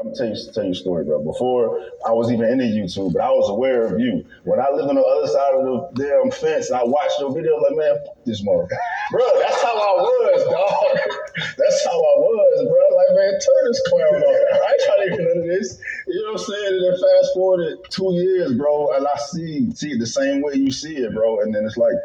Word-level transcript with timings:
I'm 0.00 0.14
tell 0.14 0.28
you, 0.28 0.36
tell 0.54 0.64
you 0.64 0.70
a 0.70 0.74
story, 0.74 1.04
bro. 1.04 1.22
Before 1.24 1.82
I 2.06 2.12
was 2.12 2.30
even 2.30 2.46
into 2.46 2.64
YouTube, 2.64 3.12
but 3.12 3.22
I 3.22 3.30
was 3.30 3.50
aware 3.50 3.82
of 3.82 3.98
you. 3.98 4.24
When 4.44 4.60
I 4.60 4.70
lived 4.70 4.88
on 4.88 4.94
the 4.94 5.02
other 5.02 5.26
side 5.26 5.54
of 5.58 5.64
the 5.66 5.78
damn 5.98 6.30
fence, 6.30 6.70
I 6.70 6.84
watched 6.84 7.18
your 7.18 7.30
videos 7.30 7.60
like, 7.62 7.76
man, 7.76 7.96
this 8.24 8.40
motherfucker. 8.42 8.78
bro, 9.10 9.26
that's 9.40 9.60
how 9.62 9.74
I 9.74 9.94
was, 9.98 10.44
dog. 10.44 10.98
that's 11.58 11.84
how 11.84 11.98
I 11.98 12.14
was, 12.22 12.56
bro. 12.70 12.96
Like, 12.96 13.10
man, 13.18 13.32
turn 13.42 13.62
this 13.66 13.82
clown 13.88 14.22
off. 14.22 14.38
I 14.54 14.70
ain't 14.70 14.82
trying 14.86 15.18
to 15.18 15.34
none 15.34 15.42
of 15.42 15.48
this. 15.50 15.80
You 16.06 16.22
know 16.22 16.32
what 16.32 16.40
I'm 16.40 16.46
saying? 16.46 16.74
And 16.78 16.84
then 16.84 16.92
fast 16.94 17.34
forward 17.34 17.78
two 17.90 18.12
years, 18.14 18.52
bro, 18.54 18.94
and 18.94 19.04
I 19.04 19.18
see 19.18 19.70
see 19.74 19.92
it 19.92 19.98
the 19.98 20.06
same 20.06 20.42
way 20.42 20.54
you 20.54 20.70
see 20.70 20.96
it, 20.96 21.12
bro. 21.12 21.40
And 21.40 21.52
then 21.52 21.64
it's 21.66 21.76
like, 21.76 21.96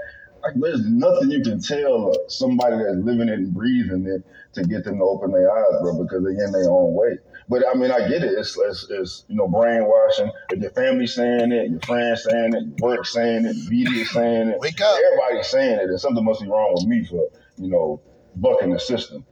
like 0.43 0.53
there's 0.55 0.85
nothing 0.85 1.31
you 1.31 1.41
can 1.43 1.61
tell 1.61 2.13
somebody 2.27 2.77
that's 2.77 2.97
living 2.97 3.29
it 3.29 3.39
and 3.39 3.53
breathing 3.53 4.05
it 4.07 4.23
to 4.53 4.63
get 4.63 4.83
them 4.83 4.97
to 4.99 5.03
open 5.03 5.31
their 5.31 5.51
eyes, 5.51 5.81
bro, 5.81 6.03
because 6.03 6.23
they're 6.23 6.45
in 6.45 6.51
their 6.51 6.69
own 6.69 6.93
way. 6.93 7.17
But 7.49 7.63
I 7.69 7.73
mean, 7.75 7.91
I 7.91 8.07
get 8.07 8.23
it. 8.23 8.33
It's, 8.37 8.57
it's, 8.57 8.87
it's 8.89 9.25
you 9.27 9.35
know 9.35 9.47
brainwashing. 9.47 10.31
If 10.51 10.61
your 10.61 10.71
family 10.71 11.07
saying 11.07 11.51
it, 11.51 11.71
your 11.71 11.79
friends 11.81 12.23
saying 12.23 12.53
it, 12.53 12.81
work 12.81 13.05
saying 13.05 13.45
it, 13.45 13.55
media 13.69 14.05
saying 14.05 14.49
it, 14.49 14.59
Wake 14.59 14.81
up. 14.81 14.97
everybody's 15.05 15.47
saying 15.47 15.79
it, 15.79 15.89
and 15.89 15.99
something 15.99 16.23
must 16.23 16.41
be 16.41 16.47
wrong 16.47 16.73
with 16.75 16.87
me 16.87 17.05
for 17.05 17.27
you 17.57 17.69
know 17.69 18.01
bucking 18.35 18.71
the 18.71 18.79
system. 18.79 19.25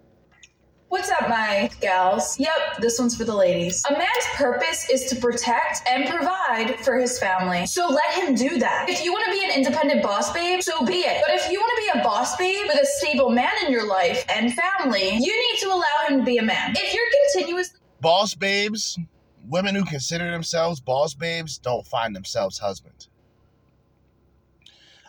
What's 0.91 1.09
up, 1.09 1.30
my 1.30 1.70
gals? 1.80 2.38
Yep, 2.38 2.80
this 2.81 3.00
one's 3.00 3.16
for 3.16 3.23
the 3.23 3.34
ladies. 3.34 3.81
A 3.90 3.94
man's 3.94 4.26
purpose 4.34 4.90
is 4.90 5.05
to 5.05 5.16
protect 5.16 5.88
and 5.88 6.05
provide 6.09 6.81
for 6.84 7.00
his 7.00 7.17
family. 7.17 7.66
So 7.66 7.88
let 7.88 8.14
him 8.16 8.36
do 8.36 8.59
that. 8.59 8.90
If 8.90 9.02
you 9.02 9.14
want 9.14 9.23
to 9.23 9.31
be 9.31 9.41
an 9.45 9.52
independent 9.52 10.04
boss 10.04 10.34
babe, 10.34 10.62
so 10.62 10.86
be 10.86 10.95
it. 10.95 11.23
But 11.26 11.34
if 11.34 11.50
you 11.50 11.62
want 11.62 11.72
to 11.77 11.94
be 11.94 12.00
a 12.02 12.04
boss 12.04 12.36
babe 12.36 12.66
with 12.67 12.77
a 12.77 12.86
stable 12.86 13.30
man 13.30 13.54
in 13.66 13.72
your 13.72 13.88
life 13.88 14.26
and 14.27 14.54
family, 14.54 15.12
you 15.12 15.52
need 15.53 15.59
to 15.62 15.67
allow 15.67 16.08
him 16.09 16.19
to 16.19 16.25
be 16.25 16.39
a 16.39 16.44
man. 16.44 16.73
If 16.78 16.94
you're 16.94 17.08
continuously 17.31 17.80
Boss 18.02 18.36
babes, 18.36 19.00
women 19.47 19.75
who 19.75 19.86
consider 19.86 20.30
themselves 20.30 20.81
boss 20.81 21.14
babes 21.14 21.58
don't 21.58 21.88
find 21.88 22.14
themselves 22.14 22.58
husbands. 22.58 23.08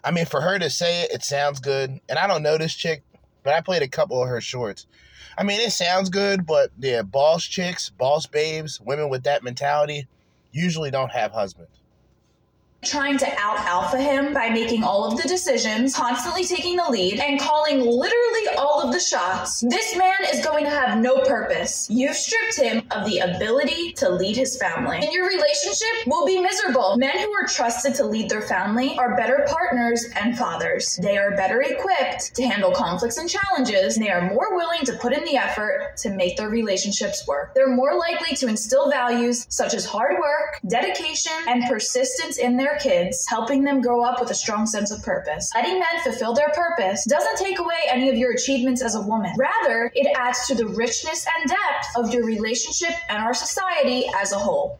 I 0.05 0.12
mean, 0.12 0.27
for 0.27 0.42
her 0.42 0.60
to 0.60 0.70
say 0.70 1.03
it, 1.03 1.10
it 1.10 1.25
sounds 1.25 1.58
good. 1.58 1.98
And 2.08 2.20
I 2.20 2.28
don't 2.28 2.44
know 2.44 2.56
this 2.56 2.72
chick, 2.72 3.03
but 3.42 3.53
I 3.53 3.60
played 3.62 3.83
a 3.83 3.88
couple 3.88 4.22
of 4.22 4.28
her 4.28 4.41
shorts. 4.41 4.86
I 5.36 5.44
mean, 5.44 5.61
it 5.61 5.72
sounds 5.72 6.11
good, 6.11 6.47
but 6.47 6.70
yeah, 6.78 7.02
boss 7.02 7.44
chicks, 7.44 7.91
boss 7.91 8.27
babes, 8.27 8.80
women 8.80 9.08
with 9.08 9.25
that 9.25 9.42
mentality 9.42 10.06
usually 10.52 10.91
don't 10.91 11.12
have 11.12 11.33
husbands. 11.33 11.81
Trying 12.83 13.16
to 13.19 13.27
out 13.38 13.58
alpha 13.61 14.00
him 14.00 14.34
by 14.34 14.50
making 14.50 14.83
all 14.83 15.05
of 15.05 15.20
the 15.20 15.28
decisions, 15.28 15.94
constantly 15.94 16.44
taking 16.44 16.77
the 16.77 16.91
lead, 16.91 17.20
and 17.20 17.41
calling 17.41 17.80
literally 17.80 18.48
all 18.58 18.83
of 18.83 18.92
the 18.92 18.98
shots, 18.98 19.61
this 19.69 19.97
man 19.97 20.16
is 20.33 20.44
going 20.44 20.64
to 20.64 20.70
have 20.70 20.98
no 20.98 21.20
purpose. 21.20 21.88
You've 21.88 22.16
stripped 22.16 22.56
him 22.56 22.83
of 22.91 23.06
the 23.06 23.19
ability 23.19 23.92
to 23.94 24.08
lead 24.08 24.36
his 24.36 24.56
family. 24.56 24.98
And 24.98 25.12
your 25.12 25.28
relationship 25.28 26.06
will 26.06 26.27
be 26.27 26.41
miserable. 26.41 26.97
Men 26.97 27.19
who 27.19 27.33
are 27.33 27.47
trusted 27.47 27.94
to 27.97 28.05
lead 28.05 28.28
their 28.28 28.42
family 28.42 28.98
are 28.98 29.16
better 29.16 29.47
partners 29.48 30.05
and 30.20 30.36
fathers. 30.36 30.98
They 31.03 31.16
are 31.16 31.36
better 31.36 31.62
equipped 31.62 32.34
to 32.34 32.42
handle 32.42 32.72
conflicts 32.72 33.19
and 33.19 33.30
challenges, 33.30 33.97
and 33.97 34.05
they 34.05 34.10
are 34.10 34.28
more 34.28 34.56
willing 34.56 34.84
to 34.84 34.94
put 34.94 35.12
in 35.12 35.25
the 35.25 35.36
effort 35.36 35.94
to 35.98 36.10
make 36.10 36.36
their 36.36 36.50
relationships 36.50 37.27
work. 37.28 37.55
They're 37.55 37.69
more 37.69 37.94
likely 37.94 38.34
to 38.36 38.48
instill 38.48 38.91
values 38.91 39.47
such 39.48 39.75
as 39.75 39.84
hard 39.84 40.19
work, 40.19 40.60
dedication, 40.66 41.33
and 41.47 41.64
persistence 41.69 42.38
in 42.38 42.56
their 42.56 42.72
kids, 42.78 43.27
helping 43.28 43.65
them 43.65 43.81
grow 43.81 44.05
up 44.05 44.20
with 44.20 44.31
a 44.31 44.34
strong 44.34 44.67
sense 44.67 44.91
of 44.91 45.03
purpose. 45.03 45.51
Letting 45.55 45.78
men 45.78 46.01
fulfill 46.03 46.34
their 46.34 46.51
purpose 46.51 47.05
doesn't 47.06 47.39
take 47.39 47.59
away 47.59 47.78
any 47.89 48.09
of 48.09 48.17
your 48.17 48.33
achievements 48.33 48.83
as 48.83 48.95
a 48.95 49.01
woman. 49.01 49.33
Rather, 49.39 49.91
it 49.95 50.06
adds 50.17 50.47
to 50.47 50.55
the 50.55 50.67
richness 50.67 51.27
and 51.37 51.48
depth 51.48 51.87
of 51.97 52.12
your 52.12 52.25
relationship 52.25 52.95
and 53.09 53.23
our 53.23 53.34
society 53.34 54.06
as 54.21 54.32
a 54.32 54.38
whole. 54.38 54.78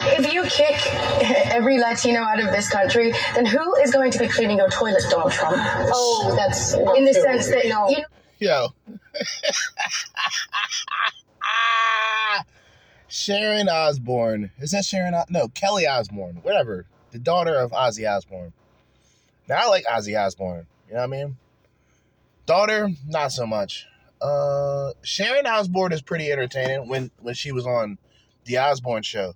If 0.00 0.32
you 0.32 0.44
kick 0.44 0.76
every 1.52 1.78
Latino 1.78 2.20
out 2.20 2.40
of 2.40 2.46
this 2.46 2.68
country, 2.68 3.12
then 3.34 3.46
who 3.46 3.74
is 3.76 3.90
going 3.90 4.10
to 4.12 4.18
be 4.18 4.28
cleaning 4.28 4.58
your 4.58 4.68
toilets, 4.68 5.08
Donald 5.08 5.32
Trump? 5.32 5.56
Oh, 5.58 6.34
that's 6.36 6.74
In 6.74 7.04
the 7.04 7.14
sense 7.14 7.48
that 7.48 7.66
no. 7.66 7.88
you 7.88 7.98
know, 7.98 8.04
Yo. 8.38 8.68
Sharon 13.08 13.68
Osbourne. 13.68 14.50
Is 14.58 14.70
that 14.72 14.84
Sharon? 14.84 15.14
O- 15.14 15.24
no, 15.28 15.48
Kelly 15.48 15.86
Osbourne. 15.86 16.40
Whatever. 16.42 16.86
The 17.10 17.18
daughter 17.18 17.54
of 17.54 17.70
Ozzy 17.72 18.10
Osbourne. 18.10 18.52
Now, 19.48 19.60
I 19.62 19.68
like 19.68 19.84
Ozzy 19.84 20.18
Osbourne. 20.18 20.66
You 20.88 20.94
know 20.94 21.00
what 21.00 21.04
I 21.04 21.24
mean? 21.24 21.36
Daughter, 22.46 22.90
not 23.06 23.32
so 23.32 23.46
much. 23.46 23.86
Uh, 24.20 24.92
Sharon 25.02 25.46
Osbourne 25.46 25.92
is 25.92 26.02
pretty 26.02 26.30
entertaining 26.30 26.88
when, 26.88 27.10
when 27.20 27.34
she 27.34 27.52
was 27.52 27.66
on 27.66 27.98
the 28.44 28.58
Osbourne 28.58 29.02
show. 29.02 29.34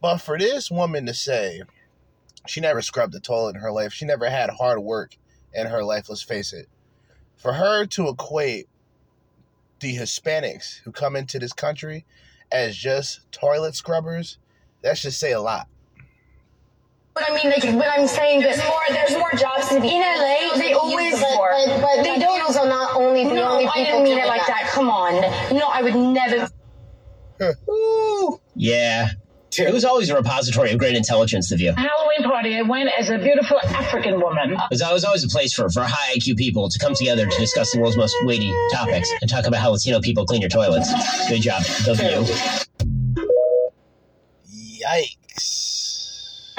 But 0.00 0.18
for 0.18 0.38
this 0.38 0.70
woman 0.70 1.06
to 1.06 1.14
say 1.14 1.62
she 2.46 2.60
never 2.60 2.80
scrubbed 2.82 3.12
the 3.12 3.20
toilet 3.20 3.56
in 3.56 3.60
her 3.60 3.72
life, 3.72 3.92
she 3.92 4.06
never 4.06 4.28
had 4.28 4.50
hard 4.50 4.80
work 4.80 5.16
in 5.52 5.66
her 5.66 5.84
life, 5.84 6.08
let's 6.08 6.22
face 6.22 6.52
it 6.52 6.68
for 7.40 7.54
her 7.54 7.86
to 7.86 8.08
equate 8.08 8.68
the 9.80 9.96
Hispanics 9.96 10.80
who 10.80 10.92
come 10.92 11.16
into 11.16 11.38
this 11.38 11.54
country 11.54 12.04
as 12.52 12.76
just 12.76 13.20
toilet 13.32 13.74
scrubbers, 13.74 14.38
that 14.82 14.98
should 14.98 15.12
say 15.12 15.32
a 15.32 15.40
lot. 15.40 15.68
but 17.14 17.24
I 17.28 17.34
mean, 17.34 17.50
like, 17.50 17.62
but 17.78 17.88
I'm 17.88 18.06
saying 18.06 18.40
that 18.40 18.56
more, 18.58 18.80
there's 18.90 19.16
more 19.16 19.32
jobs 19.36 19.68
to 19.68 19.80
be 19.80 19.94
in 19.94 20.00
LA, 20.00 20.56
they 20.56 20.72
always, 20.72 21.20
But, 21.20 21.36
but, 21.36 21.80
but 21.80 22.02
They 22.02 22.18
Latinos 22.18 22.56
are 22.56 22.66
not 22.68 22.96
only 22.96 23.24
the 23.24 23.34
no, 23.34 23.52
only 23.52 23.66
I 23.66 23.84
didn't 23.84 24.02
mean 24.04 24.18
it 24.18 24.26
like 24.26 24.46
that. 24.46 24.68
Come 24.70 24.88
on. 24.90 25.14
No, 25.56 25.66
I 25.68 25.82
would 25.82 25.94
never. 25.94 26.48
Yeah. 28.54 29.10
It 29.58 29.72
was 29.72 29.84
always 29.84 30.10
a 30.10 30.14
repository 30.14 30.70
of 30.70 30.78
great 30.78 30.94
intelligence, 30.94 31.48
The 31.48 31.56
View. 31.56 31.72
Halloween 31.72 32.22
party, 32.22 32.56
I 32.56 32.62
went 32.62 32.88
as 32.96 33.10
a 33.10 33.18
beautiful 33.18 33.58
African 33.60 34.20
woman. 34.20 34.52
It 34.52 34.70
was 34.70 34.80
always, 34.80 35.02
always 35.04 35.24
a 35.24 35.28
place 35.28 35.52
for, 35.52 35.68
for 35.70 35.82
high 35.82 36.14
IQ 36.14 36.36
people 36.36 36.68
to 36.68 36.78
come 36.78 36.94
together 36.94 37.26
to 37.26 37.38
discuss 37.38 37.72
the 37.72 37.80
world's 37.80 37.96
most 37.96 38.14
weighty 38.22 38.52
topics 38.72 39.10
and 39.20 39.28
talk 39.28 39.46
about 39.46 39.60
how 39.60 39.70
Latino 39.70 40.00
people 40.00 40.24
clean 40.24 40.40
your 40.40 40.50
toilets. 40.50 40.88
Good 41.28 41.42
job, 41.42 41.62
The 41.84 41.94
View. 41.94 42.24
Yikes. 44.86 46.54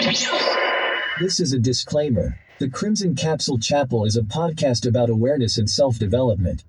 This 1.19 1.39
is 1.39 1.53
a 1.53 1.59
disclaimer. 1.59 2.39
The 2.59 2.69
Crimson 2.69 3.15
Capsule 3.15 3.57
Chapel 3.57 4.03
is 4.05 4.17
a 4.17 4.21
podcast 4.21 4.85
about 4.87 5.09
awareness 5.09 5.57
and 5.57 5.69
self 5.69 5.97
development. 5.97 6.63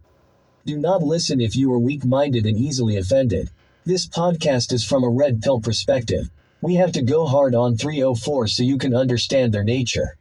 Do 0.65 0.79
not 0.79 1.03
listen 1.03 1.41
if 1.41 1.57
you 1.57 1.73
are 1.73 1.79
weak 1.79 2.05
minded 2.05 2.47
and 2.47 2.57
easily 2.57 2.97
offended. 2.97 3.51
This 3.85 4.07
podcast 4.07 4.73
is 4.73 4.85
from 4.85 5.03
a 5.03 5.09
red 5.09 5.43
pill 5.43 5.61
perspective. 5.61 6.31
We 6.61 6.77
have 6.77 6.93
to 6.93 7.03
go 7.03 7.27
hard 7.27 7.53
on 7.57 7.77
304 7.77 8.47
so 8.47 8.63
you 8.63 8.79
can 8.79 8.95
understand 8.95 9.53
their 9.53 9.65
nature. 9.65 10.17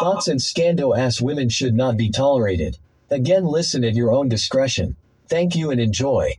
Thoughts 0.00 0.28
and 0.28 0.38
scando 0.38 0.94
ass 0.94 1.18
women 1.18 1.48
should 1.48 1.74
not 1.74 1.96
be 1.96 2.10
tolerated. 2.10 2.76
Again, 3.10 3.46
listen 3.46 3.82
at 3.82 3.94
your 3.94 4.12
own 4.12 4.28
discretion. 4.28 4.96
Thank 5.26 5.56
you 5.56 5.70
and 5.70 5.80
enjoy. 5.80 6.36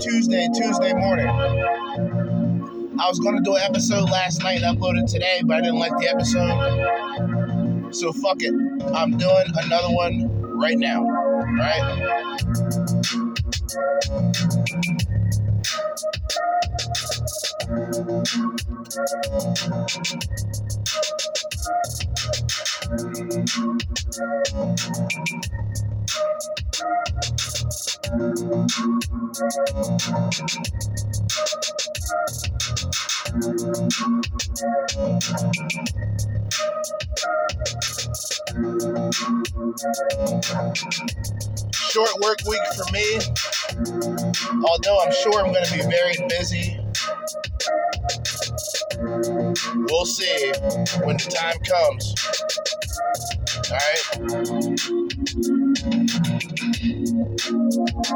Tuesday, 0.00 0.46
Tuesday 0.54 0.92
morning. 0.94 1.28
I 3.00 3.08
was 3.08 3.18
gonna 3.18 3.42
do 3.42 3.56
an 3.56 3.62
episode 3.62 4.08
last 4.10 4.42
night 4.42 4.62
and 4.62 4.78
uploaded 4.78 5.10
today, 5.10 5.42
but 5.44 5.56
I 5.56 5.60
didn't 5.60 5.78
like 5.78 5.92
the 5.98 6.08
episode. 6.08 7.94
So 7.94 8.12
fuck 8.12 8.36
it. 8.40 8.54
I'm 8.94 9.16
doing 9.16 9.46
another 9.56 9.92
one 9.92 10.28
right 10.56 10.78
now. 10.78 11.02
Right? 11.02 12.28
Short 28.08 28.24
work 42.22 42.38
week 42.46 42.62
for 42.74 42.90
me, 42.92 43.20
although 44.64 45.00
I'm 45.00 45.12
sure 45.12 45.44
I'm 45.44 45.52
going 45.52 45.66
to 45.66 45.74
be 45.74 45.82
very 45.82 46.16
busy. 46.30 46.80
We'll 49.90 50.06
see 50.06 50.52
when 51.04 51.18
the 51.18 51.28
time 51.28 51.58
comes. 51.60 52.14
All 53.70 53.76
right. 53.76 55.07
Play 57.98 58.14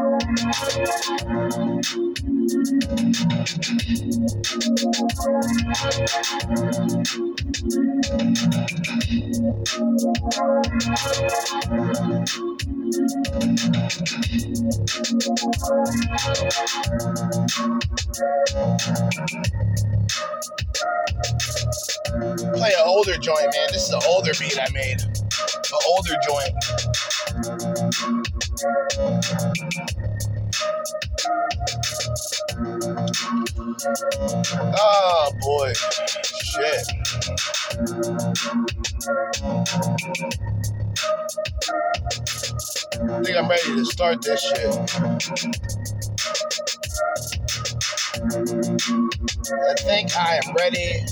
an 22.70 22.85
older 22.87 23.17
joint, 23.19 23.46
man. 23.52 23.69
This 23.73 23.88
is 23.88 23.93
an 23.93 24.00
older 24.06 24.31
beat 24.38 24.56
I 24.61 24.69
made. 24.73 25.00
An 25.02 25.81
older 25.88 26.14
joint. 26.28 26.55
Oh 28.64 29.20
boy. 35.41 35.73
Shit. 35.75 36.87
I 43.03 43.23
think 43.23 43.37
I'm 43.37 43.49
ready 43.49 43.75
to 43.75 43.85
start 43.85 44.23
this 44.23 44.41
shit. 44.41 44.75
I 49.53 49.75
think 49.79 50.17
I 50.17 50.41
am 50.44 50.55
ready 50.55 51.05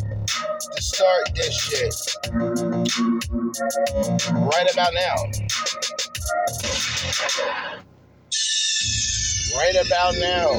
to 0.74 0.82
start 0.82 1.34
this 1.34 1.60
shit 1.60 1.94
right 4.34 4.72
about 4.72 4.94
now. 4.94 5.16
Right 9.56 9.74
about 9.84 10.14
now. 10.14 10.50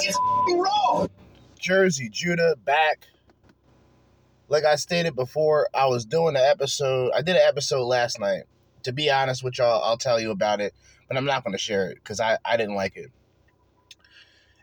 It's 0.00 0.18
wrong. 0.52 1.08
Jerzee 1.60 2.10
Judah 2.10 2.56
back. 2.64 3.06
Like 4.48 4.64
I 4.64 4.74
stated 4.74 5.14
before, 5.14 5.68
I 5.72 5.86
was 5.86 6.04
doing 6.04 6.34
an 6.34 6.42
episode. 6.42 7.12
I 7.14 7.22
did 7.22 7.36
an 7.36 7.42
episode 7.46 7.84
last 7.84 8.18
night. 8.18 8.44
To 8.82 8.92
be 8.92 9.10
honest 9.10 9.44
with 9.44 9.58
y'all, 9.58 9.84
I'll 9.84 9.96
tell 9.96 10.18
you 10.18 10.32
about 10.32 10.60
it, 10.60 10.74
but 11.06 11.16
I'm 11.16 11.24
not 11.24 11.44
going 11.44 11.52
to 11.52 11.58
share 11.58 11.88
it 11.90 11.98
because 12.02 12.18
I, 12.18 12.38
I 12.44 12.56
didn't 12.56 12.74
like 12.74 12.96
it. 12.96 13.12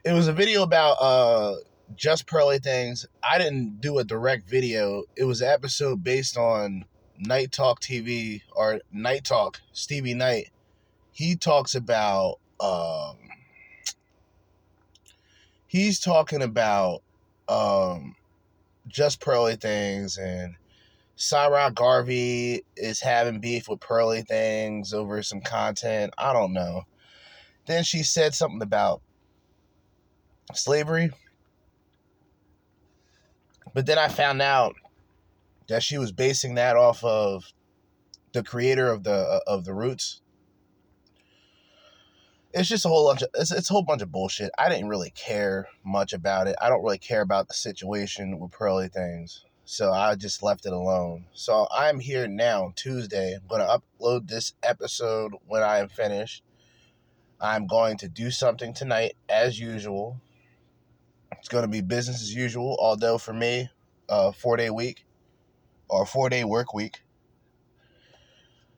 It 0.04 0.12
was 0.12 0.28
a 0.28 0.34
video 0.34 0.64
about 0.64 0.96
uh 1.00 1.56
just 1.96 2.28
pearly 2.28 2.60
things. 2.60 3.06
I 3.24 3.38
didn't 3.38 3.80
do 3.80 4.00
a 4.00 4.04
direct 4.04 4.50
video. 4.50 5.04
It 5.16 5.24
was 5.24 5.42
an 5.42 5.48
episode 5.50 6.04
based 6.04 6.38
on 6.38 6.84
Night 7.20 7.52
Talk 7.52 7.82
TV 7.82 8.42
or 8.54 8.82
Night 8.92 9.24
Talk, 9.24 9.62
Stevie 9.74 10.14
Knight. 10.14 10.50
He 11.12 11.36
talks 11.36 11.76
about 11.76 12.40
um 12.60 13.18
he's 15.68 16.00
talking 16.00 16.42
about 16.42 17.02
um 17.48 18.16
just 18.88 19.22
pearly 19.22 19.56
things 19.56 20.18
and 20.18 20.56
Cyrock 21.18 21.76
Garvey 21.76 22.64
is 22.76 23.02
having 23.02 23.40
beef 23.40 23.70
with 23.70 23.80
pearly 23.80 24.22
things 24.22 24.94
over 24.94 25.24
some 25.24 25.42
content. 25.42 26.14
I 26.18 26.34
don't 26.34 26.52
know. 26.52 26.84
Then 27.68 27.84
she 27.84 28.04
said 28.04 28.34
something 28.34 28.62
about 28.62 29.02
slavery. 30.54 31.12
But 33.74 33.86
then 33.86 33.98
I 33.98 34.08
found 34.10 34.42
out 34.42 34.76
that 35.68 35.84
she 35.84 35.98
was 35.98 36.12
basing 36.12 36.56
that 36.56 36.76
off 36.76 37.04
of 37.04 37.54
the 38.34 38.44
creator 38.44 38.90
of 38.90 39.04
the 39.04 39.14
uh, 39.14 39.40
of 39.48 39.66
the 39.66 39.74
Roots. 39.74 40.22
It's 42.54 42.70
just 42.70 42.86
a 42.86 42.90
whole 42.90 43.08
bunch 43.08 43.22
of 43.22 43.30
it's, 43.36 43.52
it's 43.52 43.70
a 43.70 43.74
whole 43.74 43.84
bunch 43.84 44.02
of 44.02 44.12
bullshit. 44.12 44.52
I 44.58 44.70
didn't 44.70 44.90
really 44.90 45.12
care 45.12 45.68
much 45.84 46.14
about 46.14 46.48
it. 46.48 46.56
I 46.62 46.70
don't 46.70 46.84
really 46.84 46.98
care 46.98 47.22
about 47.22 47.48
the 47.48 47.54
situation 47.54 48.40
with 48.40 48.52
pearly 48.52 48.88
things. 48.88 49.44
So 49.66 49.92
I 49.92 50.16
just 50.16 50.44
left 50.44 50.66
it 50.66 50.74
alone. 50.74 51.26
So 51.34 51.68
I'm 51.76 52.00
here 52.00 52.28
now, 52.28 52.72
Tuesday. 52.76 53.34
I'm 53.34 53.48
gonna 53.48 53.80
upload 53.80 54.28
this 54.28 54.54
episode 54.62 55.34
when 55.48 55.64
I 55.64 55.80
am 55.80 55.90
finished. 55.90 56.44
I'm 57.42 57.68
going 57.68 57.98
to 57.98 58.08
do 58.08 58.32
something 58.32 58.74
tonight 58.74 59.16
as 59.28 59.60
usual. 59.60 60.22
It's 61.38 61.50
going 61.50 61.64
to 61.64 61.68
be 61.68 61.82
business 61.82 62.22
as 62.22 62.34
usual, 62.34 62.78
although 62.80 63.18
for 63.18 63.34
me, 63.34 63.70
uh, 64.10 64.30
a 64.30 64.32
four 64.32 64.56
day 64.56 64.70
week 64.70 65.05
or 65.88 66.06
four 66.06 66.30
day 66.30 66.44
work 66.44 66.74
week. 66.74 67.02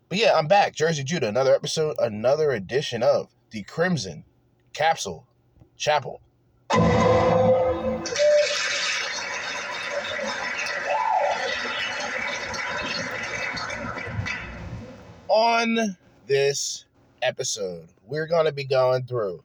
But 0.10 0.20
yeah, 0.20 0.34
I'm 0.36 0.48
back. 0.48 0.76
Jerzee 0.76 1.04
Judah, 1.04 1.28
another 1.28 1.54
episode, 1.54 1.96
another 2.00 2.52
edition 2.52 3.04
of 3.04 3.30
the 3.52 3.64
Crimson 3.64 4.24
Capsule 4.74 5.28
Chapel. 5.76 6.22
On 15.28 15.98
this 16.26 16.86
episode, 17.22 17.90
we're 18.06 18.28
going 18.28 18.46
to 18.46 18.52
be 18.52 18.64
going 18.64 19.04
through 19.04 19.44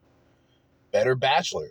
Better 0.92 1.14
Bachelor, 1.14 1.70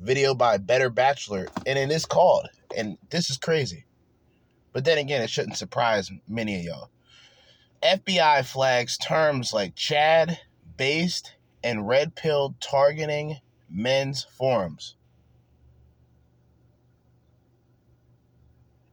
video 0.00 0.34
by 0.34 0.58
Better 0.58 0.90
Bachelor, 0.90 1.48
and 1.66 1.78
it 1.78 1.90
is 1.90 2.04
called, 2.04 2.48
and 2.76 2.98
this 3.10 3.30
is 3.30 3.36
crazy. 3.36 3.84
But 4.72 4.84
then 4.84 4.98
again, 4.98 5.22
it 5.22 5.30
shouldn't 5.30 5.56
surprise 5.56 6.10
many 6.28 6.58
of 6.58 6.64
y'all. 6.64 6.90
FBI 7.82 8.44
flags 8.44 8.96
terms 8.98 9.52
like 9.52 9.74
Chad, 9.74 10.40
based, 10.76 11.34
and 11.62 11.86
red 11.86 12.14
pill 12.14 12.54
targeting 12.60 13.38
men's 13.70 14.24
forums. 14.24 14.96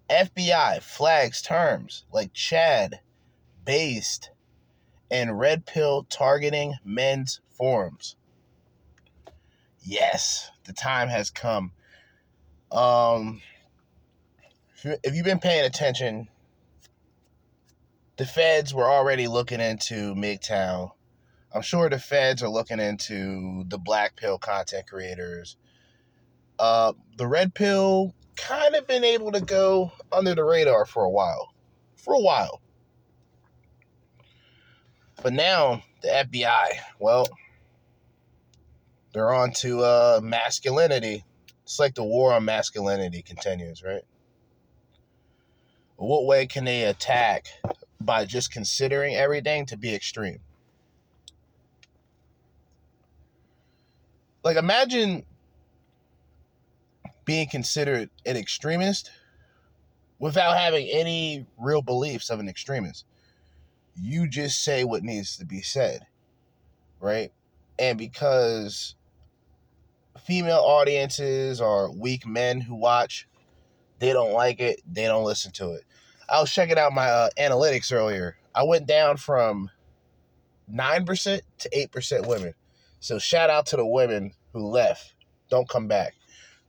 FBI 0.10 0.82
flags 0.82 1.42
terms 1.42 2.06
like 2.12 2.32
Chad, 2.34 3.00
based, 3.64 4.30
and 5.10 5.40
red 5.40 5.66
pill 5.66 6.04
targeting 6.10 6.76
men's 6.84 7.42
forums. 7.50 8.16
Yes, 9.82 10.52
the 10.66 10.74
time 10.74 11.08
has 11.10 11.32
come. 11.32 11.72
Um, 12.72 13.42
if 14.86 15.16
you've 15.16 15.26
been 15.26 15.40
paying 15.40 15.66
attention, 15.66 16.28
the 18.18 18.26
feds 18.26 18.74
were 18.74 18.90
already 18.90 19.28
looking 19.28 19.60
into 19.60 20.14
MGTOW. 20.16 20.92
I'm 21.54 21.62
sure 21.62 21.90
the 21.90 22.00
feds 22.00 22.44
are 22.44 22.50
looking 22.50 22.80
into 22.80 23.64
the 23.68 23.78
black 23.78 24.16
pill 24.16 24.38
content 24.38 24.88
creators. 24.88 25.58
Uh, 26.60 26.94
the 27.18 27.28
red 27.28 27.54
pill 27.54 28.14
kind 28.36 28.76
of 28.76 28.88
been 28.88 29.04
able 29.04 29.32
to 29.32 29.42
go 29.42 29.92
under 30.12 30.36
the 30.36 30.44
radar 30.44 30.86
for 30.86 31.04
a 31.04 31.10
while. 31.10 31.54
For 31.96 32.14
a 32.14 32.20
while. 32.20 32.62
But 35.24 35.34
now 35.34 35.82
the 36.02 36.10
FBI, 36.10 36.78
well, 37.00 37.28
they're 39.14 39.34
on 39.34 39.52
to 39.54 39.82
uh, 39.82 40.20
masculinity. 40.22 41.24
It's 41.64 41.80
like 41.80 41.96
the 41.96 42.04
war 42.04 42.34
on 42.34 42.46
masculinity 42.46 43.22
continues, 43.22 43.82
right? 43.82 44.04
What 45.98 46.26
way 46.26 46.46
can 46.46 46.66
they 46.66 46.84
attack 46.84 47.48
by 48.02 48.26
just 48.26 48.52
considering 48.52 49.16
everything 49.16 49.66
to 49.68 49.78
be 49.78 49.94
extreme? 49.96 50.40
Like, 54.44 54.58
imagine 54.58 55.26
being 57.24 57.48
considered 57.50 58.10
an 58.26 58.38
extremist 58.38 59.10
without 60.20 60.58
having 60.58 60.88
any 60.88 61.46
real 61.58 61.82
beliefs 61.82 62.30
of 62.30 62.40
an 62.40 62.48
extremist. 62.48 63.06
You 64.00 64.28
just 64.28 64.64
say 64.64 64.84
what 64.84 65.04
needs 65.04 65.38
to 65.38 65.46
be 65.46 65.62
said, 65.62 66.06
right? 67.00 67.32
And 67.80 67.98
because 67.98 68.96
female 70.24 70.62
audiences 70.64 71.60
are 71.60 71.92
weak 71.92 72.28
men 72.28 72.62
who 72.62 72.76
watch, 72.76 73.28
they 74.00 74.14
don't 74.14 74.34
like 74.34 74.60
it, 74.60 74.82
they 74.92 75.06
don't 75.06 75.24
listen 75.24 75.52
to 75.54 75.74
it. 75.74 75.84
I 76.28 76.40
was 76.42 76.52
checking 76.52 76.78
out 76.78 76.94
my 76.94 77.08
uh, 77.08 77.30
analytics 77.38 77.94
earlier. 77.94 78.38
I 78.54 78.64
went 78.64 78.88
down 78.88 79.18
from 79.18 79.70
9% 80.72 81.42
to 81.60 81.70
8% 81.70 82.28
women. 82.28 82.54
So 83.00 83.20
shout 83.20 83.50
out 83.50 83.68
to 83.68 83.78
the 83.78 83.86
women 83.86 84.34
who 84.54 84.68
left. 84.68 85.14
Don't 85.50 85.70
come 85.70 85.88
back. 85.88 86.16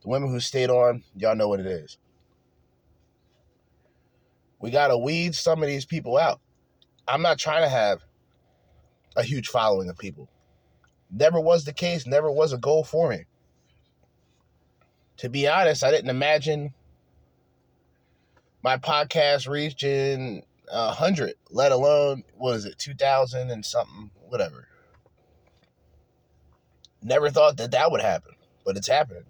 The 0.03 0.09
women 0.09 0.29
who 0.29 0.39
stayed 0.39 0.69
on, 0.69 1.03
y'all 1.15 1.35
know 1.35 1.47
what 1.47 1.59
it 1.59 1.65
is. 1.65 1.97
We 4.59 4.71
got 4.71 4.87
to 4.87 4.97
weed 4.97 5.35
some 5.35 5.61
of 5.61 5.67
these 5.67 5.85
people 5.85 6.17
out. 6.17 6.39
I'm 7.07 7.21
not 7.21 7.39
trying 7.39 7.63
to 7.63 7.69
have 7.69 8.03
a 9.15 9.23
huge 9.23 9.47
following 9.47 9.89
of 9.89 9.97
people. 9.97 10.29
Never 11.09 11.39
was 11.39 11.65
the 11.65 11.73
case, 11.73 12.05
never 12.05 12.31
was 12.31 12.53
a 12.53 12.57
goal 12.57 12.83
for 12.83 13.09
me. 13.09 13.25
To 15.17 15.29
be 15.29 15.47
honest, 15.47 15.83
I 15.83 15.91
didn't 15.91 16.09
imagine 16.09 16.73
my 18.67 18.75
podcast 18.75 19.47
reaching 19.47 20.43
a 20.69 20.91
hundred, 20.91 21.35
let 21.49 21.71
alone 21.71 22.25
what 22.35 22.57
is 22.57 22.65
it, 22.65 22.77
two 22.77 22.93
thousand 22.93 23.49
and 23.49 23.65
something, 23.65 24.11
whatever. 24.27 24.67
Never 27.01 27.29
thought 27.29 27.55
that 27.55 27.71
that 27.71 27.91
would 27.91 28.01
happen, 28.01 28.33
but 28.65 28.75
it's 28.75 28.89
happening. 28.89 29.23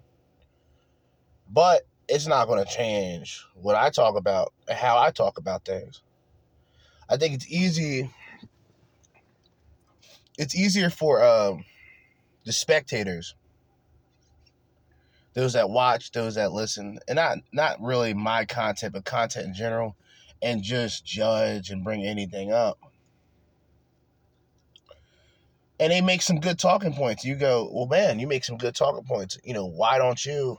But 1.48 1.86
it's 2.08 2.26
not 2.26 2.48
going 2.48 2.64
to 2.64 2.68
change 2.68 3.46
what 3.54 3.76
I 3.76 3.90
talk 3.90 4.16
about 4.16 4.52
how 4.68 4.98
I 4.98 5.12
talk 5.12 5.38
about 5.38 5.64
things. 5.64 6.02
I 7.08 7.16
think 7.16 7.34
it's 7.34 7.46
easy. 7.48 8.10
It's 10.36 10.56
easier 10.56 10.90
for 10.90 11.22
um, 11.22 11.64
the 12.44 12.52
spectators, 12.52 13.36
those 15.34 15.52
that 15.52 15.70
watch, 15.70 16.10
those 16.12 16.34
that 16.34 16.52
listen, 16.52 16.98
and 17.06 17.16
not 17.16 17.38
not 17.52 17.80
really 17.80 18.14
my 18.14 18.44
content, 18.44 18.92
but 18.92 19.04
content 19.04 19.46
in 19.46 19.54
general, 19.54 19.96
and 20.42 20.62
just 20.62 21.04
judge 21.04 21.70
and 21.70 21.84
bring 21.84 22.04
anything 22.04 22.52
up. 22.52 22.78
And 25.80 25.92
they 25.92 26.00
make 26.00 26.22
some 26.22 26.40
good 26.40 26.58
talking 26.58 26.92
points. 26.92 27.24
You 27.24 27.36
go, 27.36 27.70
well, 27.72 27.86
man, 27.86 28.18
you 28.18 28.26
make 28.26 28.44
some 28.44 28.56
good 28.56 28.74
talking 28.74 29.04
points. 29.04 29.38
You 29.44 29.54
know, 29.54 29.66
why 29.66 29.98
don't 29.98 30.24
you 30.26 30.58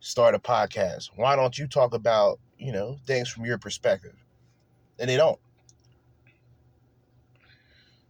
start 0.00 0.34
a 0.34 0.38
podcast? 0.38 1.08
Why 1.16 1.34
don't 1.34 1.56
you 1.56 1.66
talk 1.66 1.94
about, 1.94 2.38
you 2.58 2.72
know, 2.72 2.98
things 3.06 3.30
from 3.30 3.46
your 3.46 3.56
perspective? 3.56 4.14
And 4.98 5.08
they 5.08 5.16
don't. 5.16 5.38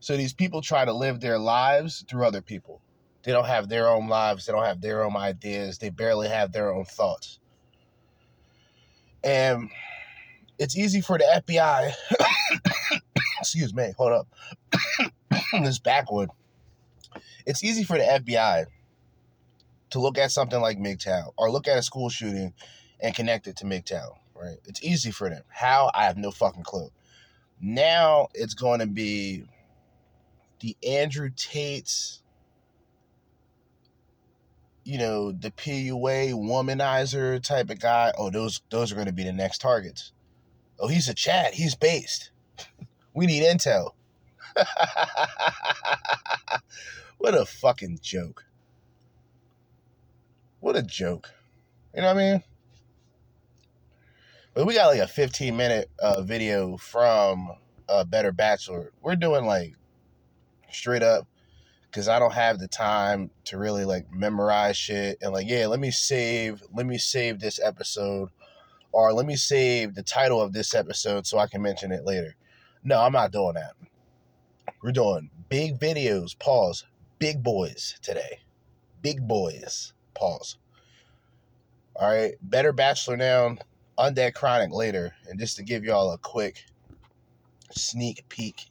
So 0.01 0.17
these 0.17 0.33
people 0.33 0.61
try 0.61 0.85
to 0.85 0.93
live 0.93 1.21
their 1.21 1.39
lives 1.39 2.05
through 2.09 2.27
other 2.27 2.43
people. 2.43 2.83
They 3.23 3.33
don't 3.33 3.47
have 3.47 3.69
their 3.69 3.89
own 3.89 4.09
lives, 4.09 4.47
they 4.47 4.53
don't 4.53 4.65
have 4.65 4.81
their 4.81 5.05
own 5.05 5.17
ideas, 5.17 5.79
they 5.79 5.91
barely 5.91 6.29
have 6.29 6.53
their 6.53 6.73
own 6.73 6.85
thoughts. 6.85 7.39
And 9.23 9.71
it's 10.59 10.77
easy 10.77 11.01
for 11.01 11.19
the 11.19 11.43
FBI, 11.49 11.93
excuse 13.41 13.73
me, 13.75 13.93
hold 13.97 14.13
up, 14.13 14.29
this 15.63 15.79
backwood. 15.79 16.31
It's 17.47 17.63
easy 17.63 17.85
for 17.85 17.99
the 17.99 18.05
FBI 18.05 18.67
to 19.91 20.01
look 20.01 20.19
at 20.19 20.33
something 20.33 20.61
like 20.61 20.79
MGTOW 20.79 21.33
or 21.37 21.51
look 21.51 21.69
at 21.69 21.79
a 21.79 21.83
school 21.83 22.09
shooting 22.09 22.55
and 23.01 23.15
connect 23.15 23.47
it 23.47 23.57
to 23.57 23.65
MGTOW, 23.65 24.17
right? 24.35 24.57
It's 24.67 24.83
easy 24.83 25.11
for 25.11 25.29
them. 25.29 25.43
How? 25.49 25.91
I 25.95 26.05
have 26.05 26.17
no 26.17 26.31
fucking 26.31 26.63
clue. 26.63 26.89
Now 27.61 28.29
it's 28.35 28.55
going 28.55 28.81
to 28.81 28.87
be 28.87 29.45
the 30.61 30.77
Andrew 30.87 31.31
Tate's, 31.37 32.22
you 34.85 34.99
know, 34.99 35.33
the 35.33 35.51
PUA 35.51 36.33
womanizer 36.33 37.43
type 37.43 37.71
of 37.71 37.81
guy. 37.81 38.13
Oh, 38.19 38.31
those 38.31 38.63
those 38.71 38.93
are 38.93 38.95
going 38.97 39.07
to 39.07 39.13
be 39.13 39.25
the 39.25 39.33
next 39.33 39.59
targets. 39.59 40.13
Oh, 40.79 40.89
he's 40.89 41.09
a 41.09 41.15
Chad. 41.15 41.55
He's 41.55 41.75
based. 41.75 42.31
We 43.15 43.27
need 43.27 43.43
intel. 43.43 43.91
what 47.19 47.35
a 47.35 47.45
fucking 47.45 47.99
joke. 48.01 48.47
What 50.61 50.77
a 50.77 50.83
joke. 50.83 51.31
You 51.95 52.01
know 52.01 52.15
what 52.15 52.17
I 52.17 52.33
mean? 52.33 52.43
But 54.55 54.67
we 54.67 54.75
got 54.75 54.87
like 54.87 55.01
a 55.01 55.07
15 55.07 55.57
minute 55.57 55.91
uh, 55.99 56.23
video 56.23 56.79
from 56.79 57.53
uh, 57.89 58.05
Better 58.05 58.33
Bachelor. 58.33 58.93
We're 59.03 59.17
doing 59.17 59.45
like 59.45 59.75
straight 60.71 61.03
up 61.03 61.27
because 61.93 62.09
I 62.09 62.19
don't 62.19 62.33
have 62.33 62.59
the 62.59 62.69
time 62.69 63.31
to 63.45 63.59
really 63.59 63.85
like 63.85 64.11
memorize 64.11 64.79
shit 64.79 65.19
and 65.21 65.31
like, 65.31 65.47
yeah, 65.47 65.67
let 65.67 65.79
me 65.79 65.91
save, 65.91 66.63
let 66.73 66.87
me 66.87 66.97
save 66.97 67.39
this 67.39 67.61
episode 67.63 68.31
or 68.93 69.13
let 69.13 69.27
me 69.27 69.37
save 69.37 69.95
the 69.95 70.03
title 70.03 70.41
of 70.41 70.55
this 70.55 70.75
episode 70.75 71.27
so 71.27 71.37
I 71.37 71.47
can 71.47 71.61
mention 71.61 71.93
it 71.93 72.07
later. 72.07 72.35
No, 72.83 72.99
I'm 72.99 73.13
not 73.13 73.31
doing 73.31 73.55
that. 73.55 73.75
We're 74.83 74.93
doing 74.93 75.29
big 75.51 75.79
videos, 75.79 76.37
pause, 76.39 76.87
big 77.19 77.43
boys 77.43 77.99
today. 78.01 78.41
Big 79.03 79.29
boys, 79.29 79.93
pause. 80.15 80.57
All 81.97 82.09
right, 82.09 82.37
Better 82.41 82.73
Bachelor 82.73 83.19
now, 83.19 83.57
Undead 83.99 84.33
Chronic 84.33 84.73
later. 84.73 85.15
And 85.29 85.39
just 85.39 85.57
to 85.59 85.63
give 85.63 85.85
y'all 85.85 86.13
a 86.13 86.19
quick 86.19 86.65
sneak 87.71 88.27
peek. 88.31 88.71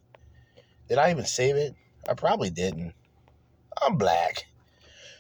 Did 0.90 0.98
I 0.98 1.12
even 1.12 1.26
save 1.26 1.56
it? 1.56 1.76
I 2.10 2.16
probably 2.16 2.50
didn't. 2.50 2.96
I'm 3.82 3.98
black. 3.98 4.46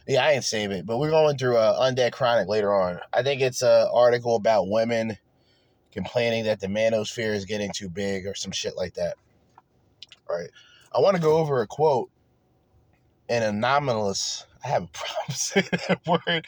Yeah, 0.07 0.25
I 0.25 0.33
didn't 0.33 0.45
save 0.45 0.71
it, 0.71 0.85
but 0.85 0.97
we're 0.97 1.11
going 1.11 1.37
through 1.37 1.57
uh, 1.57 1.79
Undead 1.79 2.11
Chronic 2.11 2.47
later 2.47 2.73
on. 2.73 2.99
I 3.13 3.23
think 3.23 3.41
it's 3.41 3.61
an 3.61 3.87
article 3.93 4.35
about 4.35 4.67
women 4.67 5.17
complaining 5.91 6.45
that 6.45 6.59
the 6.59 6.67
manosphere 6.67 7.33
is 7.33 7.45
getting 7.45 7.71
too 7.71 7.89
big 7.89 8.25
or 8.25 8.35
some 8.35 8.51
shit 8.51 8.75
like 8.75 8.95
that. 8.95 9.15
All 10.29 10.37
right. 10.37 10.49
I 10.93 10.99
want 10.99 11.15
to 11.15 11.21
go 11.21 11.37
over 11.37 11.61
a 11.61 11.67
quote. 11.67 12.09
An 13.29 13.43
anomalous, 13.43 14.45
I 14.65 14.67
have 14.67 14.83
a 14.83 14.87
problem 14.93 15.29
saying 15.29 15.67
that 15.87 15.99
word, 16.05 16.45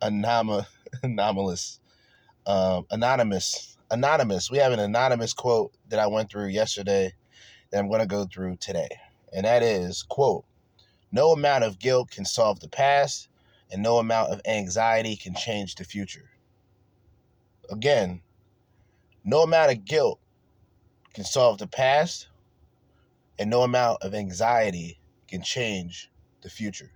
Anom- 0.00 0.66
anomalous, 1.02 1.80
um, 2.46 2.86
anonymous, 2.90 3.76
anonymous. 3.90 4.50
We 4.50 4.58
have 4.58 4.72
an 4.72 4.80
anonymous 4.80 5.34
quote 5.34 5.72
that 5.88 5.98
I 5.98 6.06
went 6.06 6.30
through 6.30 6.48
yesterday 6.48 7.12
that 7.70 7.78
I'm 7.78 7.88
going 7.88 8.00
to 8.00 8.06
go 8.06 8.24
through 8.24 8.56
today. 8.56 8.88
And 9.34 9.44
that 9.44 9.62
is, 9.62 10.02
quote, 10.02 10.44
no 11.14 11.30
amount 11.30 11.62
of 11.62 11.78
guilt 11.78 12.10
can 12.10 12.24
solve 12.24 12.58
the 12.58 12.68
past, 12.68 13.28
and 13.70 13.80
no 13.80 13.98
amount 13.98 14.32
of 14.32 14.40
anxiety 14.46 15.14
can 15.14 15.32
change 15.32 15.76
the 15.76 15.84
future. 15.84 16.28
Again, 17.70 18.20
no 19.22 19.42
amount 19.42 19.70
of 19.70 19.84
guilt 19.84 20.18
can 21.14 21.22
solve 21.22 21.58
the 21.58 21.68
past, 21.68 22.26
and 23.38 23.48
no 23.48 23.62
amount 23.62 24.02
of 24.02 24.12
anxiety 24.12 24.98
can 25.28 25.40
change 25.40 26.10
the 26.42 26.50
future. 26.50 26.90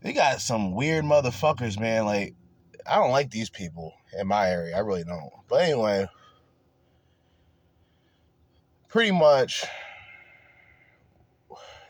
They 0.00 0.12
got 0.12 0.40
some 0.40 0.74
weird 0.74 1.04
motherfuckers, 1.04 1.78
man. 1.78 2.06
Like, 2.06 2.34
I 2.84 2.96
don't 2.96 3.12
like 3.12 3.30
these 3.30 3.50
people 3.50 3.94
in 4.18 4.26
my 4.26 4.50
area. 4.50 4.76
I 4.76 4.80
really 4.80 5.04
don't. 5.04 5.30
But 5.48 5.62
anyway, 5.62 6.08
pretty 8.92 9.10
much 9.10 9.64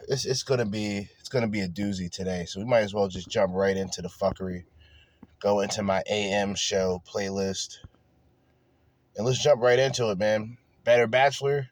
it's 0.08 0.24
it's 0.24 0.44
gonna 0.44 0.64
be 0.64 1.08
it's 1.18 1.28
gonna 1.28 1.48
be 1.48 1.60
a 1.60 1.68
doozy 1.68 2.10
today. 2.10 2.44
So 2.46 2.60
we 2.60 2.66
might 2.66 2.80
as 2.80 2.94
well 2.94 3.08
just 3.08 3.28
jump 3.28 3.52
right 3.54 3.76
into 3.76 4.02
the 4.02 4.08
fuckery. 4.08 4.64
Go 5.40 5.60
into 5.60 5.82
my 5.82 6.02
AM 6.08 6.54
show 6.54 7.02
playlist. 7.12 7.78
And 9.16 9.26
let's 9.26 9.42
jump 9.42 9.60
right 9.60 9.78
into 9.78 10.10
it, 10.10 10.18
man. 10.18 10.56
Better 10.84 11.06
Bachelor, 11.08 11.68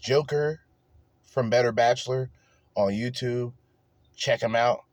Joker 0.00 0.60
from 1.24 1.50
Better 1.50 1.72
Bachelor 1.72 2.30
on 2.76 2.92
YouTube. 2.92 3.52
Check 4.16 4.40
him 4.40 4.54
out. 4.54 4.84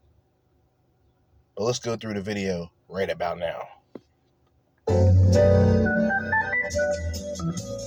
But 1.56 1.66
let's 1.66 1.80
go 1.80 1.96
through 1.96 2.16
the 2.16 2.22
video 2.22 2.72
right 2.90 3.10
about 3.10 3.38
now. 3.38 3.62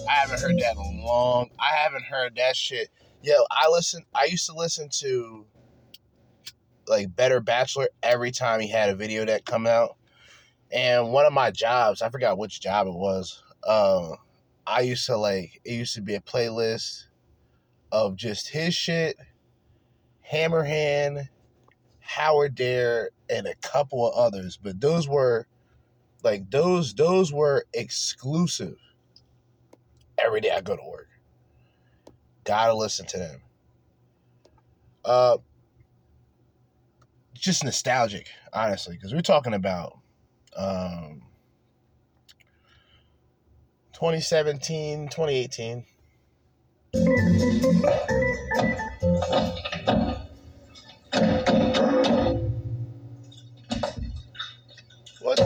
I 0.09 0.13
haven't 0.13 0.41
heard 0.41 0.59
that 0.59 0.77
in 0.77 1.03
long. 1.05 1.51
I 1.59 1.75
haven't 1.75 2.05
heard 2.05 2.37
that 2.37 2.57
shit. 2.57 2.89
Yo, 3.23 3.35
I 3.51 3.69
listen. 3.71 4.05
I 4.15 4.25
used 4.25 4.47
to 4.47 4.55
listen 4.55 4.89
to 5.01 5.47
like 6.87 7.15
Better 7.15 7.41
Bachelor 7.41 7.89
every 8.03 8.31
time 8.31 8.61
he 8.61 8.69
had 8.69 8.91
a 8.91 8.95
video 8.95 9.25
that 9.25 9.45
come 9.45 9.67
out. 9.67 9.97
And 10.73 11.13
one 11.13 11.27
of 11.27 11.33
my 11.33 11.51
jobs, 11.51 12.03
I 12.03 12.11
forgot 12.11 12.39
which 12.39 12.61
job 12.61 12.87
it 12.87 12.95
was. 12.95 13.43
Um, 13.67 14.17
I 14.67 14.81
used 14.81 15.07
to 15.07 15.17
like 15.17 15.61
it 15.65 15.73
used 15.73 15.95
to 15.95 16.03
be 16.03 16.15
a 16.15 16.21
playlist 16.21 17.05
of 17.93 18.17
just 18.17 18.49
his 18.49 18.75
shit, 18.75 19.17
Hammerhand, 20.31 21.29
Howard 22.01 22.55
Dare, 22.55 23.11
and 23.31 23.47
a 23.47 23.55
couple 23.57 24.07
of 24.07 24.15
others. 24.15 24.59
But 24.63 24.81
those 24.81 25.09
were 25.09 25.47
like 26.23 26.51
those 26.51 26.95
those 26.95 27.33
were 27.33 27.67
exclusive. 27.75 28.77
Every 30.19 30.41
day 30.41 30.51
I 30.51 30.61
go 30.61 30.77
to 30.77 30.83
work. 30.83 31.09
Gotta 32.45 32.75
listen 32.75 33.07
to 33.07 33.19
them. 33.19 33.41
Uh 35.05 35.39
just 37.35 37.65
nostalgic, 37.65 38.29
honestly, 38.53 38.97
because 38.97 39.13
we're 39.13 39.21
talking 39.21 39.55
about 39.55 39.99
um 40.57 41.23
2017, 43.93 45.09
2018. 45.09 45.85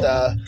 uh, 0.08 0.34
I 0.34 0.47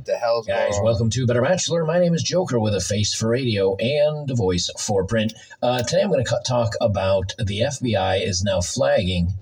what 0.00 0.06
the 0.06 0.16
hell's 0.16 0.46
Guys, 0.46 0.78
welcome 0.82 1.10
to 1.10 1.26
Better 1.26 1.42
Bachelor. 1.42 1.84
My 1.84 1.98
name 1.98 2.14
is 2.14 2.22
Joker 2.22 2.58
with 2.58 2.74
a 2.74 2.80
face 2.80 3.12
for 3.12 3.28
radio 3.28 3.76
and 3.76 4.30
a 4.30 4.34
voice 4.34 4.70
for 4.78 5.04
print. 5.04 5.34
Uh, 5.62 5.82
today 5.82 6.00
I'm 6.00 6.08
going 6.08 6.24
to 6.24 6.40
talk 6.46 6.72
about 6.80 7.34
the 7.36 7.60
FBI 7.60 8.26
is 8.26 8.42
now 8.42 8.62
flagging 8.62 9.34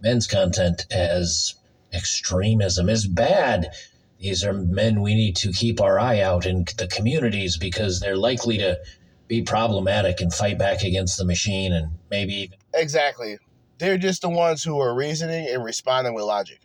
men's 0.00 0.28
content 0.28 0.86
as 0.92 1.56
extremism 1.92 2.88
is 2.88 3.08
bad. 3.08 3.72
These 4.20 4.44
are 4.44 4.52
men 4.52 5.02
we 5.02 5.16
need 5.16 5.34
to 5.38 5.52
keep 5.52 5.80
our 5.80 5.98
eye 5.98 6.20
out 6.20 6.46
in 6.46 6.64
the 6.78 6.86
communities 6.86 7.56
because 7.56 7.98
they're 7.98 8.16
likely 8.16 8.58
to 8.58 8.78
be 9.26 9.42
problematic 9.42 10.20
and 10.20 10.32
fight 10.32 10.60
back 10.60 10.84
against 10.84 11.18
the 11.18 11.24
machine 11.24 11.72
and 11.72 11.90
maybe 12.08 12.34
even 12.34 12.58
Exactly. 12.72 13.38
They're 13.78 13.98
just 13.98 14.22
the 14.22 14.30
ones 14.30 14.62
who 14.62 14.78
are 14.78 14.94
reasoning 14.94 15.48
and 15.48 15.64
responding 15.64 16.14
with 16.14 16.22
logic. 16.22 16.60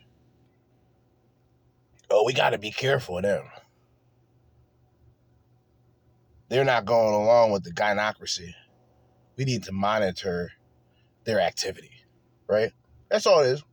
Oh, 2.10 2.24
we 2.24 2.32
got 2.32 2.50
to 2.50 2.58
be 2.58 2.70
careful 2.70 3.18
of 3.18 3.22
them. 3.24 3.44
They're 6.48 6.64
not 6.64 6.84
going 6.84 7.14
along 7.14 7.52
with 7.52 7.62
the 7.62 7.70
gynocracy. 7.70 8.54
We 9.36 9.44
need 9.44 9.62
to 9.64 9.72
monitor 9.72 10.52
their 11.24 11.40
activity, 11.40 11.92
right? 12.48 12.72
That's 13.08 13.26
all 13.26 13.40
it 13.40 13.48
is. 13.48 13.64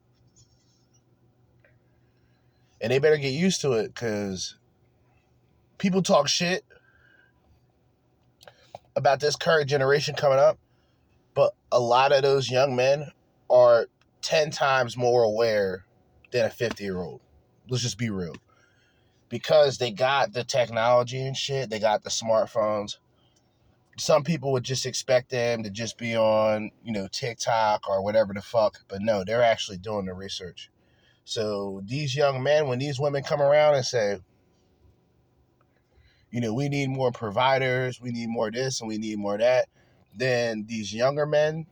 And 2.79 2.91
they 2.91 2.99
better 2.99 3.17
get 3.17 3.29
used 3.33 3.61
to 3.61 3.73
it 3.73 3.93
because 3.93 4.55
people 5.79 6.03
talk 6.03 6.27
shit 6.27 6.63
about 8.95 9.19
this 9.19 9.35
current 9.35 9.69
generation 9.69 10.13
coming 10.13 10.39
up 10.39 10.59
but 11.37 11.53
a 11.71 11.79
lot 11.79 12.11
of 12.11 12.23
those 12.23 12.49
young 12.49 12.75
men 12.75 13.11
are 13.47 13.85
10 14.23 14.49
times 14.49 14.97
more 14.97 15.21
aware 15.21 15.85
than 16.31 16.45
a 16.45 16.49
50 16.49 16.83
year 16.83 16.97
old. 16.97 17.21
Let's 17.69 17.83
just 17.83 17.97
be 17.97 18.09
real. 18.09 18.35
Because 19.29 19.77
they 19.77 19.91
got 19.91 20.33
the 20.33 20.43
technology 20.43 21.19
and 21.19 21.35
shit, 21.35 21.69
they 21.69 21.79
got 21.79 22.03
the 22.03 22.09
smartphones. 22.09 22.97
Some 23.97 24.23
people 24.23 24.51
would 24.51 24.63
just 24.63 24.85
expect 24.85 25.31
them 25.31 25.63
to 25.63 25.69
just 25.69 25.97
be 25.97 26.15
on, 26.15 26.71
you 26.83 26.93
know, 26.93 27.07
TikTok 27.11 27.89
or 27.89 28.03
whatever 28.03 28.33
the 28.33 28.41
fuck, 28.41 28.79
but 28.87 29.01
no, 29.01 29.23
they're 29.23 29.43
actually 29.43 29.79
doing 29.79 30.05
the 30.05 30.13
research. 30.13 30.69
So 31.25 31.81
these 31.83 32.15
young 32.15 32.41
men, 32.41 32.67
when 32.67 32.79
these 32.79 32.99
women 32.99 33.23
come 33.23 33.41
around 33.41 33.75
and 33.75 33.85
say, 33.85 34.19
you 36.31 36.39
know, 36.39 36.53
we 36.53 36.69
need 36.69 36.89
more 36.89 37.11
providers, 37.11 37.99
we 37.99 38.11
need 38.11 38.29
more 38.29 38.51
this, 38.51 38.79
and 38.79 38.87
we 38.87 38.97
need 38.97 39.17
more 39.17 39.37
that, 39.37 39.67
then 40.15 40.65
these 40.67 40.93
younger 40.93 41.25
men 41.25 41.65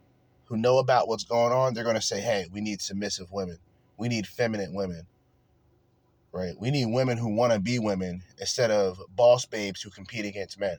who 0.46 0.58
know 0.58 0.80
about 0.80 1.08
what's 1.08 1.24
going 1.24 1.54
on, 1.54 1.74
they're 1.74 1.84
going 1.84 1.96
to 1.96 2.02
say, 2.02 2.20
hey, 2.20 2.48
we 2.52 2.62
need 2.62 2.82
submissive 2.82 3.32
women. 3.32 3.58
We 3.98 4.08
need 4.08 4.28
feminine 4.28 4.74
women. 4.74 5.08
Right? 6.36 6.54
We 6.60 6.70
need 6.70 6.88
women 6.88 7.18
who 7.18 7.34
want 7.34 7.54
to 7.54 7.60
be 7.60 7.80
women 7.80 8.22
instead 8.38 8.70
of 8.70 9.00
boss 9.16 9.46
babes 9.46 9.82
who 9.82 9.90
compete 9.90 10.26
against 10.26 10.60
men. 10.60 10.78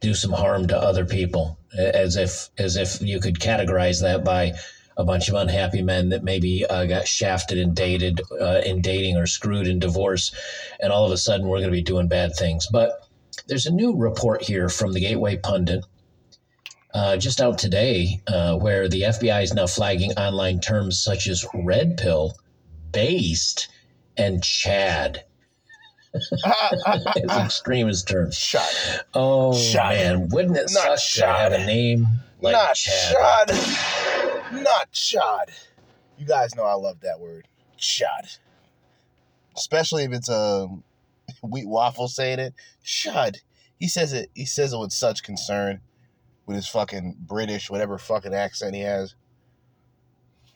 do 0.00 0.14
some 0.14 0.30
harm 0.30 0.68
to 0.68 0.78
other 0.78 1.04
people 1.04 1.58
as 1.76 2.16
if 2.16 2.50
as 2.58 2.76
if 2.76 3.02
you 3.02 3.18
could 3.18 3.40
categorize 3.40 4.00
that 4.00 4.22
by 4.24 4.52
a 4.96 5.02
bunch 5.04 5.28
of 5.28 5.34
unhappy 5.34 5.82
men 5.82 6.10
that 6.10 6.22
maybe 6.22 6.64
uh, 6.66 6.86
got 6.86 7.08
shafted 7.08 7.58
and 7.58 7.74
dated 7.74 8.20
uh, 8.40 8.60
in 8.64 8.80
dating 8.80 9.16
or 9.16 9.26
screwed 9.26 9.66
in 9.66 9.80
divorce 9.80 10.32
and 10.78 10.92
all 10.92 11.04
of 11.04 11.10
a 11.10 11.16
sudden 11.16 11.48
we're 11.48 11.58
going 11.58 11.70
to 11.70 11.82
be 11.82 11.82
doing 11.82 12.06
bad 12.06 12.30
things 12.36 12.68
but 12.70 13.08
there's 13.48 13.66
a 13.66 13.72
new 13.72 13.96
report 13.96 14.42
here 14.42 14.68
from 14.68 14.92
the 14.92 15.00
gateway 15.00 15.36
pundit 15.36 15.84
uh, 16.94 17.16
just 17.16 17.40
out 17.40 17.58
today 17.58 18.20
uh, 18.28 18.56
where 18.56 18.88
the 18.88 19.02
fbi 19.02 19.42
is 19.42 19.52
now 19.52 19.66
flagging 19.66 20.12
online 20.12 20.60
terms 20.60 21.00
such 21.02 21.26
as 21.26 21.44
red 21.54 21.96
pill 21.96 22.36
based 22.96 23.68
and 24.16 24.42
chad 24.42 25.22
as 26.86 27.36
extreme 27.36 27.88
as 27.88 28.02
terms 28.02 28.34
Shot. 28.38 28.66
Oh 29.12 29.52
Shot. 29.54 29.92
man, 29.92 30.28
wouldn't 30.30 30.56
it 30.56 30.70
Not 30.72 30.98
suck 30.98 31.26
to 31.26 31.26
have 31.26 31.52
a 31.52 31.66
name 31.66 32.06
like 32.40 32.54
Not 32.54 32.74
Chad? 32.74 33.50
shod. 33.50 34.62
Not 34.62 34.88
shod. 34.92 35.50
You 36.16 36.26
guys 36.26 36.54
know 36.54 36.62
I 36.64 36.72
love 36.72 37.00
that 37.00 37.20
word. 37.20 37.46
Shod. 37.76 38.28
Especially 39.58 40.04
if 40.04 40.12
it's 40.12 40.30
um, 40.30 40.82
a 41.42 41.46
wheat 41.46 41.68
waffle 41.68 42.08
saying 42.08 42.38
it. 42.38 42.54
Shud. 42.82 43.38
He 43.78 43.88
says 43.88 44.14
it 44.14 44.30
he 44.34 44.46
says 44.46 44.72
it 44.72 44.78
with 44.78 44.92
such 44.92 45.22
concern 45.22 45.82
with 46.46 46.56
his 46.56 46.68
fucking 46.68 47.16
British, 47.20 47.68
whatever 47.68 47.98
fucking 47.98 48.32
accent 48.32 48.74
he 48.74 48.80
has. 48.80 49.14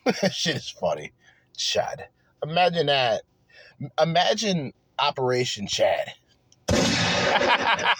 shit 0.33 0.57
is 0.57 0.71
funny. 0.71 1.13
Chad. 1.55 2.09
Imagine 2.43 2.87
that. 2.87 3.23
Imagine 4.01 4.73
Operation 4.99 5.67
Chad. 5.67 6.13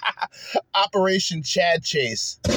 Operation 0.75 1.43
Chad 1.43 1.83
Chase. 1.85 2.39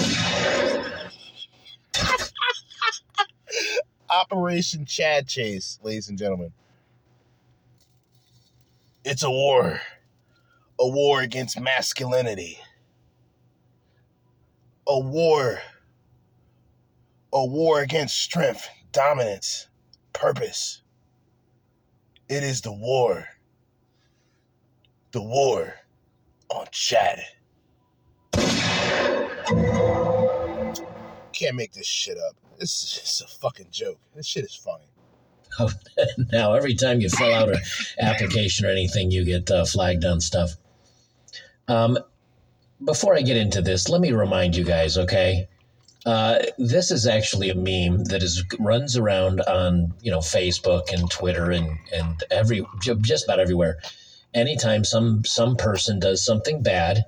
Operation 4.10 4.86
Chad 4.86 5.28
Chase, 5.28 5.80
ladies 5.84 6.10
and 6.10 6.18
gentlemen. 6.18 6.54
It's 9.04 9.24
a 9.24 9.30
war. 9.32 9.82
A 10.80 10.88
war 10.88 11.22
against 11.22 11.60
masculinity. 11.60 12.60
A 14.88 15.00
war. 15.00 15.60
A 17.34 17.46
war 17.46 17.82
against 17.82 18.18
strength, 18.18 18.70
dominance, 18.92 19.68
purpose. 20.14 20.83
It 22.30 22.44
is 22.44 22.62
the 22.62 22.72
war. 22.72 23.28
The 25.12 25.22
war 25.22 25.76
on 26.50 26.66
Chad. 26.72 27.20
Can't 31.34 31.56
make 31.56 31.74
this 31.74 31.88
shit 31.88 32.18
up. 32.18 32.36
This 32.60 32.84
is 32.84 33.02
just 33.02 33.22
a 33.22 33.28
fucking 33.40 33.68
joke. 33.72 34.00
This 34.16 34.26
shit 34.26 34.46
is 34.46 34.56
funny. 34.56 34.86
Oh, 35.60 35.70
now 36.32 36.54
every 36.54 36.76
time 36.76 37.02
you 37.02 37.10
fill 37.10 37.34
out 37.34 37.50
an 37.50 37.60
application 38.00 38.66
or 38.66 38.70
anything, 38.70 39.12
you 39.12 39.26
get 39.26 39.52
uh, 39.52 39.66
flagged 39.66 40.06
on 40.06 40.22
stuff. 40.22 40.52
Um, 41.68 41.98
before 42.84 43.16
I 43.16 43.22
get 43.22 43.38
into 43.38 43.62
this, 43.62 43.90
let 43.90 44.02
me 44.02 44.12
remind 44.12 44.56
you 44.56 44.64
guys, 44.64 44.98
okay? 44.98 45.48
Uh, 46.06 46.40
this 46.58 46.92
is 46.92 47.08
actually 47.08 47.50
a 47.50 47.56
meme 47.56 48.04
that 48.06 48.22
is 48.22 48.44
runs 48.60 48.98
around 48.98 49.40
on 49.42 49.94
you 50.02 50.12
know 50.12 50.20
Facebook 50.20 50.92
and 50.92 51.10
Twitter 51.10 51.52
and 51.52 51.78
and 51.94 52.24
every 52.30 52.66
just 52.82 53.24
about 53.24 53.40
everywhere. 53.40 53.80
Anytime 54.34 54.84
some 54.84 55.24
some 55.24 55.56
person 55.56 56.00
does 56.00 56.24
something 56.24 56.62
bad, 56.62 57.06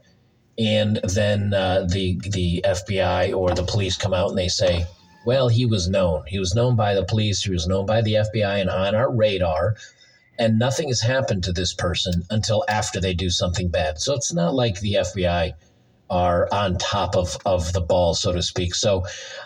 and 0.58 1.02
then 1.04 1.54
uh, 1.54 1.86
the 1.90 2.20
the 2.30 2.64
FBI 2.66 3.36
or 3.36 3.54
the 3.54 3.64
police 3.64 3.98
come 3.98 4.14
out 4.14 4.30
and 4.30 4.38
they 4.38 4.48
say, 4.48 4.86
"Well, 5.26 5.50
he 5.50 5.66
was 5.66 5.90
known. 5.90 6.24
He 6.28 6.40
was 6.40 6.56
known 6.56 6.78
by 6.78 6.94
the 6.94 7.04
police. 7.04 7.44
He 7.44 7.52
was 7.52 7.68
known 7.68 7.86
by 7.86 8.02
the 8.02 8.14
FBI 8.14 8.62
and 8.62 8.70
on 8.70 8.96
our 8.96 9.12
radar." 9.12 9.76
And 10.38 10.60
nothing 10.60 10.90
has 10.90 11.02
happened 11.02 11.46
to 11.46 11.54
this 11.54 11.74
person 11.74 12.24
until 12.30 12.66
after 12.68 13.00
they 13.00 13.14
do 13.14 13.30
something 13.30 13.70
bad. 13.70 14.02
So 14.02 14.14
it's 14.14 14.34
not 14.34 14.54
like 14.54 14.80
the 14.80 14.96
FBI 14.96 15.54
are 16.10 16.48
on 16.52 16.78
top 16.78 17.16
of, 17.16 17.38
of 17.46 17.74
the 17.74 17.82
ball, 17.82 18.14
so 18.14 18.32
to 18.32 18.42
speak. 18.42 18.76
So 18.76 19.06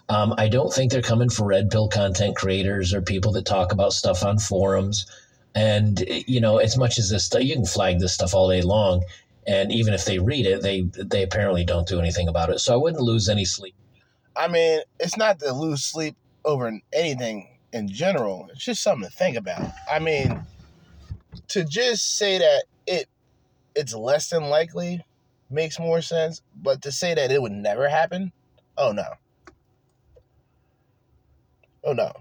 um, 0.10 0.34
I 0.38 0.50
don't 0.50 0.74
think 0.74 0.92
they're 0.92 1.02
coming 1.02 1.30
for 1.30 1.46
red 1.46 1.70
pill 1.70 1.88
content 1.88 2.36
creators 2.36 2.94
or 2.94 3.02
people 3.02 3.32
that 3.34 3.46
talk 3.46 3.72
about 3.72 3.94
stuff 3.94 4.24
on 4.24 4.40
forums. 4.40 5.06
And 5.56 6.04
you 6.28 6.42
know, 6.42 6.58
as 6.58 6.78
much 6.78 7.00
as 7.00 7.10
this 7.10 7.26
stuff, 7.26 7.44
you 7.44 7.56
can 7.56 7.66
flag 7.66 8.00
this 8.00 8.14
stuff 8.14 8.34
all 8.34 8.50
day 8.50 8.62
long, 8.62 9.04
and 9.48 9.72
even 9.72 9.94
if 9.94 10.06
they 10.06 10.20
read 10.20 10.46
it, 10.46 10.62
they 10.62 10.82
they 10.96 11.24
apparently 11.24 11.66
don't 11.66 11.88
do 11.88 12.00
anything 12.00 12.28
about 12.28 12.52
it. 12.52 12.60
So 12.60 12.74
I 12.74 12.78
wouldn't 12.78 13.02
lose 13.02 13.28
any 13.28 13.46
sleep. 13.46 13.74
I 14.36 14.48
mean, 14.48 14.82
it's 15.00 15.18
not 15.18 15.40
to 15.40 15.52
lose 15.52 15.84
sleep 15.84 16.16
over 16.46 16.72
anything 16.94 17.58
in 17.74 17.88
general. 17.88 18.48
It's 18.52 18.64
just 18.64 18.84
something 18.84 19.10
to 19.10 19.16
think 19.16 19.38
about. 19.38 19.72
I 19.92 19.98
mean, 19.98 20.46
to 21.50 21.64
just 21.66 22.16
say 22.16 22.38
that 22.38 22.64
it 22.86 23.08
it's 23.76 23.96
less 23.96 24.30
than 24.30 24.44
likely 24.46 25.04
makes 25.50 25.80
more 25.80 26.02
sense, 26.02 26.42
but 26.56 26.82
to 26.84 26.92
say 26.92 27.14
that 27.14 27.32
it 27.32 27.42
would 27.42 27.52
never 27.52 27.90
happen, 27.90 28.32
oh 28.78 28.92
no. 28.92 29.08
Oh 31.84 31.94
no. 31.94 32.12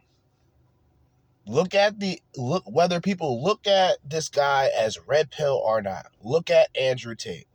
Look 1.46 1.74
at 1.74 1.98
the 1.98 2.20
look 2.36 2.64
whether 2.70 3.00
people 3.00 3.42
look 3.42 3.66
at 3.66 3.98
this 4.04 4.28
guy 4.28 4.70
as 4.78 4.98
red 5.06 5.30
pill 5.30 5.60
or 5.64 5.80
not. 5.80 6.06
Look 6.22 6.50
at 6.50 6.68
Andrew 6.78 7.14
Tate. 7.14 7.46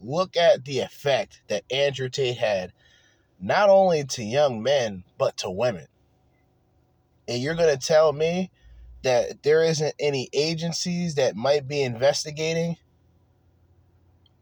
Look 0.00 0.36
at 0.36 0.64
the 0.64 0.80
effect 0.80 1.42
that 1.48 1.62
Andrew 1.70 2.08
Tate 2.08 2.38
had 2.38 2.72
not 3.40 3.70
only 3.70 4.04
to 4.04 4.24
young 4.24 4.62
men 4.62 5.04
but 5.16 5.36
to 5.38 5.50
women. 5.50 5.86
And 7.28 7.40
you're 7.40 7.54
going 7.54 7.76
to 7.76 7.86
tell 7.86 8.12
me 8.12 8.50
that 9.02 9.42
there 9.42 9.62
isn't 9.62 9.94
any 9.98 10.28
agencies 10.32 11.14
that 11.14 11.36
might 11.36 11.68
be 11.68 11.82
investigating? 11.82 12.76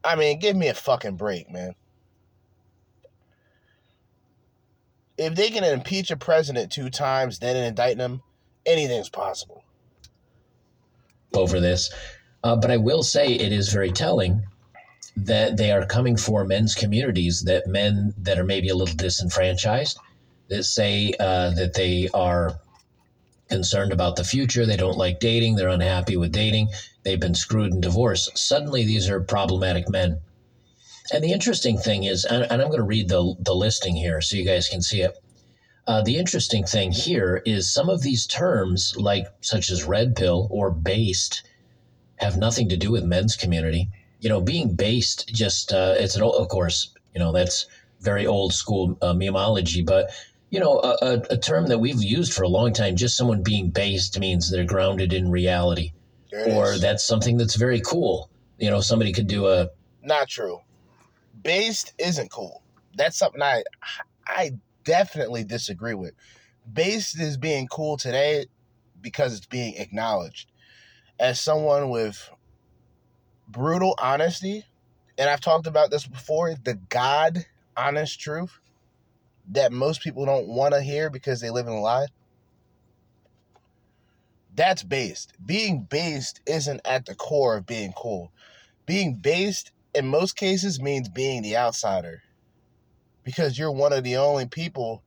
I 0.04 0.16
mean, 0.16 0.38
give 0.38 0.56
me 0.56 0.68
a 0.68 0.74
fucking 0.74 1.16
break, 1.16 1.50
man. 1.50 1.74
if 5.18 5.34
they 5.34 5.50
can 5.50 5.64
impeach 5.64 6.10
a 6.10 6.16
president 6.16 6.70
two 6.70 6.88
times, 6.88 7.40
then 7.40 7.56
indict 7.56 7.98
him, 7.98 8.22
anything's 8.64 9.08
possible. 9.08 9.64
over 11.34 11.60
this. 11.60 11.92
Uh, 12.44 12.56
but 12.56 12.70
I 12.70 12.76
will 12.76 13.02
say 13.02 13.34
it 13.34 13.52
is 13.52 13.72
very 13.72 13.90
telling 13.90 14.42
that 15.16 15.56
they 15.56 15.72
are 15.72 15.84
coming 15.84 16.16
for 16.16 16.44
men's 16.44 16.74
communities, 16.76 17.42
that 17.42 17.66
men 17.66 18.14
that 18.18 18.38
are 18.38 18.44
maybe 18.44 18.68
a 18.68 18.76
little 18.76 18.94
disenfranchised, 18.94 19.98
that 20.48 20.62
say 20.62 21.12
uh, 21.18 21.50
that 21.50 21.74
they 21.74 22.08
are 22.14 22.52
concerned 23.50 23.92
about 23.92 24.14
the 24.14 24.24
future, 24.24 24.64
they 24.64 24.76
don't 24.76 24.96
like 24.96 25.18
dating, 25.18 25.56
they're 25.56 25.68
unhappy 25.68 26.16
with 26.16 26.30
dating, 26.30 26.68
they've 27.08 27.18
been 27.18 27.34
screwed 27.34 27.72
in 27.72 27.80
divorce. 27.80 28.28
Suddenly, 28.34 28.84
these 28.84 29.08
are 29.08 29.20
problematic 29.20 29.88
men. 29.88 30.20
And 31.10 31.24
the 31.24 31.32
interesting 31.32 31.78
thing 31.78 32.04
is, 32.04 32.26
and, 32.26 32.42
and 32.42 32.60
I'm 32.60 32.68
going 32.68 32.80
to 32.80 32.84
read 32.84 33.08
the, 33.08 33.34
the 33.40 33.54
listing 33.54 33.96
here 33.96 34.20
so 34.20 34.36
you 34.36 34.44
guys 34.44 34.68
can 34.68 34.82
see 34.82 35.00
it. 35.00 35.16
Uh, 35.86 36.02
the 36.02 36.18
interesting 36.18 36.66
thing 36.66 36.92
here 36.92 37.42
is 37.46 37.72
some 37.72 37.88
of 37.88 38.02
these 38.02 38.26
terms, 38.26 38.94
like 38.98 39.26
such 39.40 39.70
as 39.70 39.84
red 39.84 40.14
pill 40.16 40.48
or 40.50 40.70
based, 40.70 41.42
have 42.16 42.36
nothing 42.36 42.68
to 42.68 42.76
do 42.76 42.90
with 42.90 43.04
men's 43.04 43.36
community. 43.36 43.88
You 44.20 44.28
know, 44.28 44.42
being 44.42 44.74
based 44.74 45.28
just 45.28 45.72
uh, 45.72 45.94
it's 45.96 46.14
an 46.14 46.22
old, 46.22 46.34
of 46.34 46.48
course, 46.48 46.92
you 47.14 47.20
know 47.20 47.32
that's 47.32 47.64
very 48.00 48.26
old 48.26 48.52
school 48.52 48.98
uh, 49.00 49.14
memology, 49.14 49.86
but 49.86 50.10
you 50.50 50.60
know, 50.60 50.78
a, 50.80 50.96
a, 51.00 51.22
a 51.30 51.36
term 51.38 51.68
that 51.68 51.78
we've 51.78 52.02
used 52.02 52.32
for 52.32 52.42
a 52.42 52.48
long 52.48 52.72
time. 52.72 52.96
Just 52.96 53.16
someone 53.16 53.42
being 53.42 53.70
based 53.70 54.18
means 54.18 54.50
they're 54.50 54.64
grounded 54.64 55.12
in 55.12 55.30
reality, 55.30 55.92
or 56.32 56.74
is. 56.74 56.80
that's 56.80 57.04
something 57.04 57.36
that's 57.36 57.56
very 57.56 57.80
cool. 57.80 58.30
You 58.58 58.70
know, 58.70 58.80
somebody 58.80 59.12
could 59.12 59.26
do 59.26 59.46
a 59.46 59.68
Not 60.02 60.28
true. 60.28 60.60
Based 61.42 61.94
isn't 61.98 62.30
cool. 62.30 62.62
That's 62.96 63.18
something 63.18 63.42
I 63.42 63.62
I 64.26 64.52
definitely 64.84 65.44
disagree 65.44 65.94
with. 65.94 66.14
Based 66.70 67.18
is 67.20 67.36
being 67.36 67.66
cool 67.68 67.96
today 67.96 68.46
because 69.00 69.36
it's 69.36 69.46
being 69.46 69.74
acknowledged. 69.76 70.50
As 71.20 71.40
someone 71.40 71.90
with 71.90 72.30
brutal 73.48 73.94
honesty, 73.98 74.64
and 75.16 75.28
I've 75.28 75.40
talked 75.40 75.66
about 75.66 75.90
this 75.90 76.06
before, 76.06 76.54
the 76.62 76.74
God 76.74 77.44
honest 77.76 78.20
truth 78.20 78.60
that 79.50 79.72
most 79.72 80.02
people 80.02 80.24
don't 80.26 80.46
want 80.46 80.74
to 80.74 80.82
hear 80.82 81.10
because 81.10 81.40
they 81.40 81.50
live 81.50 81.66
in 81.66 81.72
a 81.72 81.80
lie. 81.80 82.06
That's 84.58 84.82
based. 84.82 85.34
Being 85.46 85.86
based 85.88 86.40
isn't 86.44 86.80
at 86.84 87.06
the 87.06 87.14
core 87.14 87.56
of 87.56 87.64
being 87.64 87.92
cool. 87.96 88.32
Being 88.86 89.14
based 89.14 89.70
in 89.94 90.08
most 90.08 90.34
cases 90.34 90.82
means 90.82 91.08
being 91.08 91.42
the 91.42 91.56
outsider 91.56 92.24
because 93.22 93.56
you're 93.56 93.70
one 93.70 93.92
of 93.92 94.02
the 94.02 94.16
only 94.16 94.46
people, 94.46 95.04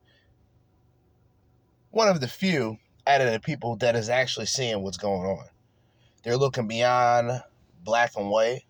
one 1.89 2.07
of 2.07 2.21
the 2.21 2.29
few 2.29 2.77
out 3.05 3.19
of 3.19 3.29
the 3.29 3.41
people 3.41 3.75
that 3.75 3.93
is 3.93 4.07
actually 4.07 4.45
seeing 4.45 4.83
what's 4.83 4.95
going 4.95 5.27
on. 5.27 5.43
They're 6.23 6.37
looking 6.37 6.69
beyond 6.69 7.43
black 7.83 8.13
and 8.15 8.29
white, 8.29 8.63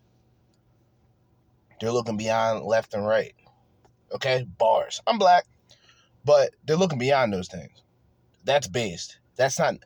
they're 1.80 1.92
looking 1.92 2.16
beyond 2.16 2.64
left 2.64 2.92
and 2.92 3.06
right. 3.06 3.36
Okay, 4.12 4.48
bars. 4.58 5.00
I'm 5.06 5.18
black, 5.18 5.44
but 6.24 6.50
they're 6.66 6.74
looking 6.74 6.98
beyond 6.98 7.32
those 7.32 7.46
things. 7.46 7.84
That's 8.44 8.66
based. 8.66 9.20
That's 9.36 9.60
not. 9.60 9.76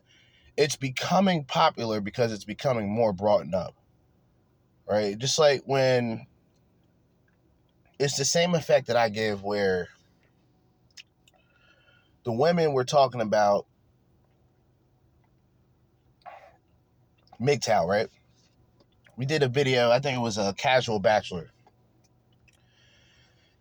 It's 0.57 0.75
becoming 0.75 1.45
popular 1.45 2.01
because 2.01 2.31
it's 2.33 2.45
becoming 2.45 2.89
more 2.89 3.13
brought 3.13 3.53
up 3.53 3.75
right? 4.87 5.17
Just 5.17 5.37
like 5.37 5.61
when 5.65 6.25
it's 7.99 8.17
the 8.17 8.25
same 8.25 8.55
effect 8.55 8.87
that 8.87 8.95
I 8.95 9.09
give 9.09 9.43
where 9.43 9.89
the 12.23 12.31
women 12.31 12.73
we're 12.73 12.83
talking 12.83 13.21
about 13.21 13.65
MGTOW, 17.41 17.87
right? 17.87 18.07
We 19.17 19.25
did 19.25 19.43
a 19.43 19.47
video, 19.47 19.91
I 19.91 19.99
think 19.99 20.17
it 20.17 20.21
was 20.21 20.37
a 20.37 20.53
casual 20.53 20.99
bachelor. 20.99 21.51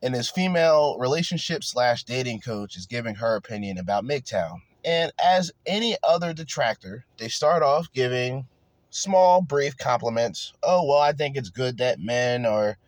And 0.03 0.15
this 0.15 0.31
female 0.31 0.99
relationship 0.99 1.65
slash 1.65 2.05
dating 2.05 2.41
coach 2.41 2.77
is 2.77 2.87
giving 2.87 3.17
her 3.17 3.37
opinion 3.37 3.79
about 3.79 4.05
MGTOW. 4.05 4.61
And 4.87 5.13
as 5.23 5.51
any 5.67 5.97
other 6.05 6.33
detractor, 6.33 7.05
they 7.19 7.29
start 7.29 7.65
off 7.65 7.93
giving 7.93 8.47
small, 8.91 9.43
brief 9.43 9.77
compliments. 9.77 10.53
Oh, 10.63 10.87
well, 10.87 11.01
I 11.01 11.13
think 11.13 11.37
it's 11.37 11.51
good 11.51 11.79
that 11.79 11.99
men 11.99 12.47
are, 12.47 12.79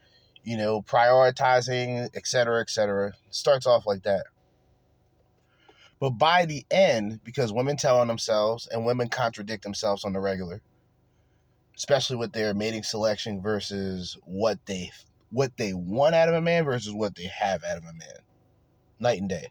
you 0.44 0.56
know, 0.56 0.80
prioritizing, 0.80 2.08
et 2.14 2.26
cetera, 2.26 2.60
et 2.60 2.70
cetera. 2.70 3.14
Starts 3.30 3.66
off 3.66 3.84
like 3.84 4.04
that. 4.04 4.26
But 5.98 6.10
by 6.10 6.46
the 6.46 6.64
end, 6.70 7.18
because 7.24 7.52
women 7.52 7.76
tell 7.76 7.98
on 7.98 8.06
themselves 8.06 8.68
and 8.70 8.86
women 8.86 9.08
contradict 9.08 9.64
themselves 9.64 10.04
on 10.04 10.12
the 10.12 10.20
regular, 10.20 10.62
especially 11.76 12.16
with 12.16 12.32
their 12.32 12.54
mating 12.54 12.84
selection 12.84 13.42
versus 13.42 14.16
what 14.24 14.64
they 14.66 14.92
what 15.30 15.56
they 15.56 15.74
want 15.74 16.14
out 16.14 16.28
of 16.28 16.36
a 16.36 16.40
man 16.40 16.64
versus 16.64 16.92
what 16.92 17.16
they 17.16 17.26
have 17.26 17.64
out 17.64 17.76
of 17.76 17.82
a 17.82 17.92
man. 17.92 18.18
Night 19.00 19.20
and 19.20 19.28
day. 19.28 19.48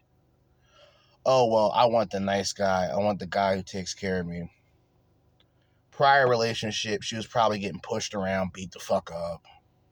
Oh 1.26 1.46
well, 1.46 1.72
I 1.74 1.86
want 1.86 2.10
the 2.10 2.20
nice 2.20 2.52
guy. 2.52 2.88
I 2.92 2.96
want 2.98 3.18
the 3.18 3.26
guy 3.26 3.56
who 3.56 3.62
takes 3.62 3.94
care 3.94 4.20
of 4.20 4.26
me 4.26 4.50
prior 5.98 6.28
relationship, 6.28 7.02
she 7.02 7.16
was 7.16 7.26
probably 7.26 7.58
getting 7.58 7.80
pushed 7.80 8.14
around, 8.14 8.52
beat 8.52 8.70
the 8.70 8.78
fuck 8.78 9.10
up, 9.10 9.44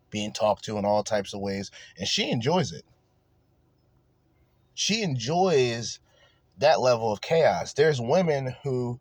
being 0.09 0.33
talked 0.33 0.65
to 0.65 0.79
in 0.79 0.85
all 0.85 1.03
types 1.03 1.35
of 1.35 1.41
ways, 1.41 1.73
and 1.99 2.07
she 2.07 2.31
enjoys 2.31 2.71
it. 2.71 2.85
She 4.73 5.03
enjoys 5.03 5.99
that 6.59 6.81
level 6.81 7.13
of 7.13 7.21
chaos. 7.21 7.73
There's 7.73 8.01
women 8.01 8.55
who 8.63 9.01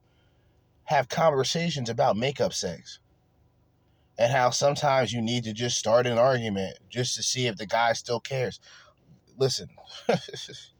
have 0.86 1.08
conversations 1.08 1.92
about 1.92 2.18
makeup 2.18 2.54
sex 2.54 2.98
and 4.18 4.34
how 4.34 4.50
sometimes 4.50 5.14
you 5.14 5.22
need 5.22 5.44
to 5.44 5.54
just 5.54 5.78
start 5.78 6.08
an 6.08 6.18
argument 6.18 6.80
just 6.90 7.14
to 7.18 7.22
see 7.22 7.46
if 7.46 7.56
the 7.58 7.68
guy 7.68 7.94
still 7.94 8.20
cares. 8.20 8.60
Listen, 9.38 9.68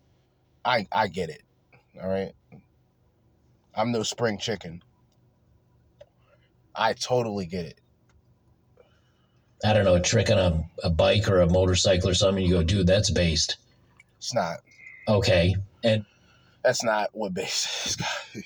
I 0.66 0.88
I 0.92 1.08
get 1.08 1.30
it. 1.30 1.44
All 2.02 2.10
right. 2.10 2.34
I'm 3.76 3.92
no 3.92 4.04
spring 4.04 4.38
chicken. 4.38 4.82
I 6.76 6.94
totally 6.94 7.46
get 7.46 7.66
it. 7.66 7.80
I 9.64 9.74
don't 9.74 9.86
know, 9.86 9.96
a 9.96 10.02
trick 10.02 10.30
on 10.30 10.38
a, 10.38 10.64
a 10.84 10.90
bike 10.90 11.30
or 11.30 11.42
a 11.42 11.50
motorcycle 11.50 12.10
or 12.10 12.14
something, 12.14 12.44
you 12.44 12.52
go, 12.52 12.64
dude, 12.64 12.88
that's 12.88 13.10
based. 13.10 13.58
It's 14.18 14.34
not. 14.34 14.58
Okay. 15.08 15.56
And 15.84 16.06
That's 16.64 16.84
not 16.84 17.10
what 17.14 17.34
base 17.34 17.98
is. 18.36 18.46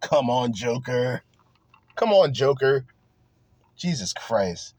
Come 0.00 0.28
on, 0.28 0.52
Joker. 0.52 1.22
Come 1.94 2.12
on, 2.12 2.34
Joker. 2.34 2.84
Jesus 3.76 4.12
Christ. 4.12 4.74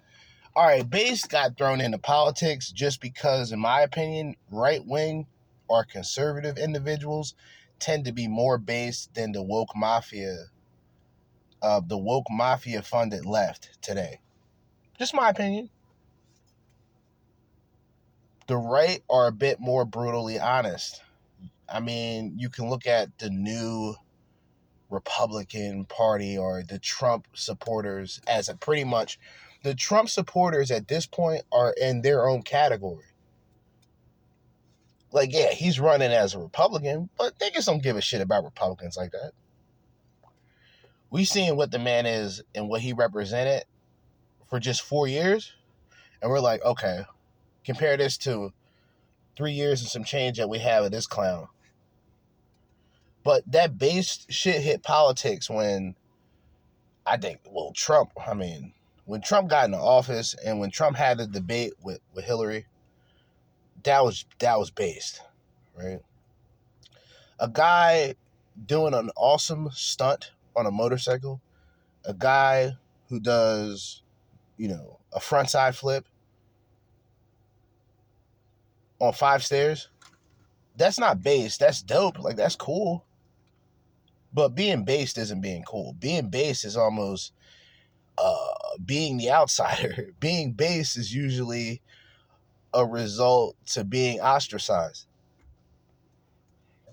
All 0.56 0.66
right, 0.66 0.88
base 0.88 1.26
got 1.26 1.58
thrown 1.58 1.82
into 1.82 2.00
politics 2.00 2.72
just 2.72 3.00
because, 3.00 3.52
in 3.52 3.60
my 3.60 3.82
opinion, 3.82 4.36
right 4.52 4.84
wing 4.86 5.28
or 5.68 5.84
conservative 5.84 6.58
individuals 6.58 7.36
tend 7.80 8.06
to 8.06 8.12
be 8.12 8.28
more 8.28 8.58
based 8.58 9.14
than 9.14 9.32
the 9.32 9.44
woke 9.44 9.76
mafia, 9.76 10.46
uh, 11.62 11.82
the 11.86 11.98
woke 11.98 12.28
mafia 12.30 12.82
funded 12.82 13.26
left 13.26 13.82
today. 13.82 14.20
Just 14.98 15.14
my 15.14 15.30
opinion. 15.30 15.70
The 18.48 18.58
right 18.58 19.04
are 19.10 19.28
a 19.28 19.32
bit 19.32 19.60
more 19.60 19.86
brutally 19.86 20.40
honest. 20.40 21.02
I 21.70 21.82
mean, 21.82 22.36
you 22.38 22.50
can 22.50 22.70
look 22.70 22.88
at 22.88 23.18
the 23.20 23.30
new 23.30 23.96
Republican 24.90 25.86
Party 25.86 26.38
or 26.38 26.64
the 26.64 26.80
Trump 26.80 27.28
supporters 27.34 28.22
as 28.26 28.48
a 28.48 28.56
pretty 28.56 28.86
much 28.86 29.20
the 29.64 29.76
Trump 29.76 30.10
supporters 30.10 30.72
at 30.72 30.88
this 30.88 31.06
point 31.06 31.44
are 31.52 31.74
in 31.74 32.02
their 32.02 32.28
own 32.28 32.42
category. 32.42 33.04
Like, 35.12 35.34
yeah, 35.34 35.52
he's 35.52 35.80
running 35.80 36.12
as 36.12 36.34
a 36.34 36.40
Republican, 36.40 37.10
but 37.18 37.38
niggas 37.40 37.66
don't 37.66 37.82
give 37.82 37.96
a 37.96 38.02
shit 38.02 38.22
about 38.22 38.44
Republicans 38.44 38.98
like 38.98 39.12
that. 39.12 39.32
We 41.10 41.24
seen 41.24 41.56
what 41.56 41.72
the 41.72 41.80
man 41.80 42.06
is 42.06 42.42
and 42.54 42.68
what 42.68 42.82
he 42.82 42.92
represented 42.92 43.64
for 44.50 44.60
just 44.60 44.82
four 44.82 45.08
years, 45.08 45.54
and 46.22 46.30
we're 46.30 46.42
like, 46.42 46.64
okay, 46.64 47.06
compare 47.64 47.96
this 47.96 48.18
to 48.20 48.52
three 49.38 49.54
years 49.54 49.82
and 49.82 49.90
some 49.90 50.04
change 50.04 50.38
that 50.38 50.50
we 50.50 50.60
have 50.60 50.84
of 50.84 50.92
this 50.92 51.08
clown. 51.08 51.48
But 53.24 53.44
that 53.52 53.78
base 53.78 54.26
shit 54.30 54.62
hit 54.62 54.84
politics 54.84 55.50
when 55.50 55.96
I 57.06 57.18
think, 57.18 57.40
well, 57.46 57.72
Trump, 57.74 58.12
I 58.26 58.34
mean, 58.34 58.74
when 59.06 59.22
Trump 59.22 59.50
got 59.50 59.66
into 59.66 59.78
office 59.78 60.36
and 60.46 60.60
when 60.60 60.72
Trump 60.72 60.98
had 60.98 61.18
the 61.18 61.28
debate 61.28 61.74
with, 61.82 62.00
with 62.14 62.26
Hillary, 62.26 62.66
that 63.84 64.04
was 64.04 64.26
that 64.40 64.58
was 64.58 64.72
based, 64.72 65.22
right? 65.76 66.00
A 67.40 67.48
guy 67.50 68.16
doing 68.66 68.94
an 68.94 69.10
awesome 69.16 69.70
stunt 69.72 70.32
on 70.56 70.66
a 70.66 70.72
motorcycle, 70.72 71.42
a 72.06 72.14
guy 72.14 72.74
who 73.10 73.20
does, 73.20 74.02
you 74.58 74.68
know, 74.68 75.00
a 75.14 75.20
front 75.20 75.50
side 75.50 75.76
flip 75.76 76.08
on 79.00 79.14
five 79.14 79.44
stairs, 79.44 79.90
that's 80.76 81.00
not 81.00 81.22
based. 81.24 81.60
That's 81.60 81.82
dope. 81.82 82.20
Like 82.20 82.36
that's 82.36 82.56
cool. 82.56 83.06
But 84.34 84.50
being 84.50 84.84
based 84.84 85.18
isn't 85.18 85.42
being 85.42 85.64
cool. 85.64 85.94
Being 85.94 86.30
based 86.30 86.66
is 86.66 86.78
almost 86.78 87.34
uh 88.18 88.54
being 88.84 89.18
the 89.18 89.32
outsider. 89.32 90.14
being 90.20 90.54
based 90.54 90.98
is 90.98 91.14
usually 91.14 91.82
a 92.74 92.86
result 92.86 93.56
to 93.68 93.84
being 93.84 94.20
ostracized. 94.20 95.06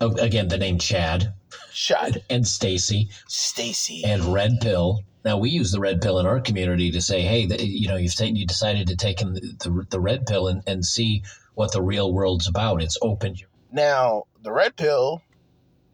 Oh, 0.01 0.13
Again, 0.17 0.49
the 0.49 0.59
name 0.59 0.79
Chad 0.79 1.33
Shot. 1.73 2.17
and 2.29 2.47
Stacy 2.47 3.09
Stacy. 3.29 4.03
and 4.05 4.25
Red 4.33 4.61
Pill. 4.61 5.01
Now 5.25 5.39
we 5.39 5.49
use 5.51 5.73
the 5.73 5.81
red 5.81 6.03
pill 6.03 6.19
in 6.19 6.27
our 6.27 6.41
community 6.41 6.91
to 6.91 7.01
say, 7.01 7.23
hey, 7.23 7.47
the, 7.47 7.65
you 7.65 7.89
know, 7.89 7.97
you've 7.97 8.15
taken, 8.15 8.37
you 8.37 8.47
decided 8.47 8.89
to 8.89 8.97
take 8.97 9.23
in 9.23 9.33
the, 9.35 9.41
the, 9.41 9.87
the 9.91 10.01
red 10.01 10.27
pill 10.27 10.49
and, 10.49 10.63
and 10.67 10.85
see 10.85 11.23
what 11.55 11.73
the 11.73 11.81
real 11.81 12.13
world's 12.13 12.47
about. 12.49 12.83
It's 12.83 12.99
opened 13.01 13.41
you. 13.41 13.47
Now, 13.73 14.25
the 14.43 14.53
red 14.53 14.77
pill, 14.77 15.23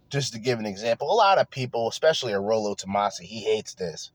just 0.09 0.33
to 0.33 0.41
give 0.41 0.59
an 0.59 0.67
example, 0.67 1.13
a 1.13 1.15
lot 1.15 1.39
of 1.39 1.49
people, 1.49 1.89
especially 1.89 2.33
a 2.33 2.41
Rollo 2.41 2.75
Tomassi, 2.75 3.21
he 3.23 3.43
hates 3.45 3.75
this. 3.75 4.11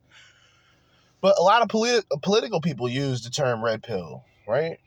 But 1.22 1.36
a 1.40 1.42
lot 1.44 1.62
of 1.62 1.70
politi- 1.70 2.04
political 2.22 2.60
people 2.60 2.90
use 2.90 3.24
the 3.24 3.30
term 3.30 3.64
red 3.64 3.84
pill, 3.84 4.26
right? 4.48 4.80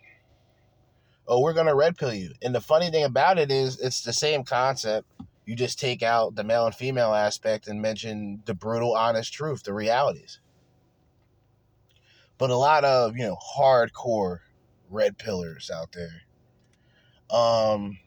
Oh, 1.30 1.40
we're 1.40 1.52
to 1.52 1.74
red 1.74 1.98
pill 1.98 2.14
you. 2.14 2.32
And 2.40 2.54
the 2.54 2.60
funny 2.60 2.90
thing 2.90 3.04
about 3.04 3.38
it 3.38 3.52
is, 3.52 3.78
it's 3.78 4.00
the 4.00 4.14
same 4.14 4.44
concept. 4.44 5.06
You 5.44 5.54
just 5.54 5.78
take 5.78 6.02
out 6.02 6.34
the 6.34 6.42
male 6.42 6.64
and 6.64 6.74
female 6.74 7.12
aspect 7.12 7.68
and 7.68 7.82
mention 7.82 8.42
the 8.46 8.54
brutal, 8.54 8.96
honest 8.96 9.32
truth, 9.32 9.62
the 9.62 9.74
realities. 9.74 10.40
But 12.38 12.48
a 12.48 12.56
lot 12.56 12.84
of, 12.84 13.16
you 13.16 13.24
know, 13.24 13.36
hardcore 13.56 14.38
red 14.88 15.18
pillars 15.18 15.70
out 15.70 15.92
there, 15.92 16.22
um, 17.30 17.98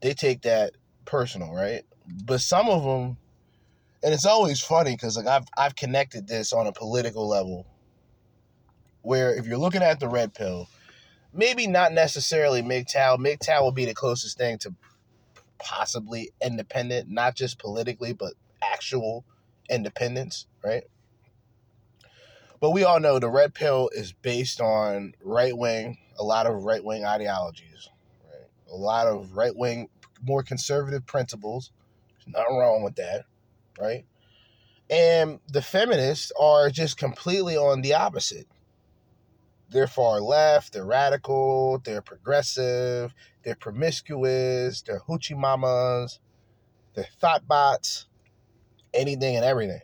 they 0.00 0.14
take 0.14 0.42
that 0.42 0.72
personal, 1.04 1.52
right? 1.52 1.82
But 2.24 2.40
some 2.40 2.68
of 2.68 2.82
them, 2.82 3.18
and 4.02 4.14
it's 4.14 4.26
always 4.26 4.60
funny 4.60 4.92
because 4.92 5.16
like 5.16 5.26
I've 5.26 5.46
I've 5.56 5.76
connected 5.76 6.26
this 6.28 6.52
on 6.52 6.66
a 6.66 6.72
political 6.72 7.28
level, 7.28 7.66
where 9.02 9.34
if 9.34 9.46
you're 9.46 9.58
looking 9.58 9.82
at 9.82 10.00
the 10.00 10.08
red 10.08 10.34
pill, 10.34 10.68
maybe 11.32 11.66
not 11.66 11.92
necessarily 11.92 12.62
MGTOW. 12.62 13.18
MGTOW 13.18 13.62
will 13.62 13.72
be 13.72 13.84
the 13.84 13.94
closest 13.94 14.38
thing 14.38 14.58
to 14.58 14.74
possibly 15.58 16.30
independent, 16.44 17.08
not 17.08 17.34
just 17.34 17.58
politically, 17.58 18.12
but 18.12 18.34
actual 18.62 19.24
independence, 19.70 20.46
right? 20.64 20.84
But 22.60 22.70
we 22.70 22.84
all 22.84 23.00
know 23.00 23.18
the 23.18 23.28
red 23.28 23.54
pill 23.54 23.90
is 23.92 24.12
based 24.12 24.60
on 24.60 25.14
right 25.22 25.56
wing, 25.56 25.98
a 26.18 26.22
lot 26.22 26.46
of 26.46 26.62
right 26.62 26.84
wing 26.84 27.04
ideologies, 27.04 27.88
right? 28.30 28.48
A 28.72 28.76
lot 28.76 29.06
of 29.06 29.36
right 29.36 29.54
wing, 29.54 29.88
more 30.22 30.42
conservative 30.42 31.04
principles. 31.06 31.72
There's 32.24 32.34
nothing 32.34 32.56
wrong 32.56 32.82
with 32.84 32.96
that, 32.96 33.24
right? 33.80 34.04
And 34.90 35.40
the 35.48 35.62
feminists 35.62 36.30
are 36.38 36.70
just 36.70 36.98
completely 36.98 37.56
on 37.56 37.80
the 37.80 37.94
opposite. 37.94 38.46
They're 39.72 39.86
far 39.86 40.20
left, 40.20 40.74
they're 40.74 40.84
radical, 40.84 41.78
they're 41.84 42.02
progressive, 42.02 43.14
they're 43.42 43.54
promiscuous, 43.54 44.82
they're 44.82 45.00
hoochie 45.00 45.36
mamas, 45.36 46.20
they're 46.94 47.06
thought 47.18 47.48
bots, 47.48 48.06
anything 48.92 49.36
and 49.36 49.44
everything. 49.44 49.80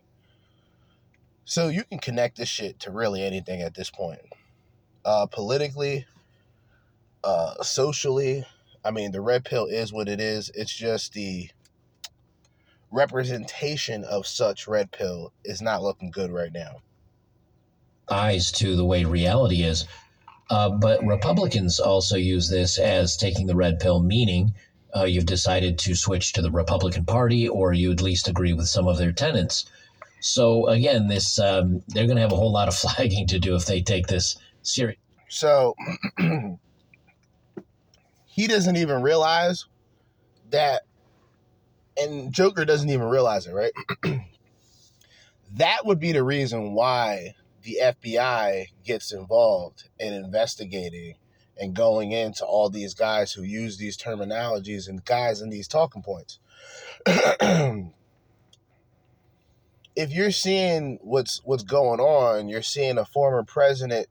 So 1.45 1.69
you 1.69 1.85
can 1.85 1.99
connect 1.99 2.37
this 2.37 2.49
shit 2.49 2.79
to 2.81 2.91
really 2.91 3.23
anything 3.25 3.63
at 3.63 3.75
this 3.75 3.91
point. 3.91 4.21
Uh, 5.05 5.27
politically, 5.27 6.07
uh, 7.25 7.63
socially, 7.63 8.45
I 8.85 8.91
mean, 8.91 9.13
the 9.13 9.23
red 9.23 9.45
pill 9.45 9.67
is 9.67 9.93
what 9.93 10.09
it 10.09 10.21
is. 10.21 10.51
It's 10.55 10.75
just 10.75 11.15
the 11.15 11.49
representation 12.91 14.05
of 14.05 14.27
such 14.27 14.69
red 14.69 14.91
pill 14.91 15.33
is 15.45 15.63
not 15.63 15.83
looking 15.83 16.11
good 16.11 16.31
right 16.31 16.53
now. 16.53 16.83
Eyes 18.11 18.51
to 18.53 18.77
the 18.77 18.85
way 18.85 19.05
reality 19.05 19.63
is. 19.63 19.85
Uh, 20.51 20.71
but 20.71 21.05
Republicans 21.05 21.79
also 21.79 22.17
use 22.17 22.49
this 22.49 22.79
as 22.79 23.17
taking 23.17 23.47
the 23.47 23.57
red 23.57 23.79
pill, 23.79 24.01
meaning 24.01 24.53
uh, 24.97 25.05
you've 25.05 25.27
decided 25.27 25.79
to 25.79 25.95
switch 25.95 26.33
to 26.33 26.43
the 26.43 26.51
Republican 26.51 27.05
Party, 27.05 27.47
or 27.47 27.73
you 27.73 27.93
at 27.93 28.01
least 28.01 28.29
agree 28.29 28.55
with 28.55 28.69
some 28.69 28.89
of 28.89 28.97
their 28.97 29.13
tenets. 29.13 29.67
So 30.21 30.67
again, 30.69 31.09
this 31.09 31.39
um, 31.39 31.83
they're 31.89 32.07
going 32.07 32.17
to 32.17 32.23
have 32.23 32.33
a 32.33 32.37
whole 32.37 32.53
lot 32.53 32.69
of 32.69 32.75
flagging 32.79 33.27
to 33.29 33.39
do 33.39 33.55
if 33.55 33.67
they 33.67 33.83
take 33.83 34.07
this 34.07 34.37
serious. 34.63 34.99
So 35.29 35.75
he 38.27 38.47
doesn't 38.47 38.77
even 38.77 39.03
realize 39.03 39.67
that, 40.51 40.83
and 42.01 42.33
Joker 42.33 42.65
doesn't 42.65 42.89
even 42.89 43.09
realize 43.09 43.47
it, 43.47 43.53
right? 43.53 43.73
that 45.57 45.85
would 45.85 46.01
be 46.01 46.13
the 46.13 46.23
reason 46.23 46.73
why 46.73 47.35
the 47.63 47.79
FBI 47.83 48.67
gets 48.85 49.13
involved 49.13 49.89
in 49.99 50.13
investigating 50.13 51.15
and 51.61 51.75
going 51.75 52.13
into 52.13 52.45
all 52.45 52.71
these 52.71 52.95
guys 52.95 53.33
who 53.33 53.43
use 53.43 53.77
these 53.77 53.97
terminologies 53.97 54.89
and 54.89 55.05
guys 55.05 55.41
in 55.41 55.51
these 55.51 55.69
talking 55.69 56.03
points. 56.03 56.39
if 57.07 57.93
you're 60.11 60.31
seeing 60.31 60.99
what's 61.03 61.41
what's 61.45 61.65
going 61.65 62.01
on, 62.01 62.49
you're 62.49 62.63
seeing 62.63 62.99
a 62.99 63.05
former 63.05 63.43
president 63.43 64.07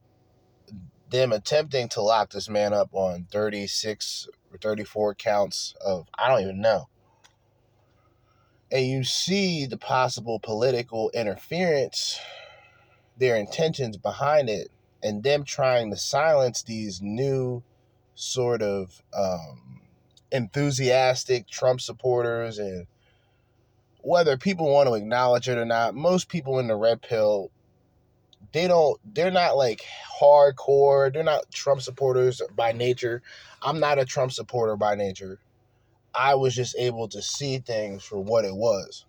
them 1.09 1.31
attempting 1.31 1.87
to 1.89 2.01
lock 2.01 2.31
this 2.31 2.49
man 2.49 2.73
up 2.73 2.89
on 2.91 3.27
36 3.31 4.27
or 4.51 4.57
34 4.57 5.15
counts 5.15 5.73
of 5.83 6.07
I 6.17 6.27
don't 6.27 6.41
even 6.41 6.61
know. 6.61 6.89
And 8.71 8.85
you 8.85 9.05
see 9.05 9.65
the 9.65 9.77
possible 9.77 10.39
political 10.39 11.09
interference, 11.11 12.19
their 13.17 13.35
intentions 13.35 13.97
behind 13.97 14.49
it, 14.49 14.69
and 15.03 15.23
them 15.23 15.43
trying 15.43 15.91
to 15.91 15.97
silence 15.97 16.63
these 16.63 17.01
new 17.01 17.63
sort 18.15 18.61
of 18.61 19.01
um, 19.15 19.81
enthusiastic 20.31 21.47
Trump 21.47 21.81
supporters 21.81 22.57
and 22.59 22.87
whether 24.01 24.37
people 24.37 24.71
want 24.71 24.87
to 24.87 24.93
acknowledge 24.93 25.49
it 25.49 25.57
or 25.57 25.65
not, 25.65 25.93
most 25.93 26.29
people 26.29 26.59
in 26.59 26.67
the 26.67 26.75
red 26.75 27.01
pill 27.01 27.51
they 28.53 28.67
don't 28.67 28.99
they're 29.13 29.31
not 29.31 29.57
like 29.57 29.81
hardcore 30.19 31.11
they're 31.11 31.23
not 31.23 31.51
trump 31.51 31.81
supporters 31.81 32.41
by 32.55 32.71
nature. 32.71 33.21
I'm 33.61 33.79
not 33.79 33.99
a 33.99 34.05
trump 34.05 34.31
supporter 34.31 34.75
by 34.75 34.95
nature. 34.95 35.39
I 36.13 36.35
was 36.35 36.55
just 36.55 36.75
able 36.77 37.07
to 37.09 37.21
see 37.21 37.59
things 37.59 38.03
for 38.03 38.19
what 38.19 38.45
it 38.45 38.55
was 38.55 39.05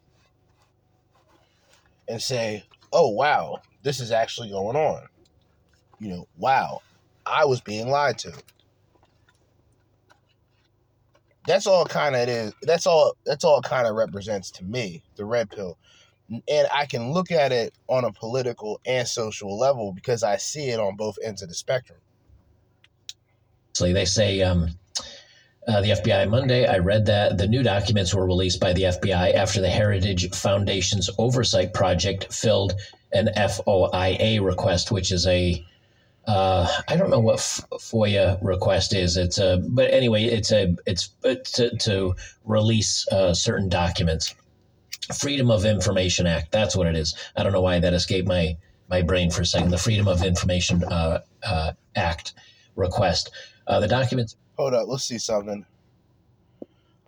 and 2.08 2.20
say 2.20 2.64
oh 2.92 3.08
wow 3.10 3.60
this 3.82 4.00
is 4.00 4.12
actually 4.12 4.50
going 4.50 4.76
on. 4.76 5.06
You 6.00 6.08
know 6.08 6.28
wow 6.36 6.80
i 7.28 7.44
was 7.44 7.60
being 7.60 7.88
lied 7.88 8.18
to. 8.18 8.32
That's 11.46 11.66
all 11.66 11.86
kind 11.86 12.14
of 12.14 12.22
it 12.22 12.28
is. 12.28 12.52
That's 12.62 12.86
all 12.86 13.16
that's 13.24 13.44
all 13.44 13.62
kind 13.62 13.86
of 13.86 13.94
represents 13.94 14.50
to 14.52 14.64
me 14.64 15.02
the 15.16 15.24
red 15.24 15.50
pill. 15.50 15.78
And 16.30 16.68
I 16.72 16.84
can 16.84 17.12
look 17.12 17.30
at 17.30 17.52
it 17.52 17.72
on 17.86 18.04
a 18.04 18.12
political 18.12 18.80
and 18.84 19.08
social 19.08 19.58
level 19.58 19.92
because 19.92 20.22
I 20.22 20.36
see 20.36 20.68
it 20.68 20.78
on 20.78 20.96
both 20.96 21.16
ends 21.24 21.40
of 21.40 21.48
the 21.48 21.54
spectrum. 21.54 21.98
So 23.72 23.90
they 23.90 24.04
say 24.04 24.42
um, 24.42 24.68
uh, 25.68 25.80
the 25.82 25.90
FBI 25.90 26.28
Monday. 26.28 26.66
I 26.66 26.78
read 26.78 27.06
that 27.06 27.36
the 27.36 27.46
new 27.46 27.62
documents 27.62 28.14
were 28.14 28.26
released 28.26 28.58
by 28.58 28.72
the 28.72 28.84
FBI 28.84 29.34
after 29.34 29.60
the 29.60 29.68
Heritage 29.68 30.30
Foundation's 30.34 31.10
oversight 31.18 31.74
project 31.74 32.32
filled 32.32 32.74
an 33.12 33.28
FOIA 33.36 34.42
request, 34.44 34.90
which 34.90 35.12
is 35.12 35.26
a 35.26 35.64
uh, 36.26 36.68
I 36.88 36.96
don't 36.96 37.08
know 37.08 37.20
what 37.20 37.38
FOIA 37.38 38.38
request 38.42 38.94
is. 38.94 39.16
It's 39.16 39.38
a 39.38 39.62
but 39.66 39.90
anyway, 39.90 40.24
it's 40.24 40.52
a 40.52 40.74
it's, 40.86 41.10
it's 41.24 41.52
to, 41.52 41.76
to 41.76 42.14
release 42.44 43.06
uh, 43.08 43.32
certain 43.32 43.68
documents. 43.68 44.34
Freedom 45.18 45.50
of 45.50 45.64
Information 45.64 46.26
Act. 46.26 46.52
That's 46.52 46.76
what 46.76 46.86
it 46.86 46.94
is. 46.94 47.14
I 47.34 47.42
don't 47.42 47.52
know 47.52 47.62
why 47.62 47.78
that 47.78 47.94
escaped 47.94 48.28
my 48.28 48.56
my 48.90 49.02
brain 49.02 49.30
for 49.30 49.42
a 49.42 49.46
second. 49.46 49.70
The 49.70 49.78
Freedom 49.78 50.08
of 50.08 50.22
Information 50.22 50.84
uh, 50.84 51.20
uh, 51.42 51.72
Act 51.96 52.34
request. 52.76 53.30
Uh, 53.66 53.80
the 53.80 53.88
documents. 53.88 54.36
Hold 54.58 54.74
up, 54.74 54.88
let's 54.88 55.04
see 55.04 55.18
something. 55.18 55.64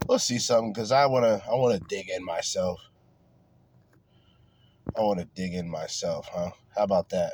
Let's 0.06 0.22
see 0.22 0.38
something 0.38 0.72
because 0.72 0.92
I 0.92 1.06
wanna 1.06 1.42
I 1.50 1.54
wanna 1.56 1.80
dig 1.80 2.08
in 2.08 2.24
myself. 2.24 2.80
I 4.96 5.00
wanna 5.00 5.24
dig 5.34 5.54
in 5.54 5.68
myself, 5.68 6.28
huh? 6.32 6.50
How 6.76 6.84
about 6.84 7.08
that? 7.08 7.32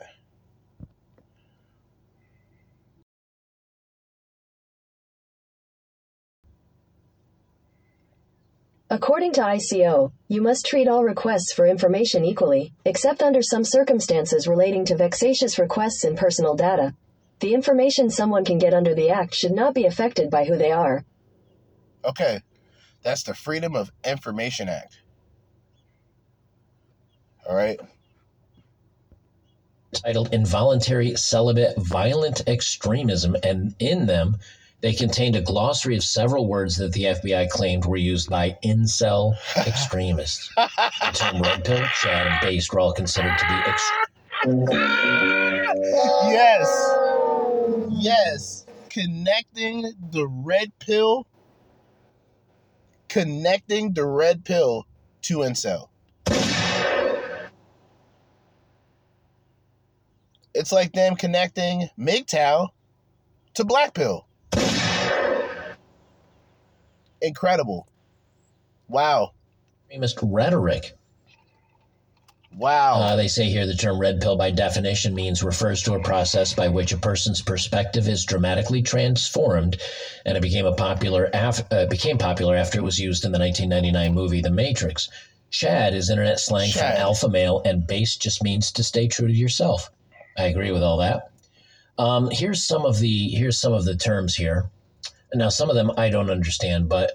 According 8.88 9.34
to 9.34 9.42
ICO, 9.42 10.12
you 10.28 10.40
must 10.40 10.64
treat 10.64 10.88
all 10.88 11.04
requests 11.04 11.52
for 11.52 11.66
information 11.66 12.24
equally, 12.24 12.72
except 12.86 13.22
under 13.22 13.42
some 13.42 13.64
circumstances 13.64 14.48
relating 14.48 14.86
to 14.86 14.96
vexatious 14.96 15.58
requests 15.58 16.04
in 16.04 16.16
personal 16.16 16.54
data. 16.54 16.94
The 17.40 17.52
information 17.54 18.10
someone 18.10 18.44
can 18.44 18.58
get 18.58 18.72
under 18.74 18.94
the 18.94 19.10
Act 19.10 19.34
should 19.34 19.52
not 19.52 19.74
be 19.74 19.84
affected 19.84 20.30
by 20.30 20.44
who 20.44 20.56
they 20.56 20.72
are. 20.72 21.04
Okay. 22.04 22.40
That's 23.02 23.22
the 23.24 23.34
Freedom 23.34 23.76
of 23.76 23.92
Information 24.04 24.68
Act. 24.68 25.00
All 27.48 27.54
right. 27.54 27.78
titled 29.92 30.32
Involuntary 30.34 31.14
Celibate 31.16 31.76
Violent 31.78 32.42
Extremism, 32.48 33.36
and 33.42 33.74
in 33.78 34.06
them, 34.06 34.36
they 34.82 34.92
contained 34.92 35.36
a 35.36 35.40
glossary 35.40 35.96
of 35.96 36.04
several 36.04 36.46
words 36.46 36.76
that 36.76 36.92
the 36.92 37.04
FBI 37.04 37.48
claimed 37.48 37.86
were 37.86 37.96
used 37.96 38.28
by 38.28 38.58
incel 38.64 39.34
extremists. 39.66 40.52
the 40.54 41.10
term 41.14 41.40
red 41.40 41.64
pill, 41.64 41.86
Chad, 42.02 42.26
and 42.26 42.40
based 42.40 42.72
were 42.72 42.80
all 42.80 42.92
considered 42.92 43.38
to 43.38 43.46
be 43.46 43.54
ex- 43.70 43.90
yes. 46.28 46.95
Yes. 47.98 48.66
Connecting 48.90 49.92
the 50.10 50.26
red 50.26 50.72
pill. 50.78 51.26
Connecting 53.08 53.94
the 53.94 54.04
red 54.06 54.44
pill 54.44 54.86
to 55.22 55.38
incel. 55.38 55.88
It's 60.54 60.72
like 60.72 60.92
them 60.92 61.16
connecting 61.16 61.88
MGTOW 61.98 62.68
to 63.54 63.64
black 63.64 63.94
pill. 63.94 64.26
Incredible. 67.20 67.88
Wow. 68.88 69.32
Famous 69.90 70.14
rhetoric. 70.22 70.95
Wow. 72.56 73.00
Uh, 73.02 73.16
they 73.16 73.28
say 73.28 73.50
here 73.50 73.66
the 73.66 73.74
term 73.74 73.98
red 74.00 74.18
pill, 74.22 74.36
by 74.36 74.50
definition, 74.50 75.14
means 75.14 75.42
refers 75.42 75.82
to 75.82 75.94
a 75.94 76.02
process 76.02 76.54
by 76.54 76.68
which 76.68 76.90
a 76.90 76.96
person's 76.96 77.42
perspective 77.42 78.08
is 78.08 78.24
dramatically 78.24 78.80
transformed, 78.80 79.76
and 80.24 80.38
it 80.38 80.40
became 80.40 80.64
a 80.64 80.74
popular 80.74 81.28
af- 81.34 81.70
uh, 81.70 81.84
became 81.84 82.16
popular 82.16 82.56
after 82.56 82.78
it 82.78 82.82
was 82.82 82.98
used 82.98 83.26
in 83.26 83.32
the 83.32 83.38
1999 83.38 84.14
movie 84.14 84.40
The 84.40 84.50
Matrix. 84.50 85.10
Chad 85.50 85.92
is 85.92 86.08
internet 86.08 86.40
slang 86.40 86.70
Chad. 86.70 86.96
for 86.96 87.00
alpha 87.00 87.28
male, 87.28 87.60
and 87.66 87.86
base 87.86 88.16
just 88.16 88.42
means 88.42 88.72
to 88.72 88.82
stay 88.82 89.06
true 89.06 89.28
to 89.28 89.34
yourself. 89.34 89.90
I 90.38 90.44
agree 90.44 90.72
with 90.72 90.82
all 90.82 90.96
that. 90.98 91.30
Um, 91.98 92.30
here's 92.30 92.64
some 92.64 92.86
of 92.86 92.98
the 93.00 93.28
here's 93.28 93.60
some 93.60 93.74
of 93.74 93.84
the 93.84 93.96
terms 93.96 94.34
here. 94.34 94.70
Now, 95.34 95.50
some 95.50 95.68
of 95.68 95.76
them 95.76 95.92
I 95.98 96.08
don't 96.08 96.30
understand, 96.30 96.88
but 96.88 97.12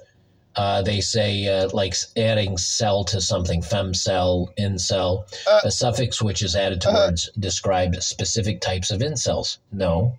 uh, 0.55 0.81
they 0.81 0.99
say 1.01 1.47
uh, 1.47 1.69
like 1.73 1.95
adding 2.17 2.57
cell 2.57 3.03
to 3.05 3.21
something, 3.21 3.61
femcel, 3.61 4.47
incel, 4.59 5.23
Uh, 5.47 5.61
a 5.63 5.71
suffix 5.71 6.21
which 6.21 6.41
is 6.41 6.55
added 6.55 6.81
to 6.81 6.89
uh-huh. 6.89 7.07
words 7.07 7.29
describe 7.39 7.95
specific 8.01 8.59
types 8.61 8.91
of 8.91 8.99
incels. 8.99 9.59
No, 9.71 10.17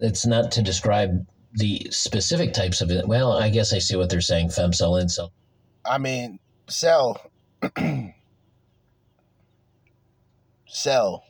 it's 0.00 0.26
not 0.26 0.52
to 0.52 0.62
describe 0.62 1.26
the 1.54 1.86
specific 1.90 2.52
types 2.52 2.82
of 2.82 2.90
it. 2.90 3.08
Well, 3.08 3.32
I 3.32 3.48
guess 3.48 3.72
I 3.72 3.78
see 3.78 3.96
what 3.96 4.10
they're 4.10 4.20
saying. 4.20 4.48
Femcel, 4.48 5.02
incel. 5.02 5.30
I 5.84 5.96
mean, 5.98 6.38
cell. 6.68 7.30
cell. 10.66 11.24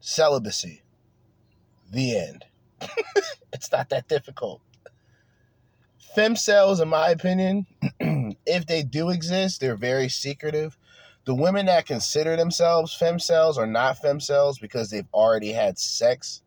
Celibacy. 0.00 0.82
The 1.90 2.18
end. 2.18 2.44
it's 3.52 3.72
not 3.72 3.88
that 3.88 4.08
difficult. 4.08 4.60
Femcels, 6.16 6.80
in 6.80 6.88
my 6.88 7.10
opinion, 7.10 7.66
if 8.46 8.66
they 8.66 8.82
do 8.82 9.10
exist, 9.10 9.60
they're 9.60 9.76
very 9.76 10.08
secretive. 10.08 10.76
The 11.24 11.34
women 11.34 11.66
that 11.66 11.86
consider 11.86 12.36
themselves 12.36 12.94
fem 12.94 13.18
cells 13.18 13.58
are 13.58 13.66
not 13.66 13.98
fem 13.98 14.20
cells 14.20 14.58
because 14.58 14.90
they've 14.90 15.08
already 15.12 15.52
had 15.52 15.78
sex. 15.78 16.42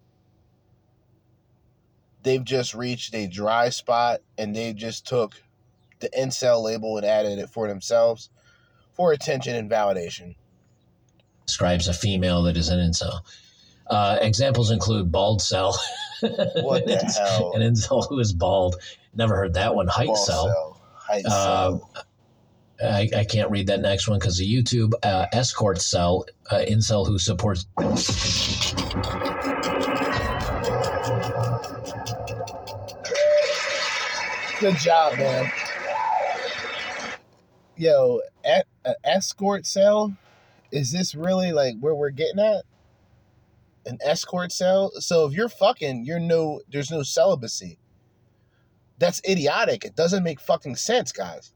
They've 2.23 2.43
just 2.43 2.73
reached 2.73 3.13
a 3.13 3.27
dry 3.27 3.69
spot 3.69 4.21
and 4.37 4.55
they 4.55 4.73
just 4.73 5.07
took 5.07 5.41
the 5.99 6.09
incel 6.09 6.63
label 6.63 6.97
and 6.97 7.05
added 7.05 7.39
it 7.39 7.49
for 7.49 7.67
themselves 7.67 8.29
for 8.93 9.13
attention 9.13 9.55
and 9.55 9.69
validation. 9.69 10.35
Describes 11.45 11.87
a 11.87 11.93
female 11.93 12.43
that 12.43 12.57
is 12.57 12.69
an 12.69 12.79
incel. 12.79 13.19
Uh, 13.87 14.17
examples 14.21 14.71
include 14.71 15.11
bald 15.11 15.41
cell. 15.41 15.77
What 16.21 16.85
the 16.85 16.97
hell? 17.17 17.51
An 17.53 17.61
incel 17.61 18.07
who 18.07 18.19
is 18.19 18.33
bald. 18.33 18.75
Never 19.13 19.35
heard 19.35 19.53
that 19.55 19.75
one. 19.75 19.87
Height 19.87 20.07
Ball 20.07 20.15
cell. 20.15 20.47
cell, 20.47 20.81
height 20.95 21.25
Uh, 21.25 21.29
cell. 21.29 21.91
I, 22.83 23.09
I 23.15 23.23
can't 23.25 23.51
read 23.51 23.67
that 23.67 23.79
next 23.81 24.07
one 24.07 24.17
because 24.17 24.39
of 24.39 24.47
YouTube. 24.47 24.93
Uh, 25.03 25.27
escort 25.33 25.79
cell, 25.81 26.25
uh, 26.49 26.63
incel 26.67 27.05
who 27.05 27.19
supports. 27.19 27.65
Good 34.59 34.75
job, 34.77 35.17
man. 35.17 35.51
Yo, 37.75 38.21
e- 38.45 38.61
an 38.85 38.93
escort 39.03 39.65
cell? 39.65 40.15
Is 40.71 40.91
this 40.91 41.15
really 41.15 41.51
like 41.51 41.75
where 41.79 41.95
we're 41.95 42.11
getting 42.11 42.39
at? 42.39 42.63
An 43.87 43.97
escort 44.05 44.51
cell? 44.51 44.91
So 44.99 45.25
if 45.25 45.33
you're 45.33 45.49
fucking, 45.49 46.05
you're 46.05 46.19
no, 46.19 46.61
there's 46.71 46.91
no 46.91 47.01
celibacy. 47.01 47.79
That's 49.01 49.21
idiotic. 49.27 49.83
It 49.83 49.97
doesn't 49.97 50.23
make 50.23 50.39
fucking 50.39 50.77
sense, 50.77 51.11
guys. 51.11 51.51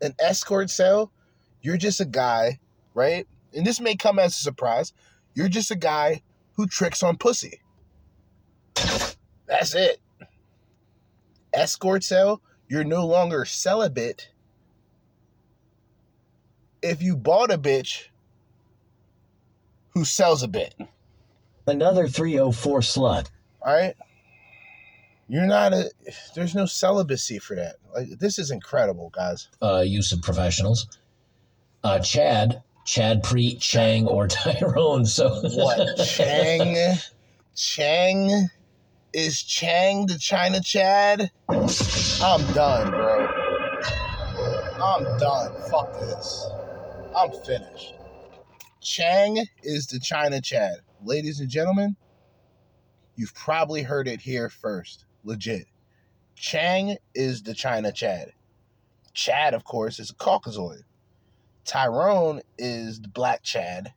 An 0.00 0.14
escort 0.18 0.68
cell, 0.68 1.12
you're 1.60 1.76
just 1.76 2.00
a 2.00 2.04
guy, 2.04 2.58
right? 2.94 3.28
And 3.54 3.64
this 3.64 3.80
may 3.80 3.94
come 3.94 4.18
as 4.18 4.34
a 4.36 4.40
surprise. 4.40 4.92
You're 5.34 5.48
just 5.48 5.70
a 5.70 5.76
guy 5.76 6.22
who 6.54 6.66
tricks 6.66 7.04
on 7.04 7.16
pussy. 7.16 7.60
That's 9.46 9.76
it 9.76 10.00
escort 11.52 12.02
cell, 12.02 12.40
you're 12.68 12.84
no 12.84 13.06
longer 13.06 13.44
celibate 13.44 14.30
if 16.82 17.02
you 17.02 17.16
bought 17.16 17.52
a 17.52 17.58
bitch 17.58 18.06
who 19.90 20.04
sells 20.04 20.42
a 20.42 20.48
bit. 20.48 20.74
Another 21.66 22.08
304 22.08 22.80
slut. 22.80 23.30
All 23.64 23.74
right? 23.74 23.94
You're 25.32 25.46
not 25.46 25.72
a 25.72 25.90
there's 26.34 26.54
no 26.54 26.66
celibacy 26.66 27.38
for 27.38 27.56
that. 27.56 27.76
Like 27.94 28.18
this 28.18 28.38
is 28.38 28.50
incredible, 28.50 29.10
guys. 29.16 29.48
uh, 29.62 29.80
use 29.80 30.12
of 30.12 30.20
professionals. 30.20 30.86
Uh, 31.82 32.00
Chad, 32.00 32.62
Chad 32.84 33.22
Preet, 33.22 33.58
Chang, 33.58 34.06
or 34.06 34.28
Tyrone. 34.28 35.06
So 35.06 35.30
What 35.54 35.96
Chang 36.04 36.96
Chang 37.56 38.48
is 39.14 39.42
Chang 39.42 40.04
the 40.04 40.18
China 40.18 40.60
Chad? 40.60 41.30
I'm 41.48 42.52
done, 42.52 42.90
bro. 42.90 43.26
I'm 44.84 45.18
done. 45.18 45.50
Fuck 45.70 45.98
this. 45.98 46.46
I'm 47.16 47.30
finished. 47.46 47.94
Chang 48.82 49.46
is 49.62 49.86
the 49.86 49.98
China 49.98 50.42
Chad. 50.42 50.74
Ladies 51.02 51.40
and 51.40 51.48
gentlemen, 51.48 51.96
you've 53.16 53.34
probably 53.34 53.80
heard 53.82 54.08
it 54.08 54.20
here 54.20 54.50
first. 54.50 55.06
Legit. 55.24 55.66
Chang 56.34 56.96
is 57.14 57.42
the 57.42 57.54
China 57.54 57.92
Chad. 57.92 58.32
Chad, 59.14 59.54
of 59.54 59.64
course, 59.64 59.98
is 59.98 60.10
a 60.10 60.14
Caucasoid. 60.14 60.82
Tyrone 61.64 62.40
is 62.58 63.00
the 63.00 63.08
Black 63.08 63.42
Chad. 63.42 63.92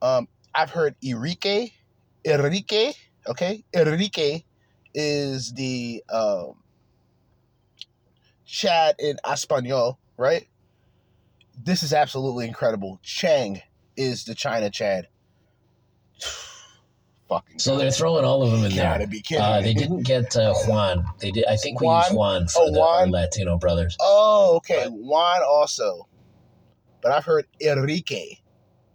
Um, 0.00 0.28
I've 0.54 0.70
heard 0.70 0.94
Enrique, 1.02 1.70
Enrique, 2.24 2.92
okay, 3.26 3.64
Enrique 3.74 4.44
is 4.94 5.52
the 5.52 6.02
um, 6.10 6.54
Chad 8.46 8.94
in 8.98 9.16
Espanol, 9.26 9.98
right? 10.16 10.46
This 11.62 11.82
is 11.82 11.92
absolutely 11.92 12.46
incredible. 12.46 13.00
Chang 13.02 13.60
is 13.96 14.24
the 14.24 14.34
China 14.34 14.70
Chad. 14.70 15.08
Fucking. 17.34 17.58
So 17.58 17.76
they're 17.78 17.90
throwing 17.90 18.24
all 18.24 18.42
of 18.42 18.50
them 18.50 18.64
in 18.64 18.70
You 18.70 18.76
there. 18.78 18.92
gotta 18.92 19.06
be 19.06 19.20
kidding 19.20 19.44
Uh, 19.44 19.60
they 19.60 19.74
didn't 19.74 20.02
get 20.02 20.36
uh, 20.36 20.54
Juan. 20.66 21.04
They 21.20 21.30
did. 21.30 21.46
I 21.46 21.56
think 21.56 21.80
we 21.80 21.86
Juan? 21.86 22.02
used 22.04 22.16
Juan 22.16 22.48
for 22.48 22.62
Oh, 22.62 22.70
the 22.72 22.78
Juan? 22.78 23.10
Latino 23.10 23.58
brothers. 23.58 23.96
Oh, 24.00 24.54
okay. 24.56 24.86
Juan 24.88 25.40
also. 25.46 26.08
But 27.02 27.12
I've 27.12 27.24
heard 27.24 27.46
Enrique. 27.60 28.36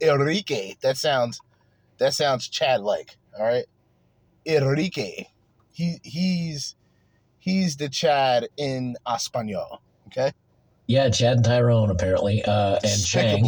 Enrique. 0.01 0.75
That 0.81 0.97
sounds 0.97 1.41
that 1.97 2.13
sounds 2.13 2.47
Chad 2.47 2.81
like. 2.81 3.17
All 3.37 3.45
right. 3.45 3.65
Enrique. 4.45 5.25
He 5.71 5.97
he's 6.03 6.75
he's 7.37 7.77
the 7.77 7.89
Chad 7.89 8.47
in 8.57 8.95
Espanol. 9.07 9.81
Okay. 10.07 10.31
Yeah, 10.89 11.07
Chad 11.11 11.35
and 11.37 11.45
Tyrone 11.45 11.91
apparently, 11.91 12.43
uh, 12.43 12.79
and 12.83 13.05
Chang. 13.05 13.47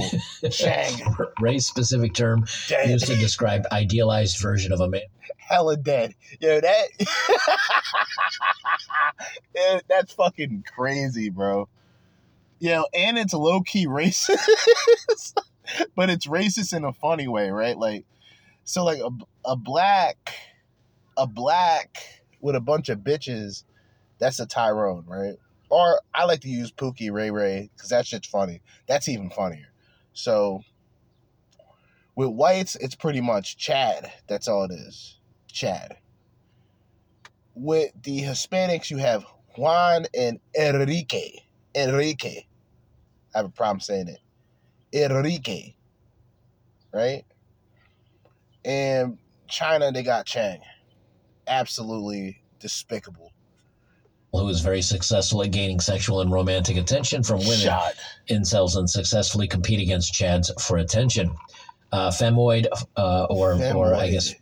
Chang. 0.51 1.15
race 1.41 1.65
specific 1.65 2.13
term 2.13 2.45
Dead. 2.67 2.87
used 2.87 3.07
to 3.07 3.15
describe 3.15 3.63
idealized 3.71 4.39
version 4.39 4.71
of 4.71 4.79
a 4.79 4.87
man. 4.87 5.01
Hella 5.37 5.75
dead. 5.75 6.13
Yo, 6.39 6.61
that 6.61 6.87
Yeah, 9.55 9.79
that's 9.89 10.13
fucking 10.13 10.65
crazy, 10.71 11.31
bro. 11.31 11.67
Yo, 12.59 12.85
and 12.93 13.17
it's 13.17 13.33
low 13.33 13.61
key 13.61 13.87
racist, 13.87 14.37
but 15.95 16.11
it's 16.11 16.27
racist 16.27 16.77
in 16.77 16.85
a 16.85 16.93
funny 16.93 17.27
way, 17.27 17.49
right? 17.49 17.75
Like, 17.75 18.05
so 18.65 18.83
like 18.85 18.99
a, 18.99 19.09
a 19.45 19.55
black, 19.55 20.35
a 21.17 21.25
black 21.25 21.97
with 22.39 22.55
a 22.55 22.61
bunch 22.61 22.89
of 22.89 22.99
bitches 22.99 23.63
That's 24.19 24.39
a 24.39 24.45
Tyrone, 24.45 25.05
right? 25.07 25.37
Or 25.71 26.01
I 26.13 26.25
like 26.25 26.41
to 26.41 26.49
use 26.49 26.69
Pookie 26.69 27.13
Ray 27.13 27.31
Ray 27.31 27.69
because 27.73 27.89
that 27.89 28.05
shit's 28.05 28.27
funny. 28.27 28.61
That's 28.87 29.07
even 29.07 29.29
funnier. 29.29 29.71
So 30.11 30.63
with 32.13 32.29
whites, 32.29 32.75
it's 32.75 32.93
pretty 32.93 33.21
much 33.21 33.55
Chad. 33.55 34.11
That's 34.27 34.49
all 34.49 34.65
it 34.65 34.71
is. 34.71 35.17
Chad. 35.47 35.95
With 37.55 37.91
the 38.03 38.21
Hispanics, 38.21 38.91
you 38.91 38.97
have 38.97 39.23
Juan 39.57 40.07
and 40.13 40.41
Enrique. 40.59 41.39
Enrique. 41.73 42.45
I 43.33 43.37
have 43.37 43.45
a 43.45 43.49
problem 43.49 43.79
saying 43.79 44.09
it. 44.09 44.19
Enrique. 44.93 45.73
Right? 46.93 47.23
And 48.65 49.17
China, 49.47 49.93
they 49.93 50.03
got 50.03 50.25
Chang. 50.25 50.59
Absolutely 51.47 52.43
despicable. 52.59 53.30
Who 54.33 54.47
is 54.47 54.61
very 54.61 54.81
successful 54.81 55.43
at 55.43 55.51
gaining 55.51 55.79
sexual 55.81 56.21
and 56.21 56.31
romantic 56.31 56.77
attention 56.77 57.21
from 57.21 57.39
women. 57.39 57.59
Shot. 57.59 57.93
Incels 58.29 58.77
and 58.77 58.89
successfully 58.89 59.47
compete 59.47 59.81
against 59.81 60.13
Chads 60.13 60.49
for 60.61 60.77
attention. 60.77 61.35
Uh, 61.91 62.09
femoid, 62.09 62.67
uh, 62.95 63.25
or 63.29 63.61
or 63.75 63.93
I 63.93 64.09
guess 64.09 64.33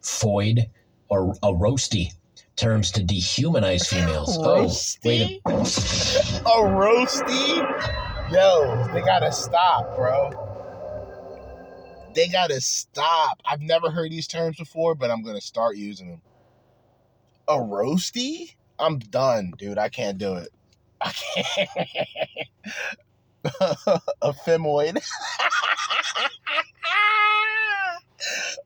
foid, 0.00 0.70
or 1.08 1.32
a 1.42 1.52
roasty, 1.52 2.12
terms 2.54 2.92
to 2.92 3.02
dehumanize 3.02 3.88
females. 3.88 4.38
Oh, 4.46 4.72
wait 5.04 5.40
a 5.44 5.50
A 5.50 6.62
roasty? 6.62 7.56
Yo, 8.30 8.88
they 8.92 9.00
gotta 9.00 9.32
stop, 9.32 9.96
bro. 9.96 10.30
They 12.14 12.28
gotta 12.28 12.60
stop. 12.60 13.42
I've 13.44 13.60
never 13.60 13.90
heard 13.90 14.10
these 14.12 14.26
terms 14.28 14.56
before, 14.56 14.94
but 14.94 15.10
I'm 15.10 15.22
gonna 15.22 15.40
start 15.40 15.76
using 15.76 16.08
them. 16.10 16.22
A 17.48 17.54
roasty? 17.56 18.54
I'm 18.78 18.98
done, 18.98 19.52
dude. 19.58 19.78
I 19.78 19.88
can't 19.88 20.18
do 20.18 20.34
it. 20.34 20.48
I 21.00 21.12
can't. 21.12 21.68
a 24.22 24.32
femoid. 24.46 24.98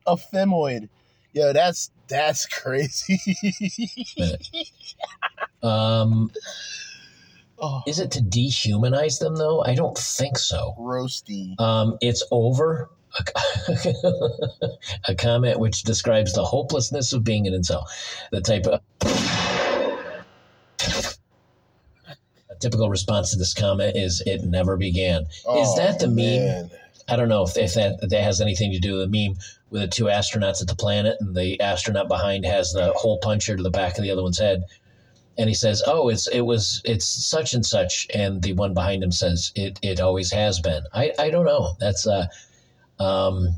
a 0.07 0.15
femoid. 0.15 0.89
Yo, 1.33 1.53
that's 1.53 1.91
that's 2.07 2.45
crazy. 2.45 3.19
Um, 5.63 6.31
oh, 7.59 7.83
is 7.85 7.99
it 7.99 8.09
to 8.11 8.19
dehumanize 8.19 9.19
them 9.19 9.35
though? 9.35 9.63
I 9.63 9.75
don't 9.75 9.95
think 9.95 10.39
so. 10.39 10.73
roasty. 10.79 11.59
Um, 11.59 11.99
it's 12.01 12.23
over. 12.31 12.89
a 15.07 15.13
comment 15.13 15.59
which 15.59 15.83
describes 15.83 16.33
the 16.33 16.43
hopelessness 16.43 17.13
of 17.13 17.23
being 17.23 17.45
an 17.45 17.53
incel. 17.53 17.83
The 18.31 18.41
type 18.41 18.65
of 18.65 18.81
typical 22.61 22.89
response 22.89 23.31
to 23.31 23.37
this 23.37 23.53
comment 23.53 23.95
is 23.97 24.21
"It 24.25 24.43
never 24.43 24.77
began." 24.77 25.23
is 25.23 25.37
Oh, 25.45 25.75
that 25.77 25.99
the 25.99 26.07
meme? 26.07 26.45
man. 26.45 26.71
I 27.09 27.15
don't 27.17 27.27
know 27.29 27.43
if, 27.43 27.57
if 27.57 27.73
that 27.73 27.99
that 28.09 28.23
has 28.23 28.39
anything 28.39 28.71
to 28.71 28.79
do 28.79 28.97
with 28.97 29.11
the 29.11 29.27
meme 29.27 29.37
with 29.69 29.81
the 29.81 29.87
two 29.87 30.05
astronauts 30.05 30.61
at 30.61 30.67
the 30.67 30.75
planet, 30.75 31.17
and 31.19 31.35
the 31.35 31.59
astronaut 31.59 32.07
behind 32.07 32.45
has 32.45 32.71
the 32.71 32.91
hole 32.93 33.17
puncher 33.19 33.57
to 33.57 33.63
the 33.63 33.69
back 33.69 33.97
of 33.97 34.03
the 34.03 34.11
other 34.11 34.23
one's 34.23 34.39
head, 34.39 34.63
and 35.37 35.49
he 35.49 35.55
says, 35.55 35.81
"Oh, 35.85 36.09
it's 36.09 36.27
it 36.27 36.41
was 36.41 36.81
it's 36.85 37.05
such 37.05 37.53
and 37.53 37.65
such," 37.65 38.07
and 38.13 38.41
the 38.41 38.53
one 38.53 38.73
behind 38.73 39.03
him 39.03 39.11
says, 39.11 39.51
"It 39.55 39.79
it 39.81 39.99
always 39.99 40.31
has 40.31 40.59
been." 40.59 40.83
I 40.93 41.11
I 41.19 41.29
don't 41.31 41.45
know. 41.45 41.75
That's 41.79 42.05
uh, 42.07 42.27
um, 42.99 43.55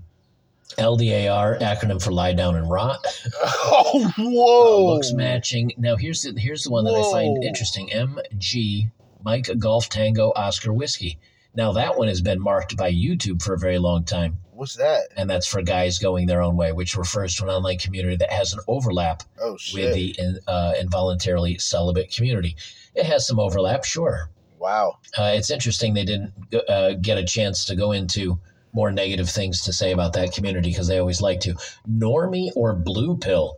LDAR 0.78 1.60
acronym 1.62 2.02
for 2.02 2.12
lie 2.12 2.34
down 2.34 2.56
and 2.56 2.70
rot. 2.70 3.06
Oh, 3.66 4.12
whoa. 4.18 4.94
looks 4.94 5.14
matching. 5.14 5.72
Now 5.78 5.96
here's 5.96 6.22
the 6.24 6.34
here's 6.40 6.64
the 6.64 6.72
one 6.72 6.86
that 6.86 6.94
I 6.94 7.12
find 7.12 7.44
interesting. 7.44 7.90
MG 7.90 8.92
Mike 9.24 9.50
Golf 9.60 9.90
Tango 9.90 10.32
Oscar 10.36 10.74
Whiskey. 10.74 11.20
Now 11.56 11.74
that 11.74 11.98
one 11.98 12.08
has 12.08 12.22
been 12.22 12.42
marked 12.42 12.76
by 12.78 12.92
YouTube 12.92 13.42
for 13.42 13.54
a 13.54 13.60
very 13.60 13.78
long 13.78 14.04
time, 14.06 14.38
What's 14.54 14.76
that? 14.78 15.04
and 15.16 15.30
that's 15.30 15.46
for 15.48 15.62
guys 15.62 16.00
going 16.00 16.26
their 16.26 16.42
own 16.42 16.56
way, 16.58 16.72
which 16.72 16.98
refers 16.98 17.36
to 17.36 17.44
an 17.44 17.50
online 17.50 17.78
community 17.78 18.16
that 18.18 18.32
has 18.32 18.54
an 18.54 18.60
overlap 18.68 19.24
Oh 19.40 19.58
with 19.74 19.94
the 19.94 20.16
in, 20.18 20.40
uh, 20.48 20.74
involuntarily 20.80 21.58
celibate 21.60 22.12
community. 22.14 22.56
It 22.96 23.06
has 23.06 23.28
some 23.28 23.40
overlap, 23.40 23.86
sure. 23.86 24.30
wow. 24.58 24.98
Uh, 25.18 25.34
it's 25.36 25.52
interesting 25.52 25.94
they 25.94 26.06
didn't 26.06 26.34
uh, 26.70 26.94
get 26.94 27.18
a 27.18 27.24
chance 27.26 27.66
to 27.66 27.76
go 27.76 27.92
into 27.92 28.40
more 28.74 28.92
negative 28.92 29.30
things 29.30 29.62
to 29.64 29.74
say 29.74 29.92
about 29.92 30.14
that 30.14 30.34
community 30.34 30.70
because 30.72 30.88
they 30.88 30.98
always 31.00 31.22
like 31.22 31.40
to. 31.42 31.56
Normie 31.90 32.50
or 32.56 32.74
blue 32.74 33.18
pill, 33.18 33.58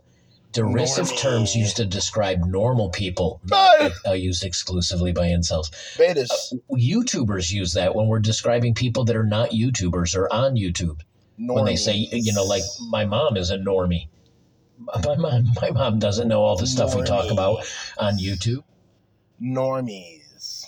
derisive 0.52 1.06
Normie. 1.06 1.18
terms 1.18 1.56
used 1.56 1.76
to 1.76 1.86
describe 1.86 2.44
normal 2.44 2.90
people, 2.90 3.40
not 3.44 3.92
uh, 4.06 4.12
used 4.12 4.44
exclusively 4.44 5.12
by 5.12 5.26
incels. 5.28 5.70
Betas. 5.96 6.30
YouTubers 6.70 7.50
use 7.52 7.72
that 7.74 7.94
when 7.94 8.06
we're 8.08 8.18
describing 8.20 8.74
people 8.74 9.04
that 9.04 9.16
are 9.16 9.24
not 9.24 9.50
YouTubers 9.50 10.16
or 10.16 10.32
on 10.32 10.56
YouTube. 10.56 11.00
When 11.38 11.66
they 11.66 11.76
say, 11.76 12.08
you 12.12 12.32
know, 12.32 12.44
like 12.44 12.62
my 12.88 13.04
mom 13.04 13.36
is 13.36 13.50
a 13.50 13.58
normie. 13.58 14.08
My 15.04 15.16
mom, 15.16 15.46
my 15.62 15.70
mom 15.70 15.98
doesn't 15.98 16.28
know 16.28 16.42
all 16.42 16.56
the 16.56 16.66
stuff 16.66 16.94
we 16.94 17.02
talk 17.02 17.30
about 17.32 17.64
on 17.96 18.18
YouTube. 18.18 18.62
normies. 19.42 20.66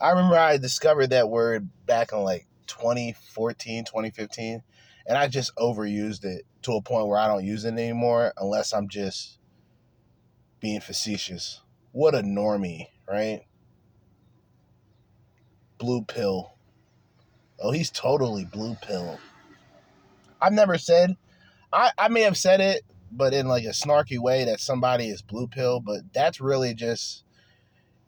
I 0.00 0.10
remember 0.10 0.36
I 0.36 0.56
discovered 0.56 1.08
that 1.10 1.28
word 1.28 1.68
back 1.86 2.12
in 2.12 2.18
like 2.18 2.46
2014, 2.70 3.84
2015, 3.84 4.62
and 5.06 5.18
I 5.18 5.28
just 5.28 5.54
overused 5.56 6.24
it 6.24 6.44
to 6.62 6.72
a 6.72 6.82
point 6.82 7.08
where 7.08 7.18
I 7.18 7.26
don't 7.26 7.44
use 7.44 7.64
it 7.64 7.72
anymore 7.72 8.32
unless 8.36 8.72
I'm 8.72 8.88
just 8.88 9.38
being 10.60 10.80
facetious. 10.80 11.62
What 11.92 12.14
a 12.14 12.22
normie, 12.22 12.86
right? 13.08 13.42
Blue 15.78 16.02
pill. 16.02 16.54
Oh, 17.58 17.72
he's 17.72 17.90
totally 17.90 18.44
blue 18.44 18.76
pill. 18.80 19.18
I've 20.40 20.52
never 20.52 20.78
said, 20.78 21.16
I, 21.72 21.90
I 21.98 22.08
may 22.08 22.22
have 22.22 22.36
said 22.36 22.60
it, 22.60 22.82
but 23.12 23.34
in 23.34 23.48
like 23.48 23.64
a 23.64 23.68
snarky 23.68 24.18
way 24.18 24.44
that 24.44 24.60
somebody 24.60 25.08
is 25.08 25.22
blue 25.22 25.46
pill, 25.46 25.80
but 25.80 26.00
that's 26.12 26.40
really 26.40 26.74
just 26.74 27.24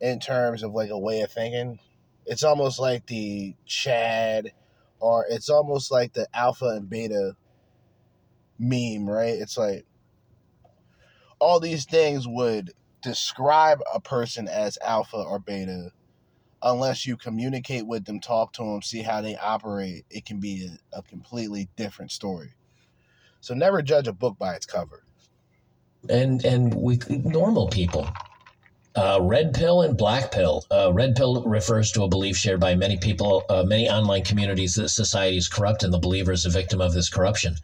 in 0.00 0.20
terms 0.20 0.62
of 0.62 0.72
like 0.72 0.90
a 0.90 0.98
way 0.98 1.20
of 1.20 1.30
thinking. 1.30 1.78
It's 2.26 2.44
almost 2.44 2.78
like 2.80 3.06
the 3.06 3.56
Chad 3.66 4.52
or 5.00 5.26
it's 5.28 5.50
almost 5.50 5.90
like 5.92 6.14
the 6.14 6.28
alpha 6.34 6.66
and 6.66 6.88
beta 6.90 7.36
meme, 8.58 9.08
right? 9.08 9.34
It's 9.34 9.58
like 9.58 9.86
all 11.40 11.60
these 11.60 11.84
things 11.86 12.26
would 12.28 12.72
describe 13.02 13.80
a 13.94 14.00
person 14.00 14.48
as 14.48 14.78
alpha 14.84 15.16
or 15.18 15.38
beta 15.38 15.90
unless 16.62 17.06
you 17.06 17.16
communicate 17.16 17.86
with 17.86 18.04
them, 18.06 18.20
talk 18.20 18.52
to 18.54 18.62
them, 18.64 18.82
see 18.82 19.02
how 19.02 19.20
they 19.22 19.36
operate. 19.36 20.04
It 20.10 20.26
can 20.26 20.40
be 20.40 20.68
a, 20.94 20.98
a 21.00 21.02
completely 21.02 21.68
different 21.76 22.12
story. 22.12 22.54
So 23.40 23.54
never 23.54 23.82
judge 23.82 24.08
a 24.08 24.12
book 24.12 24.38
by 24.38 24.54
its 24.54 24.66
cover. 24.66 25.04
and 26.08 26.44
and 26.44 26.74
we 26.74 26.98
normal 27.24 27.68
people. 27.68 28.08
Uh, 28.95 29.18
red 29.22 29.55
pill 29.55 29.82
and 29.82 29.97
black 29.97 30.30
pill. 30.30 30.64
Uh, 30.70 30.93
red 30.93 31.14
pill 31.16 31.43
refers 31.45 31.90
to 31.93 32.03
a 32.03 32.09
belief 32.09 32.36
shared 32.36 32.61
by 32.61 32.74
many 32.74 32.99
people, 32.99 33.43
uh, 33.49 33.62
many 33.62 33.88
online 33.88 34.22
communities 34.22 34.74
that 34.74 34.90
society 34.90 35.38
is 35.38 35.49
corrupt 35.49 35.82
and 35.82 35.93
the 35.93 35.99
believer 35.99 36.32
is 36.32 36.45
a 36.45 36.51
victim 36.51 36.80
of 36.80 36.93
this 36.93 37.09
corruption. 37.09 37.57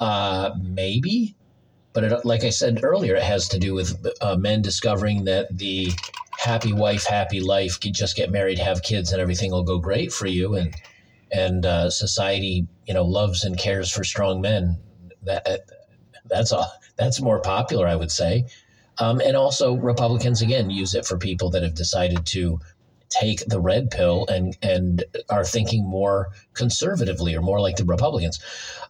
Uh, 0.00 0.50
maybe, 0.60 1.36
but 1.92 2.02
it, 2.02 2.24
like 2.24 2.42
I 2.42 2.50
said 2.50 2.80
earlier, 2.82 3.14
it 3.14 3.22
has 3.22 3.48
to 3.48 3.58
do 3.58 3.74
with 3.74 4.04
uh, 4.20 4.34
men 4.36 4.62
discovering 4.62 5.24
that 5.24 5.56
the 5.56 5.92
happy 6.38 6.72
wife, 6.72 7.04
happy 7.06 7.40
life, 7.40 7.78
just 7.78 8.16
get 8.16 8.30
married, 8.32 8.58
have 8.58 8.82
kids, 8.82 9.12
and 9.12 9.20
everything 9.20 9.52
will 9.52 9.62
go 9.62 9.78
great 9.78 10.12
for 10.12 10.26
you, 10.26 10.56
and 10.56 10.74
and 11.30 11.64
uh, 11.64 11.90
society, 11.90 12.66
you 12.86 12.94
know, 12.94 13.04
loves 13.04 13.44
and 13.44 13.56
cares 13.56 13.90
for 13.90 14.02
strong 14.02 14.40
men. 14.40 14.76
That 15.22 15.60
that's 16.26 16.50
all. 16.50 16.72
That's 16.96 17.20
more 17.20 17.40
popular, 17.40 17.86
I 17.86 17.96
would 17.96 18.10
say. 18.10 18.46
Um, 18.98 19.20
and 19.20 19.36
also, 19.36 19.74
Republicans 19.74 20.42
again 20.42 20.70
use 20.70 20.94
it 20.94 21.06
for 21.06 21.16
people 21.16 21.50
that 21.50 21.62
have 21.62 21.74
decided 21.74 22.26
to 22.26 22.60
take 23.12 23.44
the 23.46 23.60
red 23.60 23.90
pill 23.90 24.26
and 24.28 24.56
and 24.62 25.04
are 25.28 25.44
thinking 25.44 25.86
more 25.86 26.28
conservatively 26.54 27.34
or 27.34 27.42
more 27.42 27.60
like 27.60 27.76
the 27.76 27.84
Republicans. 27.84 28.40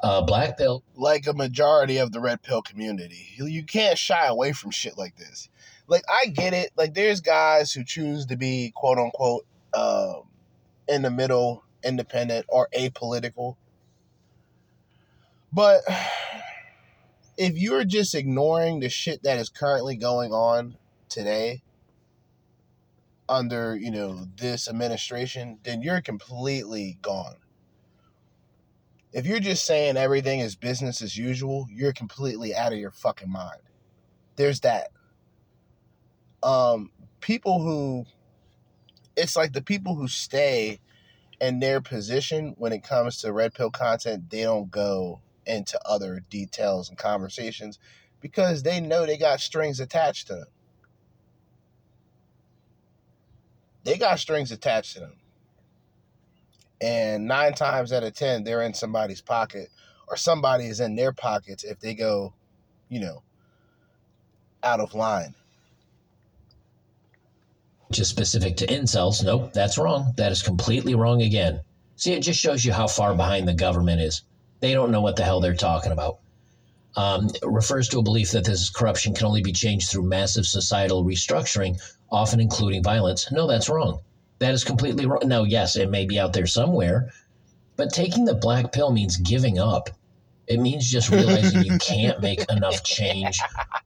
Uh, 0.01 0.23
black 0.23 0.59
pill, 0.59 0.83
like 0.95 1.27
a 1.27 1.33
majority 1.33 1.99
of 1.99 2.13
the 2.13 2.21
red 2.21 2.43
pill 2.43 2.63
community. 2.63 3.29
You, 3.37 3.65
can't 3.65 3.99
shy 3.99 4.27
away 4.27 4.53
from 4.53 4.71
shit 4.71 4.99
like 4.99 5.17
this. 5.17 5.49
Like 5.87 6.03
I 6.09 6.27
get 6.27 6.55
it. 6.55 6.73
Like 6.77 6.95
there's 6.95 7.21
guys 7.21 7.73
who 7.73 7.85
choose 7.85 8.27
to 8.27 8.37
be 8.37 8.73
quote 8.75 8.99
unquote 8.99 9.47
um, 9.75 10.23
in 10.89 11.03
the 11.03 11.11
middle, 11.11 11.65
independent 11.85 12.47
or 12.49 12.69
apolitical. 12.77 13.57
But 15.53 15.83
if 17.37 17.57
you're 17.57 17.85
just 17.85 18.15
ignoring 18.15 18.81
the 18.81 18.89
shit 18.91 19.23
that 19.25 19.39
is 19.39 19.49
currently 19.51 19.97
going 19.97 20.33
on 20.33 20.77
today 21.09 21.63
under, 23.29 23.77
you 23.77 23.91
know, 23.91 24.27
this 24.37 24.69
administration, 24.69 25.59
then 25.65 25.83
you're 25.83 26.03
completely 26.03 26.99
gone. 27.03 27.37
If 29.13 29.27
you're 29.27 29.41
just 29.41 29.65
saying 29.65 29.97
everything 29.97 30.41
is 30.41 30.57
business 30.57 31.03
as 31.03 31.17
usual, 31.19 31.67
you're 31.71 31.93
completely 31.95 32.55
out 32.55 32.73
of 32.73 32.79
your 32.79 32.93
fucking 32.93 33.31
mind. 33.31 33.63
There's 34.37 34.61
that. 34.61 34.89
um, 36.45 36.93
people 37.21 37.63
who, 37.63 38.07
it's 39.17 39.37
like 39.37 39.55
the 39.55 39.63
people 39.63 39.97
who 39.97 40.09
stay 40.09 40.81
in 41.41 41.61
their 41.61 41.81
position 41.81 42.55
when 42.59 42.73
it 42.73 42.85
comes 42.85 43.19
to 43.19 43.33
red 43.33 43.55
pill 43.55 43.71
content, 43.71 44.31
they 44.31 44.43
don't 44.43 44.71
go 44.71 45.21
into 45.47 45.79
other 45.87 46.23
details 46.31 46.89
and 46.89 46.99
conversations 46.99 47.79
because 48.21 48.63
they 48.63 48.81
know 48.81 49.05
they 49.05 49.17
got 49.17 49.41
strings 49.41 49.81
attached 49.81 50.29
to 50.29 50.35
them. 50.35 50.47
They 53.85 53.99
got 53.99 54.19
strings 54.19 54.53
attached 54.53 54.95
to 54.95 55.01
them. 55.01 55.17
And 56.81 57.27
nine 57.27 57.55
times 57.55 57.93
out 57.93 58.03
of 58.03 58.15
ten, 58.15 58.45
they're 58.45 58.63
in 58.63 58.75
somebody's 58.75 59.21
pocket 59.21 59.69
or 60.09 60.17
somebody 60.17 60.67
is 60.67 60.81
in 60.81 60.97
their 60.97 61.13
pockets 61.13 61.65
if 61.65 61.81
they 61.81 61.95
go, 61.95 62.35
you 62.89 63.01
know, 63.01 63.23
out 64.63 64.81
of 64.81 64.95
line. 64.95 65.35
Just 67.91 68.11
specific 68.11 68.57
to 68.59 68.67
incels. 68.67 69.23
Nope, 69.23 69.53
that's 69.53 69.79
wrong. 69.79 70.15
That 70.17 70.33
is 70.33 70.43
completely 70.43 70.95
wrong 70.95 71.23
again. 71.23 71.61
See, 71.97 72.13
it 72.13 72.21
just 72.21 72.41
shows 72.41 72.65
you 72.65 72.73
how 72.73 72.89
far 72.89 73.15
behind 73.15 73.47
the 73.47 73.55
government 73.55 74.01
is. 74.01 74.23
They 74.63 74.75
don't 74.75 74.93
know 74.93 75.01
what 75.01 75.17
the 75.17 75.25
hell 75.25 75.41
they're 75.41 75.57
talking 75.57 75.91
about. 75.91 76.21
Um, 76.95 77.29
refers 77.43 77.89
to 77.89 77.99
a 77.99 78.03
belief 78.03 78.31
that 78.31 78.45
this 78.45 78.71
corruption 78.71 79.13
can 79.13 79.27
only 79.27 79.43
be 79.43 79.53
changed 79.53 79.91
through 79.91 80.05
massive 80.05 80.47
societal 80.47 81.05
restructuring, 81.05 81.83
often 82.13 82.39
including 82.39 82.83
violence. 82.83 83.31
No, 83.33 83.49
that's 83.49 83.69
wrong. 83.69 83.99
That 84.39 84.55
is 84.55 84.63
completely 84.63 85.05
wrong. 85.05 85.23
Now, 85.25 85.43
yes, 85.43 85.75
it 85.75 85.91
may 85.91 86.07
be 86.07 86.19
out 86.21 86.33
there 86.33 86.47
somewhere, 86.47 87.11
but 87.77 87.93
taking 87.93 88.25
the 88.25 88.37
black 88.37 88.73
pill 88.73 88.93
means 88.93 89.17
giving 89.17 89.59
up. 89.59 89.91
It 90.47 90.61
means 90.61 90.89
just 90.89 91.11
realizing 91.11 91.65
you 91.65 91.79
can't 91.81 92.21
make 92.21 92.49
enough 92.49 92.85
change, 92.85 93.41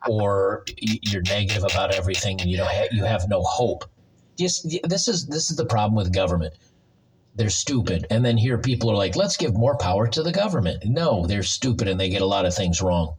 or 0.06 0.64
you're 0.76 1.22
negative 1.22 1.64
about 1.64 1.94
everything, 1.94 2.38
and 2.42 2.50
you 2.50 2.58
don't 2.58 2.70
ha- 2.70 2.88
you 2.92 3.04
have 3.04 3.28
no 3.30 3.42
hope. 3.42 3.84
Just 4.38 4.68
this 4.84 5.08
is 5.08 5.26
this 5.26 5.50
is 5.50 5.56
the 5.56 5.64
problem 5.64 5.94
with 5.94 6.12
government. 6.12 6.52
They're 7.36 7.50
stupid, 7.50 8.06
and 8.10 8.24
then 8.24 8.38
here 8.38 8.56
people 8.56 8.90
are 8.90 8.96
like, 8.96 9.14
"Let's 9.14 9.36
give 9.36 9.54
more 9.54 9.76
power 9.76 10.08
to 10.08 10.22
the 10.22 10.32
government." 10.32 10.84
No, 10.86 11.26
they're 11.26 11.42
stupid, 11.42 11.86
and 11.86 12.00
they 12.00 12.08
get 12.08 12.22
a 12.22 12.26
lot 12.26 12.46
of 12.46 12.54
things 12.54 12.80
wrong. 12.80 13.14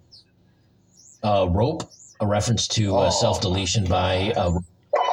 Uh, 1.23 1.47
rope, 1.49 1.83
a 2.19 2.25
reference 2.25 2.67
to 2.69 2.97
uh, 2.97 3.11
self 3.11 3.41
deletion 3.41 3.85
by 3.85 4.33
uh, 4.35 4.57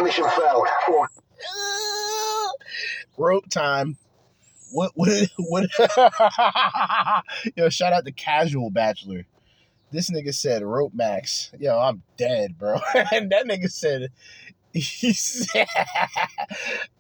Mission 0.01 0.25
failed. 0.31 0.67
rope 3.19 3.49
time. 3.51 3.99
What 4.73 4.93
what 4.95 5.29
what? 5.39 5.69
Yo, 7.57 7.69
shout 7.69 7.93
out 7.93 8.07
to 8.07 8.13
Casual 8.13 8.71
Bachelor. 8.71 9.27
This 9.93 10.11
nigga 10.11 10.35
said 10.35 10.65
rope 10.65 10.93
max. 10.93 11.53
Yo, 11.61 11.79
I'm 11.79 12.03
dead, 12.17 12.59
bro. 12.59 12.81
and 13.13 13.31
that 13.31 13.47
nigga 13.47 13.71
said, 13.71 14.03
said, 14.03 14.11
uh, 15.57 15.65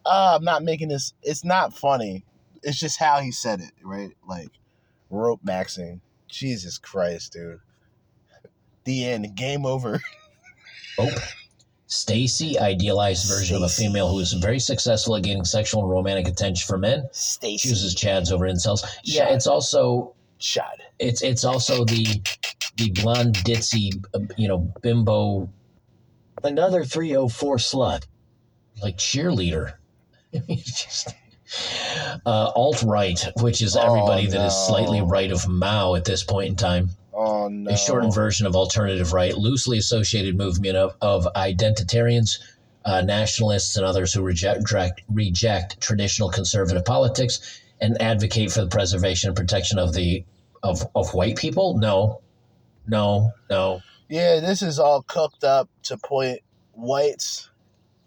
I'm 0.06 0.44
not 0.44 0.62
making 0.62 0.88
this. 0.88 1.14
It's 1.22 1.44
not 1.44 1.76
funny. 1.76 2.24
It's 2.62 2.78
just 2.78 2.98
how 2.98 3.20
he 3.20 3.32
said 3.32 3.60
it, 3.60 3.72
right? 3.82 4.12
Like 4.26 4.50
rope 5.10 5.40
maxing. 5.44 6.00
Jesus 6.28 6.78
Christ, 6.78 7.32
dude. 7.32 7.60
The 8.84 9.06
end. 9.06 9.34
Game 9.36 9.66
over. 9.66 10.00
oh. 10.98 11.10
Stacy, 11.86 12.58
idealized 12.58 13.28
version 13.28 13.56
of 13.56 13.62
a 13.62 13.68
female 13.68 14.10
who 14.10 14.18
is 14.18 14.32
very 14.32 14.58
successful 14.58 15.14
at 15.16 15.22
gaining 15.22 15.44
sexual 15.44 15.82
and 15.82 15.90
romantic 15.90 16.26
attention 16.26 16.66
from 16.66 16.80
men. 16.80 17.08
Stacy. 17.12 17.68
Chooses 17.68 17.94
Chads 17.94 18.32
over 18.32 18.46
incels. 18.46 18.84
Yeah, 19.04 19.26
Chad. 19.26 19.34
it's 19.34 19.46
also 19.46 20.14
Chad. 20.38 20.82
it's 20.98 21.22
it's 21.22 21.44
also 21.44 21.84
the 21.84 22.20
the 22.76 22.90
blonde 22.90 23.36
ditzy, 23.36 23.92
uh, 24.14 24.20
you 24.36 24.48
know, 24.48 24.72
bimbo 24.82 25.48
Another 26.44 26.84
304 26.84 27.56
slut. 27.56 28.04
like 28.82 28.98
cheerleader. 28.98 29.74
Just 30.48 31.14
uh, 32.26 32.52
alt 32.54 32.82
right, 32.82 33.18
which 33.40 33.62
is 33.62 33.76
Oh, 33.76 33.80
everybody 33.82 34.26
that 34.26 34.46
is 34.46 34.66
slightly 34.66 35.00
right 35.00 35.30
of 35.30 35.48
Mao 35.48 35.94
at 35.94 36.04
this 36.04 36.22
point 36.22 36.48
in 36.48 36.56
time. 36.56 36.90
Oh 37.14 37.48
no. 37.48 37.70
a 37.70 37.76
shortened 37.76 38.14
version 38.14 38.46
of 38.46 38.56
alternative 38.56 39.12
right, 39.12 39.36
loosely 39.36 39.78
associated 39.78 40.36
movement 40.36 40.76
of, 40.76 40.96
of 41.00 41.28
identitarians, 41.36 42.40
uh, 42.84 43.02
nationalists, 43.02 43.76
and 43.76 43.86
others 43.86 44.12
who 44.12 44.20
reject, 44.20 44.58
reject 44.70 45.02
reject 45.08 45.80
traditional 45.80 46.28
conservative 46.28 46.84
politics 46.84 47.62
and 47.80 48.00
advocate 48.02 48.50
for 48.50 48.62
the 48.62 48.66
preservation 48.66 49.28
and 49.28 49.36
protection 49.36 49.78
of 49.78 49.94
the 49.94 50.24
of, 50.62 50.86
of 50.94 51.14
white 51.14 51.36
people. 51.36 51.78
No, 51.78 52.20
no, 52.86 53.30
no. 53.48 53.80
Yeah, 54.08 54.40
this 54.40 54.62
is 54.62 54.78
all 54.78 55.02
cooked 55.02 55.44
up 55.44 55.68
to 55.84 55.96
point 55.96 56.40
whites 56.72 57.50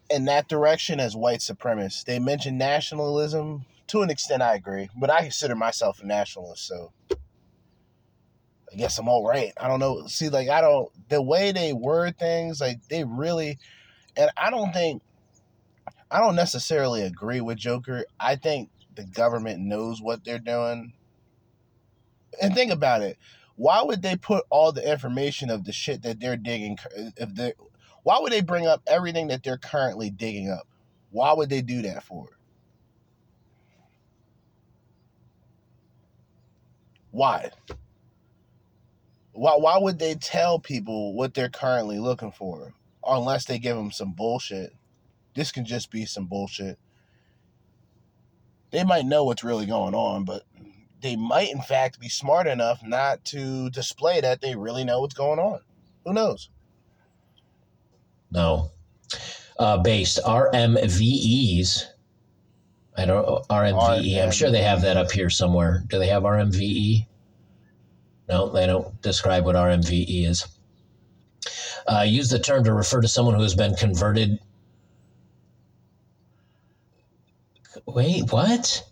in 0.10 0.26
that 0.26 0.48
direction 0.48 1.00
as 1.00 1.16
white 1.16 1.40
supremacists. 1.40 2.06
They 2.06 2.20
mention 2.20 2.58
nationalism. 2.58 3.66
To 3.88 4.02
an 4.02 4.10
extent, 4.10 4.42
I 4.42 4.56
agree, 4.56 4.90
but 5.00 5.10
I 5.10 5.22
consider 5.22 5.56
myself 5.56 6.02
a 6.02 6.06
nationalist, 6.06 6.68
so 6.68 6.92
I 7.10 8.76
guess 8.76 9.00
I'm 9.00 9.08
all 9.08 9.26
right. 9.26 9.54
I 9.58 9.70
don't 9.70 9.80
know. 9.80 10.08
See, 10.08 10.28
like, 10.28 10.50
I 10.50 10.60
don't, 10.60 10.92
the 11.08 11.22
way 11.22 11.54
they 11.54 11.72
word 11.72 12.20
things, 12.20 12.60
like, 12.60 12.86
they 12.90 13.06
really, 13.06 13.58
and 14.18 14.30
I 14.36 14.50
don't 14.50 14.74
think, 14.74 15.02
I 16.12 16.20
don't 16.20 16.36
necessarily 16.36 17.04
agree 17.04 17.40
with 17.40 17.58
Joker. 17.58 18.06
I 18.20 18.36
think 18.36 18.70
the 18.96 19.06
government 19.06 19.62
knows 19.62 20.02
what 20.02 20.26
they're 20.26 20.38
doing. 20.38 20.92
And 22.42 22.54
think 22.54 22.72
about 22.72 23.02
it 23.02 23.18
why 23.58 23.82
would 23.82 24.04
they 24.04 24.16
put 24.16 24.46
all 24.52 24.72
the 24.72 24.90
information 24.90 25.50
of 25.50 25.66
the 25.66 25.74
shit 25.74 26.04
that 26.04 26.20
they're 26.20 26.38
digging 26.38 26.78
if 27.18 27.34
they 27.36 27.54
why 28.04 28.20
would 28.20 28.32
they 28.32 28.42
bring 28.42 28.68
up 28.68 28.84
everything 28.88 29.28
that 29.28 29.44
they're 29.44 29.58
currently 29.58 30.10
digging 30.10 30.50
up? 30.50 30.68
Why 31.10 31.34
would 31.34 31.50
they 31.50 31.62
do 31.62 31.82
that 31.82 32.04
for? 32.04 32.28
Why? 37.12 37.50
Why 39.34 39.56
why 39.58 39.78
would 39.80 39.98
they 39.98 40.14
tell 40.14 40.60
people 40.60 41.14
what 41.14 41.34
they're 41.34 41.50
currently 41.50 42.00
looking 42.00 42.32
for 42.32 42.74
unless 43.06 43.46
they 43.46 43.58
give 43.58 43.76
them 43.76 43.92
some 43.92 44.14
bullshit? 44.14 44.72
This 45.36 45.52
can 45.52 45.66
just 45.66 45.90
be 45.90 46.06
some 46.06 46.28
bullshit. 46.28 46.78
They 48.70 48.84
might 48.84 49.06
know 49.06 49.24
what's 49.24 49.44
really 49.44 49.66
going 49.66 49.96
on 49.96 50.26
but 50.26 50.44
they 51.02 51.16
might 51.16 51.52
in 51.52 51.62
fact 51.62 52.00
be 52.00 52.10
smart 52.10 52.48
enough 52.48 52.82
not 52.84 53.24
to 53.26 53.70
display 53.70 54.22
that 54.22 54.42
they 54.42 54.56
really 54.56 54.84
know 54.84 55.02
what's 55.02 55.14
going 55.14 55.40
on. 55.40 55.60
Who 56.06 56.14
knows? 56.14 56.50
No. 58.32 58.72
Uh, 59.60 59.78
based 59.78 60.20
RMVEs. 60.26 61.86
I 62.98 63.06
don't 63.06 63.48
RMVE. 63.48 64.24
I'm 64.24 64.32
sure 64.32 64.50
they 64.50 64.64
have 64.64 64.82
that 64.82 64.98
up 64.98 65.12
here 65.12 65.30
somewhere. 65.30 65.84
Do 65.88 66.00
they 66.00 66.08
have 66.08 66.24
RMVE? 66.24 67.06
No, 68.28 68.50
they 68.50 68.66
don't 68.66 69.00
describe 69.02 69.46
what 69.46 69.56
RMVE 69.56 70.28
is. 70.28 70.48
Uh, 71.88 72.02
use 72.02 72.30
the 72.30 72.40
term 72.40 72.64
to 72.64 72.74
refer 72.74 73.00
to 73.02 73.08
someone 73.08 73.36
who 73.36 73.42
has 73.42 73.56
been 73.56 73.76
converted. 73.76 74.40
Wait, 77.86 78.32
what? 78.32 78.84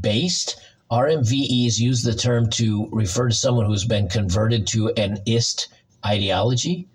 Based? 0.00 0.60
RMVEs 0.90 1.78
use 1.78 2.02
the 2.02 2.14
term 2.14 2.50
to 2.50 2.88
refer 2.90 3.28
to 3.28 3.34
someone 3.34 3.66
who's 3.66 3.84
been 3.84 4.08
converted 4.08 4.66
to 4.68 4.88
an 4.90 5.18
ist 5.26 5.68
ideology 6.04 6.88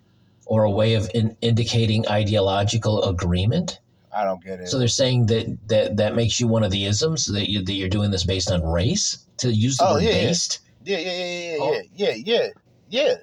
or 0.46 0.64
a 0.64 0.72
way 0.72 0.96
of 0.96 1.10
in 1.14 1.36
indicating 1.42 2.08
ideological 2.08 3.04
agreement. 3.04 3.80
I 4.14 4.24
don't 4.24 4.44
get 4.44 4.60
it. 4.60 4.68
So 4.68 4.80
they're 4.80 4.88
saying 4.88 5.28
that 5.28 5.58
that, 5.68 5.98
that 5.98 6.16
makes 6.16 6.40
you 6.40 6.48
one 6.48 6.64
of 6.64 6.72
the 6.72 6.86
isms 6.86 7.26
that 7.28 7.50
you 7.50 7.64
that 7.64 7.74
you're 7.74 7.90
doing 7.90 8.12
this 8.12 8.24
based 8.26 8.52
on 8.52 8.64
race 8.64 9.26
to 9.38 9.52
use 9.52 9.78
the 9.78 9.86
Oh, 9.88 9.94
word 9.96 10.04
yeah, 10.04 10.10
yeah. 10.12 10.28
based. 10.28 10.60
yeah, 10.84 10.98
yeah, 10.98 11.12
yeah, 11.12 11.52
yeah, 11.52 11.58
Oh. 11.62 11.74
yeah, 11.74 12.10
yeah, 12.10 12.12
yeah, 12.26 12.48
yeah. 12.90 13.14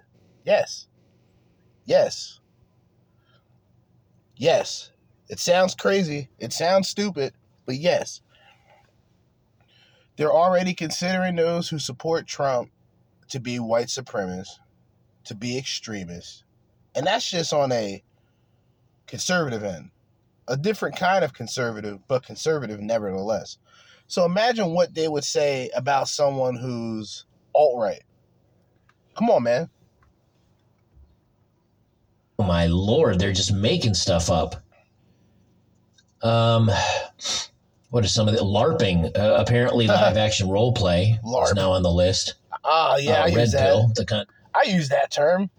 Yes. 0.45 0.87
Yes. 1.85 2.41
Yes. 4.37 4.91
It 5.29 5.39
sounds 5.39 5.75
crazy. 5.75 6.29
It 6.39 6.53
sounds 6.53 6.89
stupid, 6.89 7.33
but 7.67 7.77
yes. 7.77 8.21
They're 10.23 10.33
already 10.33 10.73
considering 10.73 11.35
those 11.35 11.69
who 11.69 11.81
support 11.81 12.29
Trump 12.29 12.71
to 13.31 13.41
be 13.41 13.59
white 13.59 13.89
supremacists, 13.89 14.61
to 15.25 15.35
be 15.35 15.59
extremists. 15.59 16.45
And 16.95 17.05
that's 17.05 17.29
just 17.29 17.53
on 17.53 17.73
a 17.73 18.05
conservative 19.09 19.65
end. 19.65 19.91
A 20.47 20.57
different 20.57 20.95
kind 20.95 21.25
of 21.25 21.33
conservative, 21.33 21.99
but 22.07 22.25
conservative 22.25 22.79
nevertheless. 22.79 23.59
So 24.07 24.25
imagine 24.25 24.75
what 24.75 24.95
they 24.95 25.09
would 25.09 25.25
say 25.25 25.71
about 25.75 26.07
someone 26.07 26.55
who's 26.55 27.25
alt 27.53 27.81
right. 27.81 28.05
Come 29.17 29.29
on, 29.29 29.43
man. 29.43 29.71
Oh 32.39 32.45
my 32.45 32.69
lord, 32.69 33.19
they're 33.19 33.33
just 33.33 33.53
making 33.53 33.95
stuff 33.95 34.31
up. 34.31 34.55
Um, 36.23 36.71
what 37.93 38.03
are 38.03 38.09
some 38.09 38.27
of 38.27 38.35
the 38.35 38.41
LARPing? 38.43 39.17
Uh, 39.17 39.35
apparently, 39.39 39.87
live 39.87 40.17
action 40.27 40.49
role 40.49 40.73
play 40.73 41.21
is 41.23 41.55
now 41.55 41.73
on 41.73 41.83
the 41.83 41.91
list. 41.91 42.35
Ah, 42.65 42.97
yeah, 42.97 43.13
Uh, 43.13 43.17
I 43.17 43.25
Red 43.27 43.33
use 43.33 43.53
that. 43.53 43.67
Pill, 43.67 43.93
the 43.95 44.07
con- 44.07 44.27
I 44.55 44.63
use 44.63 44.89
that 44.89 45.11
term. 45.11 45.51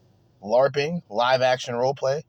LARPing, 0.42 1.04
live 1.10 1.44
action 1.44 1.76
role 1.76 1.94
play. 1.94 2.24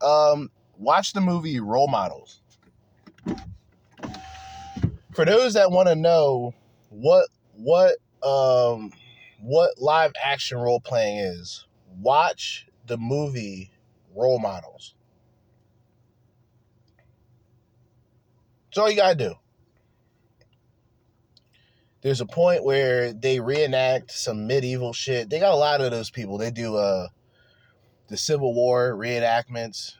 Um, 0.00 0.50
watch 0.78 1.12
the 1.12 1.20
movie 1.20 1.60
Role 1.60 1.86
Models. 1.86 2.40
For 5.12 5.24
those 5.26 5.52
that 5.54 5.70
want 5.70 5.88
to 5.88 5.94
know 5.94 6.54
what 6.88 7.28
what 7.54 7.96
um 8.22 8.90
what 9.40 9.78
live 9.78 10.12
action 10.22 10.56
role 10.58 10.80
playing 10.80 11.18
is, 11.18 11.66
watch 12.00 12.66
the 12.86 12.96
movie 12.96 13.70
Role 14.14 14.38
Models. 14.38 14.94
That's 18.76 18.82
all 18.84 18.90
you 18.90 18.96
gotta 18.98 19.14
do. 19.14 19.34
There's 22.02 22.20
a 22.20 22.26
point 22.26 22.62
where 22.62 23.14
they 23.14 23.40
reenact 23.40 24.10
some 24.10 24.46
medieval 24.46 24.92
shit. 24.92 25.30
They 25.30 25.40
got 25.40 25.54
a 25.54 25.56
lot 25.56 25.80
of 25.80 25.90
those 25.90 26.10
people. 26.10 26.36
They 26.36 26.50
do 26.50 26.76
uh 26.76 27.08
the 28.08 28.18
Civil 28.18 28.52
War 28.52 28.92
reenactments. 28.94 29.94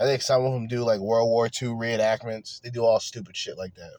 I 0.00 0.04
think 0.04 0.22
some 0.22 0.42
of 0.46 0.54
them 0.54 0.66
do 0.66 0.82
like 0.82 1.00
World 1.00 1.28
War 1.28 1.44
II 1.44 1.68
reenactments. 1.68 2.62
They 2.62 2.70
do 2.70 2.86
all 2.86 3.00
stupid 3.00 3.36
shit 3.36 3.58
like 3.58 3.74
that. 3.74 3.98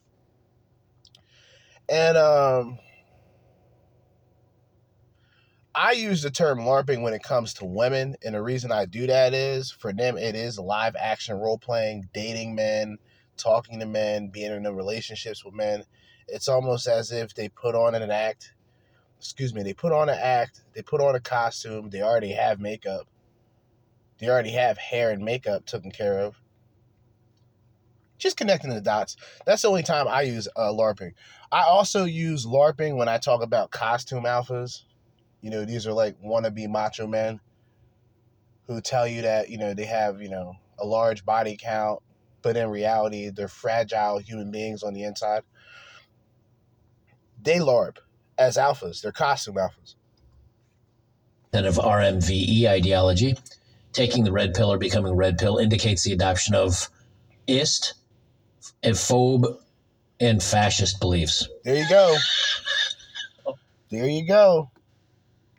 And 1.88 2.18
um 2.18 2.80
I 5.76 5.92
use 5.92 6.24
the 6.24 6.32
term 6.32 6.62
LARPing 6.62 7.04
when 7.04 7.14
it 7.14 7.22
comes 7.22 7.54
to 7.56 7.66
women, 7.66 8.16
and 8.24 8.34
the 8.34 8.42
reason 8.42 8.72
I 8.72 8.86
do 8.86 9.06
that 9.06 9.36
is 9.36 9.70
for 9.70 9.94
them 9.94 10.18
it 10.18 10.34
is 10.34 10.58
live 10.58 10.96
action 10.96 11.38
role 11.38 11.60
playing, 11.60 12.10
dating 12.16 12.56
men, 12.56 12.98
talking 13.38 13.80
to 13.80 13.86
men, 13.86 14.28
being 14.28 14.52
in 14.52 14.64
the 14.64 14.74
relationships 14.74 15.44
with 15.44 15.54
men. 15.54 15.84
It's 16.28 16.48
almost 16.48 16.88
as 16.88 17.12
if 17.12 17.34
they 17.34 17.50
put 17.50 17.76
on 17.76 17.96
an 17.96 18.12
act. 18.12 18.54
Excuse 19.18 19.54
me, 19.54 19.64
they 19.64 19.74
put 19.74 19.92
on 19.92 20.10
an 20.10 20.18
act, 20.20 20.62
they 20.74 20.82
put 20.82 21.02
on 21.02 21.16
a 21.16 21.20
costume, 21.20 21.90
they 21.90 22.02
already 22.02 22.34
have 22.34 22.60
makeup. 22.60 23.08
They 24.20 24.28
already 24.30 24.52
have 24.52 24.78
hair 24.78 25.12
and 25.12 25.24
makeup 25.24 25.66
taken 25.66 25.92
care 25.92 26.20
of. 26.20 26.36
Just 28.18 28.38
connecting 28.38 28.70
the 28.70 28.80
dots. 28.80 29.18
That's 29.46 29.64
the 29.64 29.68
only 29.68 29.84
time 29.84 30.08
I 30.08 30.22
use 30.22 30.48
uh, 30.56 30.72
LARPing. 30.72 31.14
I 31.52 31.64
also 31.64 32.06
use 32.06 32.46
LARPing 32.46 32.96
when 32.96 33.10
I 33.10 33.18
talk 33.18 33.42
about 33.44 33.72
costume 33.72 34.24
alphas. 34.24 34.84
You 35.42 35.50
know, 35.50 35.66
these 35.66 35.86
are 35.88 35.94
like 35.94 36.22
wannabe 36.22 36.70
macho 36.70 37.06
men 37.06 37.42
who 38.68 38.80
tell 38.80 39.08
you 39.08 39.24
that, 39.24 39.50
you 39.50 39.58
know, 39.58 39.74
they 39.74 39.86
have, 39.86 40.22
you 40.22 40.30
know, 40.30 40.56
a 40.80 40.86
large 40.86 41.26
body 41.26 41.58
count, 41.60 42.02
but 42.44 42.56
in 42.58 42.70
reality, 42.70 43.30
they're 43.30 43.48
fragile 43.48 44.20
human 44.20 44.52
beings 44.52 44.84
on 44.84 44.94
the 44.94 45.04
inside. 45.04 45.42
They 47.42 47.58
LARP 47.58 47.98
as 48.38 48.58
alphas, 48.58 49.02
they're 49.02 49.12
costume 49.12 49.56
alphas. 49.56 49.96
And 51.52 51.66
of 51.66 51.76
RMVE 51.76 52.68
ideology, 52.68 53.38
taking 53.92 54.24
the 54.24 54.32
red 54.32 54.54
pill 54.54 54.72
or 54.72 54.78
becoming 54.78 55.14
red 55.16 55.38
pill 55.38 55.58
indicates 55.58 56.04
the 56.04 56.14
adoption 56.14 56.54
of 56.54 56.90
ist, 57.48 57.94
a 58.84 58.90
phobe, 58.90 59.58
and 60.20 60.42
fascist 60.42 61.00
beliefs. 61.00 61.48
There 61.64 61.76
you 61.76 61.90
go. 61.90 62.16
There 63.90 64.08
you 64.08 64.28
go. 64.28 64.72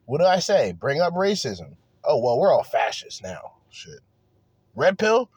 What 0.07 0.19
do 0.19 0.25
I 0.25 0.41
say? 0.41 0.73
Bring 0.73 1.01
up 1.01 1.15
racism. 1.15 1.77
Oh, 2.03 2.19
well, 2.23 2.39
we're 2.39 2.53
all 2.53 2.65
fascists 2.65 3.23
now. 3.23 3.53
Shit. 3.71 4.01
Red 4.75 4.99
pill? 4.99 5.31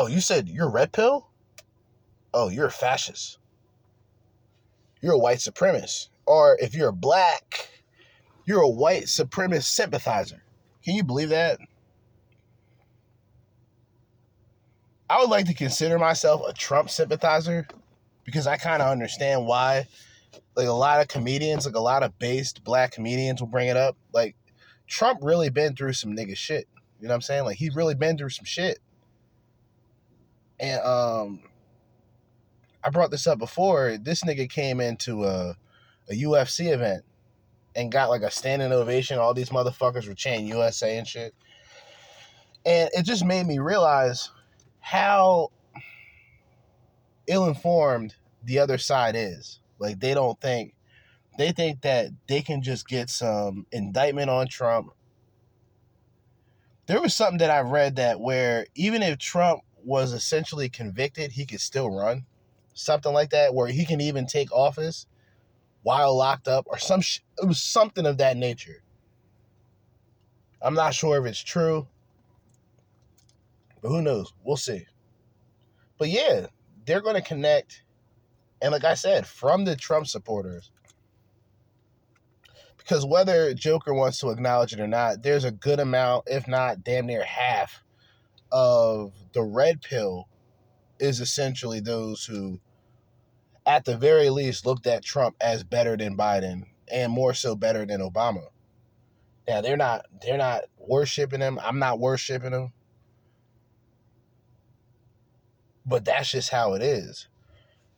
Oh, 0.00 0.06
you 0.06 0.20
said 0.20 0.48
you're 0.48 0.70
red 0.70 0.92
pill? 0.92 1.26
Oh, 2.32 2.50
you're 2.50 2.68
a 2.68 2.70
fascist. 2.70 3.38
You're 5.00 5.14
a 5.14 5.18
white 5.18 5.38
supremacist. 5.38 6.10
Or 6.24 6.56
if 6.60 6.72
you're 6.72 6.92
black, 6.92 7.68
you're 8.44 8.62
a 8.62 8.68
white 8.68 9.06
supremacist 9.06 9.64
sympathizer. 9.64 10.44
Can 10.84 10.94
you 10.94 11.02
believe 11.02 11.30
that? 11.30 11.58
I 15.10 15.18
would 15.18 15.30
like 15.30 15.46
to 15.46 15.54
consider 15.54 15.98
myself 15.98 16.42
a 16.46 16.52
Trump 16.52 16.90
sympathizer 16.90 17.66
because 18.22 18.46
I 18.46 18.56
kind 18.56 18.80
of 18.80 18.92
understand 18.92 19.46
why. 19.46 19.88
Like 20.54 20.68
a 20.68 20.72
lot 20.72 21.00
of 21.00 21.08
comedians, 21.08 21.66
like 21.66 21.74
a 21.74 21.80
lot 21.80 22.04
of 22.04 22.16
based 22.20 22.62
black 22.62 22.92
comedians 22.92 23.40
will 23.40 23.48
bring 23.48 23.66
it 23.66 23.76
up. 23.76 23.96
Like 24.12 24.36
Trump 24.86 25.24
really 25.24 25.50
been 25.50 25.74
through 25.74 25.94
some 25.94 26.14
nigga 26.14 26.36
shit. 26.36 26.68
You 27.00 27.08
know 27.08 27.14
what 27.14 27.16
I'm 27.16 27.22
saying? 27.22 27.44
Like 27.46 27.56
he's 27.56 27.74
really 27.74 27.96
been 27.96 28.16
through 28.16 28.30
some 28.30 28.44
shit. 28.44 28.78
And 30.60 30.80
um 30.82 31.40
I 32.82 32.90
brought 32.90 33.10
this 33.10 33.26
up 33.26 33.38
before. 33.38 33.98
This 33.98 34.22
nigga 34.22 34.48
came 34.48 34.80
into 34.80 35.24
a 35.24 35.56
a 36.10 36.14
UFC 36.14 36.72
event 36.72 37.04
and 37.76 37.92
got 37.92 38.08
like 38.08 38.22
a 38.22 38.30
standing 38.30 38.72
ovation. 38.72 39.18
All 39.18 39.34
these 39.34 39.50
motherfuckers 39.50 40.08
were 40.08 40.14
chanting 40.14 40.46
USA 40.46 40.96
and 40.96 41.06
shit. 41.06 41.34
And 42.64 42.90
it 42.92 43.04
just 43.04 43.24
made 43.24 43.46
me 43.46 43.58
realize 43.58 44.30
how 44.80 45.50
ill 47.26 47.46
informed 47.46 48.14
the 48.44 48.58
other 48.58 48.78
side 48.78 49.14
is. 49.16 49.60
Like 49.78 50.00
they 50.00 50.14
don't 50.14 50.40
think 50.40 50.74
they 51.38 51.52
think 51.52 51.82
that 51.82 52.08
they 52.26 52.42
can 52.42 52.62
just 52.62 52.88
get 52.88 53.10
some 53.10 53.66
indictment 53.70 54.28
on 54.28 54.48
Trump. 54.48 54.90
There 56.86 57.00
was 57.00 57.14
something 57.14 57.38
that 57.38 57.50
I 57.50 57.60
read 57.60 57.96
that 57.96 58.18
where 58.18 58.66
even 58.74 59.02
if 59.02 59.18
Trump 59.18 59.60
was 59.88 60.12
essentially 60.12 60.68
convicted, 60.68 61.32
he 61.32 61.46
could 61.46 61.60
still 61.60 61.90
run. 61.90 62.26
Something 62.74 63.12
like 63.12 63.30
that, 63.30 63.54
where 63.54 63.68
he 63.68 63.84
can 63.84 64.00
even 64.00 64.26
take 64.26 64.52
office 64.52 65.06
while 65.82 66.16
locked 66.16 66.46
up, 66.46 66.66
or 66.68 66.78
some. 66.78 67.00
Sh- 67.00 67.20
it 67.42 67.46
was 67.48 67.60
something 67.62 68.06
of 68.06 68.18
that 68.18 68.36
nature. 68.36 68.82
I'm 70.60 70.74
not 70.74 70.94
sure 70.94 71.18
if 71.18 71.24
it's 71.24 71.42
true, 71.42 71.88
but 73.80 73.88
who 73.88 74.02
knows? 74.02 74.32
We'll 74.44 74.56
see. 74.56 74.86
But 75.98 76.08
yeah, 76.10 76.46
they're 76.84 77.00
going 77.00 77.16
to 77.16 77.22
connect. 77.22 77.82
And 78.60 78.72
like 78.72 78.84
I 78.84 78.94
said, 78.94 79.26
from 79.26 79.64
the 79.64 79.74
Trump 79.74 80.06
supporters. 80.06 80.70
Because 82.76 83.04
whether 83.06 83.54
Joker 83.54 83.94
wants 83.94 84.18
to 84.20 84.30
acknowledge 84.30 84.72
it 84.72 84.80
or 84.80 84.88
not, 84.88 85.22
there's 85.22 85.44
a 85.44 85.50
good 85.50 85.80
amount, 85.80 86.24
if 86.26 86.48
not 86.48 86.84
damn 86.84 87.06
near 87.06 87.22
half, 87.24 87.82
of 88.52 89.12
the 89.32 89.42
red 89.42 89.82
pill 89.82 90.28
is 90.98 91.20
essentially 91.20 91.80
those 91.80 92.24
who, 92.24 92.60
at 93.66 93.84
the 93.84 93.96
very 93.96 94.30
least, 94.30 94.66
looked 94.66 94.86
at 94.86 95.04
Trump 95.04 95.36
as 95.40 95.64
better 95.64 95.96
than 95.96 96.16
Biden 96.16 96.64
and 96.90 97.12
more 97.12 97.34
so 97.34 97.54
better 97.54 97.84
than 97.86 98.00
Obama. 98.00 98.46
Now 99.46 99.60
they're 99.60 99.76
not 99.76 100.06
they're 100.22 100.38
not 100.38 100.64
worshiping 100.78 101.40
him. 101.40 101.58
I'm 101.62 101.78
not 101.78 101.98
worshiping 101.98 102.52
him. 102.52 102.72
But 105.86 106.04
that's 106.04 106.30
just 106.30 106.50
how 106.50 106.74
it 106.74 106.82
is. 106.82 107.28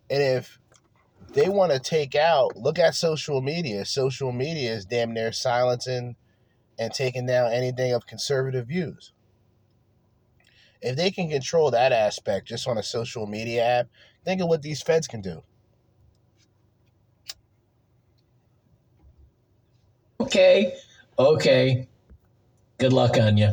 And 0.09 0.23
if 0.23 0.61
they 1.33 1.49
want 1.49 1.73
to 1.73 1.81
take 1.81 2.15
out, 2.15 2.57
look 2.57 2.79
at 2.79 2.95
social 2.95 3.41
media. 3.41 3.85
Social 3.85 4.31
media 4.31 4.73
is 4.73 4.85
damn 4.85 5.13
near 5.13 5.33
silencing 5.33 6.17
and 6.79 6.93
taking 6.93 7.27
down 7.27 7.53
anything 7.53 7.93
of 7.93 8.07
conservative 8.07 8.69
views. 8.69 9.13
If 10.83 10.97
they 10.97 11.11
can 11.11 11.29
control 11.29 11.71
that 11.71 11.93
aspect 11.93 12.49
just 12.49 12.67
on 12.67 12.79
a 12.79 12.83
social 12.83 13.27
media 13.27 13.65
app, 13.65 13.89
think 14.25 14.41
of 14.41 14.49
what 14.49 14.63
these 14.63 14.83
feds 14.83 15.07
can 15.07 15.21
do. 15.21 15.43
Okay. 20.21 20.75
Okay. 21.19 21.89
Good 22.79 22.93
luck 22.93 23.19
on 23.19 23.37
you. 23.37 23.53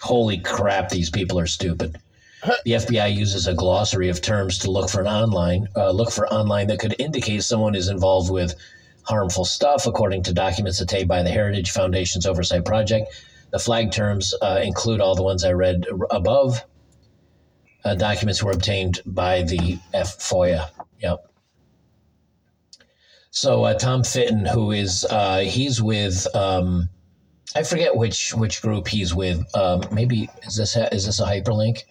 Holy 0.00 0.38
crap, 0.38 0.88
these 0.88 1.10
people 1.10 1.38
are 1.38 1.46
stupid. 1.46 1.98
The 2.64 2.72
FBI 2.72 3.14
uses 3.14 3.46
a 3.46 3.52
glossary 3.52 4.08
of 4.08 4.22
terms 4.22 4.56
to 4.60 4.70
look 4.70 4.88
for 4.88 5.02
an 5.02 5.06
online 5.06 5.68
uh, 5.76 5.90
look 5.90 6.10
for 6.10 6.26
online 6.32 6.68
that 6.68 6.78
could 6.78 6.96
indicate 6.98 7.42
someone 7.42 7.74
is 7.74 7.88
involved 7.88 8.30
with 8.30 8.54
harmful 9.02 9.44
stuff, 9.44 9.86
according 9.86 10.22
to 10.22 10.32
documents 10.32 10.80
obtained 10.80 11.08
by 11.08 11.22
the 11.22 11.28
Heritage 11.28 11.70
Foundation's 11.70 12.24
Oversight 12.24 12.64
Project. 12.64 13.12
The 13.50 13.58
flag 13.58 13.92
terms 13.92 14.34
uh, 14.40 14.60
include 14.62 15.00
all 15.00 15.14
the 15.14 15.22
ones 15.22 15.44
I 15.44 15.52
read 15.52 15.86
above. 16.10 16.64
Uh, 17.84 17.94
documents 17.94 18.42
were 18.42 18.52
obtained 18.52 19.00
by 19.06 19.42
the 19.42 19.78
F 19.92 20.18
FOIA. 20.18 20.70
Yep. 21.00 21.26
So 23.30 23.64
uh, 23.64 23.74
Tom 23.74 24.02
Fitton, 24.02 24.44
who 24.44 24.72
is 24.72 25.04
uh, 25.08 25.40
he's 25.40 25.80
with 25.80 26.26
um, 26.34 26.88
I 27.54 27.62
forget 27.62 27.96
which 27.96 28.34
which 28.34 28.62
group 28.62 28.86
he's 28.86 29.14
with. 29.14 29.44
Um, 29.56 29.82
maybe 29.90 30.28
is 30.44 30.56
this 30.56 30.76
a, 30.76 30.92
is 30.94 31.06
this 31.06 31.20
a 31.20 31.24
hyperlink? 31.24 31.82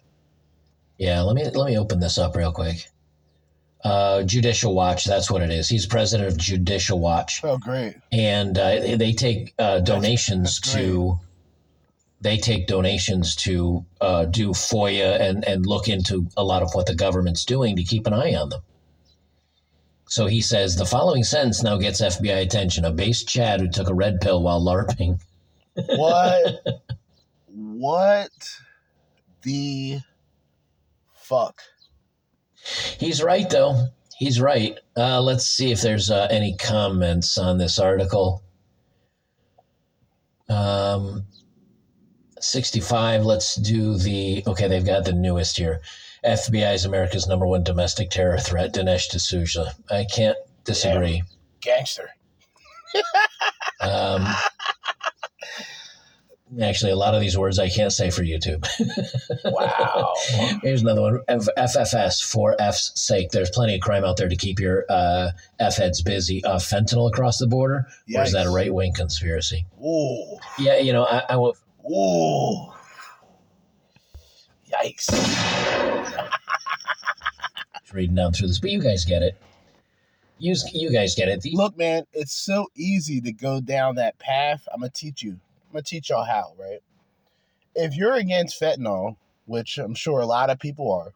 Yeah, 0.98 1.22
let 1.22 1.36
me 1.36 1.44
let 1.50 1.68
me 1.68 1.78
open 1.78 2.00
this 2.00 2.18
up 2.18 2.36
real 2.36 2.52
quick. 2.52 2.88
Uh, 3.84 4.24
Judicial 4.24 4.76
Watch, 4.76 5.06
that's 5.06 5.32
what 5.32 5.42
it 5.42 5.50
is. 5.50 5.70
He's 5.70 5.86
president 5.86 6.30
of 6.30 6.38
Judicial 6.38 7.00
Watch. 7.00 7.42
Oh, 7.44 7.58
great! 7.58 7.96
And 8.12 8.58
uh, 8.58 8.80
they, 8.82 8.96
they 8.96 9.14
take 9.14 9.54
uh, 9.58 9.80
donations 9.80 10.60
that's, 10.60 10.74
that's 10.74 10.86
to. 10.86 11.20
They 12.22 12.38
take 12.38 12.68
donations 12.68 13.36
to 13.38 13.86
uh, 14.02 14.26
do 14.26 14.50
FOIA 14.50 15.22
and, 15.22 15.46
and 15.46 15.66
look 15.66 15.88
into 15.88 16.28
a 16.36 16.44
lot 16.44 16.64
of 16.64 16.74
what 16.74 16.86
the 16.86 16.96
government's 16.96 17.46
doing 17.46 17.76
to 17.78 17.84
keep 17.84 18.08
an 18.08 18.14
eye 18.14 18.36
on 18.36 18.50
them. 18.50 18.62
So 20.10 20.26
he 20.26 20.42
says 20.42 20.76
the 20.76 20.86
following 20.86 21.24
sentence 21.24 21.62
now 21.62 21.78
gets 21.78 22.02
FBI 22.02 22.42
attention. 22.42 22.84
A 22.84 22.92
base 22.92 23.24
Chad 23.24 23.62
who 23.62 23.70
took 23.70 23.90
a 23.90 23.94
red 23.94 24.20
pill 24.22 24.42
while 24.42 24.60
LARPing. 24.60 25.20
What? 25.74 26.66
what 27.46 28.32
the 29.44 30.00
fuck? 31.14 31.62
He's 33.00 33.22
right, 33.22 33.50
though. 33.50 33.88
He's 34.18 34.42
right. 34.42 34.78
Uh, 34.98 35.22
let's 35.22 35.46
see 35.46 35.72
if 35.72 35.82
there's 35.82 36.10
uh, 36.12 36.28
any 36.30 36.58
comments 36.58 37.38
on 37.38 37.58
this 37.58 37.80
article. 37.80 38.44
Um, 40.50 41.26
65. 42.44 43.26
Let's 43.26 43.56
do 43.56 43.98
the. 43.98 44.44
Okay, 44.48 44.68
they've 44.68 44.86
got 44.86 45.06
the 45.06 45.14
newest 45.14 45.58
here. 45.58 45.82
FBI 46.26 46.74
is 46.74 46.86
America's 46.86 47.28
number 47.28 47.48
one 47.48 47.64
domestic 47.64 48.10
terror 48.10 48.38
threat, 48.38 48.74
Dinesh 48.74 49.10
D'Souza. 49.10 49.74
I 49.90 50.06
can't 50.06 50.38
disagree. 50.66 51.24
Gangster. 51.62 52.10
Um, 53.82 54.28
actually, 56.62 56.92
a 56.92 56.98
lot 56.98 57.16
of 57.16 57.22
these 57.22 57.38
words 57.38 57.60
I 57.60 57.70
can't 57.70 57.94
say 57.94 58.10
for 58.10 58.24
YouTube. 58.24 58.68
Wow. 59.46 60.14
Here's 60.62 60.82
another 60.82 61.02
one. 61.02 61.20
FFS 61.30 62.22
for 62.22 62.56
F's 62.60 62.92
sake. 62.96 63.32
There's 63.32 63.50
plenty 63.50 63.76
of 63.76 63.82
crime 63.82 64.04
out 64.04 64.18
there 64.18 64.28
to 64.28 64.36
keep 64.36 64.60
your 64.60 64.86
uh, 64.90 65.30
F 65.60 65.78
heads 65.78 66.02
busy. 66.02 66.44
Uh, 66.44 66.58
fentanyl 66.58 67.08
across 67.10 67.38
the 67.38 67.48
border, 67.48 67.88
or 68.14 68.24
is 68.24 68.34
that 68.34 68.48
a 68.48 68.50
right 68.50 68.74
wing 68.74 68.92
conspiracy? 68.94 69.66
Ooh. 69.82 70.38
Yeah, 70.58 70.78
you 70.78 70.92
know, 70.92 71.06
I, 71.06 71.24
I 71.30 71.36
won't. 71.38 71.58
Ooh. 71.90 72.72
Yikes. 74.72 75.10
reading 77.94 78.16
down 78.16 78.34
through 78.34 78.48
this, 78.48 78.60
but 78.60 78.70
you 78.72 78.82
guys 78.82 79.06
get 79.06 79.24
it. 79.24 79.36
You, 80.38 80.56
you 80.74 80.92
guys 80.92 81.16
get 81.16 81.28
it. 81.28 81.42
The- 81.42 81.56
Look, 81.56 81.78
man, 81.78 82.06
it's 82.14 82.34
so 82.34 82.68
easy 82.76 83.20
to 83.22 83.32
go 83.32 83.60
down 83.60 83.96
that 83.96 84.20
path. 84.20 84.68
I'm 84.74 84.82
gonna 84.82 84.92
teach 84.94 85.22
you. 85.22 85.32
I'm 85.32 85.74
gonna 85.74 85.84
teach 85.84 86.10
y'all 86.10 86.24
how, 86.24 86.54
right? 86.58 86.80
If 87.76 87.96
you're 87.96 88.16
against 88.16 88.60
fentanyl, 88.60 89.18
which 89.46 89.78
I'm 89.78 89.96
sure 89.96 90.20
a 90.20 90.26
lot 90.26 90.50
of 90.50 90.60
people 90.60 90.92
are, 90.92 91.14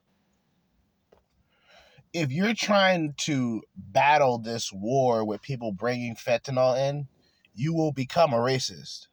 if 2.13 2.31
you're 2.31 2.53
trying 2.53 3.13
to 3.19 3.63
battle 3.75 4.37
this 4.37 4.71
war 4.71 5.25
with 5.25 5.41
people 5.41 5.71
bringing 5.71 6.15
fentanyl 6.15 6.77
in, 6.77 7.07
you 7.55 7.73
will 7.73 7.91
become 7.91 8.33
a 8.33 8.37
racist. 8.37 9.07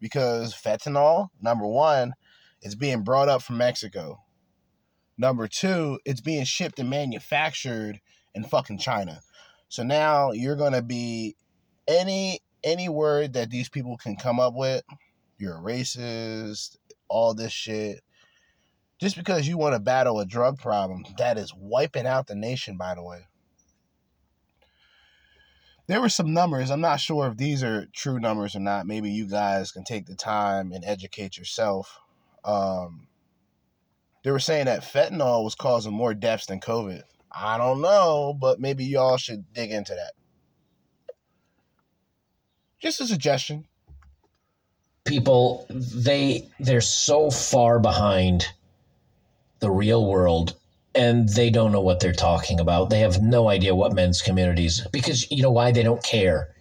Because 0.00 0.54
fentanyl, 0.54 1.28
number 1.40 1.66
one, 1.66 2.14
is 2.62 2.74
being 2.74 3.02
brought 3.02 3.28
up 3.28 3.42
from 3.42 3.58
Mexico. 3.58 4.22
Number 5.18 5.46
two, 5.46 5.98
it's 6.04 6.20
being 6.20 6.44
shipped 6.44 6.78
and 6.78 6.88
manufactured 6.88 8.00
in 8.34 8.44
fucking 8.44 8.78
China. 8.78 9.20
So 9.68 9.82
now 9.82 10.32
you're 10.32 10.56
gonna 10.56 10.82
be 10.82 11.36
any 11.86 12.40
any 12.64 12.88
word 12.88 13.34
that 13.34 13.50
these 13.50 13.68
people 13.68 13.96
can 13.96 14.16
come 14.16 14.38
up 14.38 14.54
with, 14.54 14.82
you're 15.38 15.56
a 15.56 15.60
racist, 15.60 16.76
all 17.08 17.34
this 17.34 17.52
shit. 17.52 18.00
Just 19.00 19.16
because 19.16 19.48
you 19.48 19.56
want 19.56 19.74
to 19.74 19.80
battle 19.80 20.20
a 20.20 20.26
drug 20.26 20.58
problem 20.58 21.04
that 21.16 21.38
is 21.38 21.54
wiping 21.56 22.06
out 22.06 22.26
the 22.26 22.34
nation, 22.34 22.76
by 22.76 22.94
the 22.94 23.02
way. 23.02 23.26
There 25.90 26.00
were 26.00 26.08
some 26.08 26.32
numbers. 26.32 26.70
I'm 26.70 26.80
not 26.80 27.00
sure 27.00 27.26
if 27.26 27.36
these 27.36 27.64
are 27.64 27.86
true 27.92 28.20
numbers 28.20 28.54
or 28.54 28.60
not. 28.60 28.86
Maybe 28.86 29.10
you 29.10 29.26
guys 29.26 29.72
can 29.72 29.82
take 29.82 30.06
the 30.06 30.14
time 30.14 30.70
and 30.70 30.84
educate 30.84 31.36
yourself. 31.36 31.98
Um, 32.44 33.08
they 34.22 34.30
were 34.30 34.38
saying 34.38 34.66
that 34.66 34.84
fentanyl 34.84 35.42
was 35.42 35.56
causing 35.56 35.92
more 35.92 36.14
deaths 36.14 36.46
than 36.46 36.60
COVID. 36.60 37.02
I 37.32 37.58
don't 37.58 37.80
know, 37.80 38.36
but 38.40 38.60
maybe 38.60 38.84
y'all 38.84 39.16
should 39.16 39.52
dig 39.52 39.72
into 39.72 39.96
that. 39.96 40.12
Just 42.78 43.00
a 43.00 43.06
suggestion. 43.06 43.66
people 45.04 45.66
they 45.68 46.48
they're 46.60 46.80
so 46.80 47.30
far 47.32 47.80
behind 47.80 48.46
the 49.58 49.72
real 49.72 50.06
world 50.08 50.54
and 50.94 51.28
they 51.28 51.50
don't 51.50 51.72
know 51.72 51.80
what 51.80 52.00
they're 52.00 52.12
talking 52.12 52.58
about. 52.58 52.90
They 52.90 53.00
have 53.00 53.22
no 53.22 53.48
idea 53.48 53.74
what 53.74 53.94
men's 53.94 54.22
communities 54.22 54.86
because 54.92 55.30
you 55.30 55.42
know 55.42 55.50
why? 55.50 55.72
They 55.72 55.82
don't 55.82 56.02
care. 56.02 56.54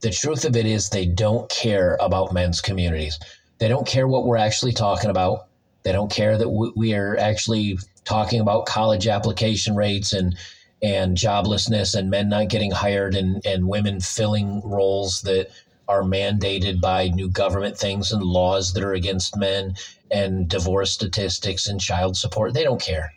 The 0.00 0.10
truth 0.10 0.44
of 0.44 0.56
it 0.56 0.66
is 0.66 0.88
they 0.88 1.06
don't 1.06 1.48
care 1.50 1.96
about 2.00 2.32
men's 2.32 2.60
communities. 2.60 3.18
They 3.58 3.68
don't 3.68 3.86
care 3.86 4.06
what 4.06 4.26
we're 4.26 4.36
actually 4.36 4.72
talking 4.72 5.10
about. 5.10 5.48
They 5.82 5.92
don't 5.92 6.10
care 6.10 6.38
that 6.38 6.48
we, 6.48 6.94
are 6.94 7.16
actually 7.18 7.78
talking 8.04 8.40
about 8.40 8.66
college 8.66 9.06
application 9.06 9.74
rates 9.74 10.12
and 10.12 10.36
and 10.82 11.16
joblessness 11.16 11.94
and 11.94 12.10
men 12.10 12.28
not 12.28 12.48
getting 12.48 12.70
hired 12.70 13.14
and, 13.14 13.44
and 13.46 13.68
women 13.68 14.00
filling 14.00 14.60
roles 14.62 15.22
that 15.22 15.48
are 15.88 16.02
mandated 16.02 16.80
by 16.80 17.08
new 17.08 17.28
government 17.28 17.78
things 17.78 18.12
and 18.12 18.22
laws 18.22 18.74
that 18.74 18.82
are 18.82 18.92
against 18.92 19.36
men 19.36 19.74
and 20.10 20.48
divorce 20.48 20.92
statistics 20.92 21.66
and 21.66 21.80
child 21.80 22.16
support. 22.16 22.52
They 22.52 22.64
don't 22.64 22.80
care. 22.80 23.12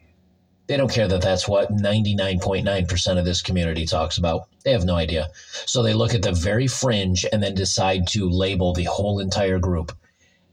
They 0.67 0.77
don't 0.77 0.91
care 0.91 1.07
that 1.07 1.21
that's 1.21 1.47
what 1.47 1.71
99.9% 1.71 3.17
of 3.17 3.25
this 3.25 3.41
community 3.41 3.85
talks 3.85 4.17
about. 4.17 4.47
They 4.63 4.71
have 4.71 4.85
no 4.85 4.95
idea. 4.95 5.29
So 5.65 5.81
they 5.81 5.93
look 5.93 6.13
at 6.13 6.21
the 6.21 6.33
very 6.33 6.67
fringe 6.67 7.25
and 7.31 7.41
then 7.41 7.55
decide 7.55 8.07
to 8.09 8.29
label 8.29 8.73
the 8.73 8.83
whole 8.83 9.19
entire 9.19 9.59
group. 9.59 9.93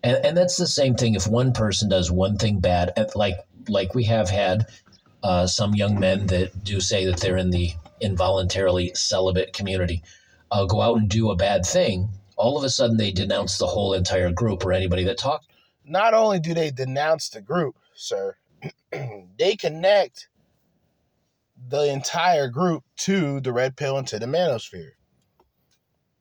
And, 0.02 0.24
and 0.24 0.36
that's 0.36 0.56
the 0.56 0.66
same 0.66 0.94
thing 0.94 1.14
if 1.14 1.26
one 1.26 1.52
person 1.52 1.88
does 1.88 2.10
one 2.10 2.36
thing 2.38 2.60
bad, 2.60 2.92
like 3.14 3.36
like 3.68 3.94
we 3.94 4.04
have 4.04 4.28
had 4.28 4.66
uh, 5.22 5.46
some 5.46 5.74
young 5.74 5.98
men 5.98 6.26
that 6.26 6.62
do 6.62 6.80
say 6.80 7.06
that 7.06 7.18
they're 7.18 7.38
in 7.38 7.50
the 7.50 7.72
involuntarily 8.00 8.92
celibate 8.94 9.54
community 9.54 10.02
uh, 10.54 10.64
go 10.64 10.80
out 10.80 10.98
and 10.98 11.08
do 11.08 11.30
a 11.30 11.36
bad 11.36 11.66
thing, 11.66 12.08
all 12.36 12.56
of 12.56 12.64
a 12.64 12.70
sudden 12.70 12.96
they 12.96 13.10
denounce 13.10 13.58
the 13.58 13.66
whole 13.66 13.92
entire 13.92 14.30
group 14.30 14.64
or 14.64 14.72
anybody 14.72 15.04
that 15.04 15.18
talks. 15.18 15.46
Not 15.84 16.14
only 16.14 16.38
do 16.38 16.54
they 16.54 16.70
denounce 16.70 17.28
the 17.28 17.40
group, 17.40 17.76
sir, 17.94 18.36
they 19.38 19.56
connect 19.56 20.28
the 21.68 21.90
entire 21.90 22.48
group 22.48 22.84
to 22.96 23.40
the 23.40 23.52
red 23.52 23.76
pill 23.76 23.96
and 23.96 24.06
to 24.08 24.18
the 24.18 24.26
manosphere. 24.26 24.90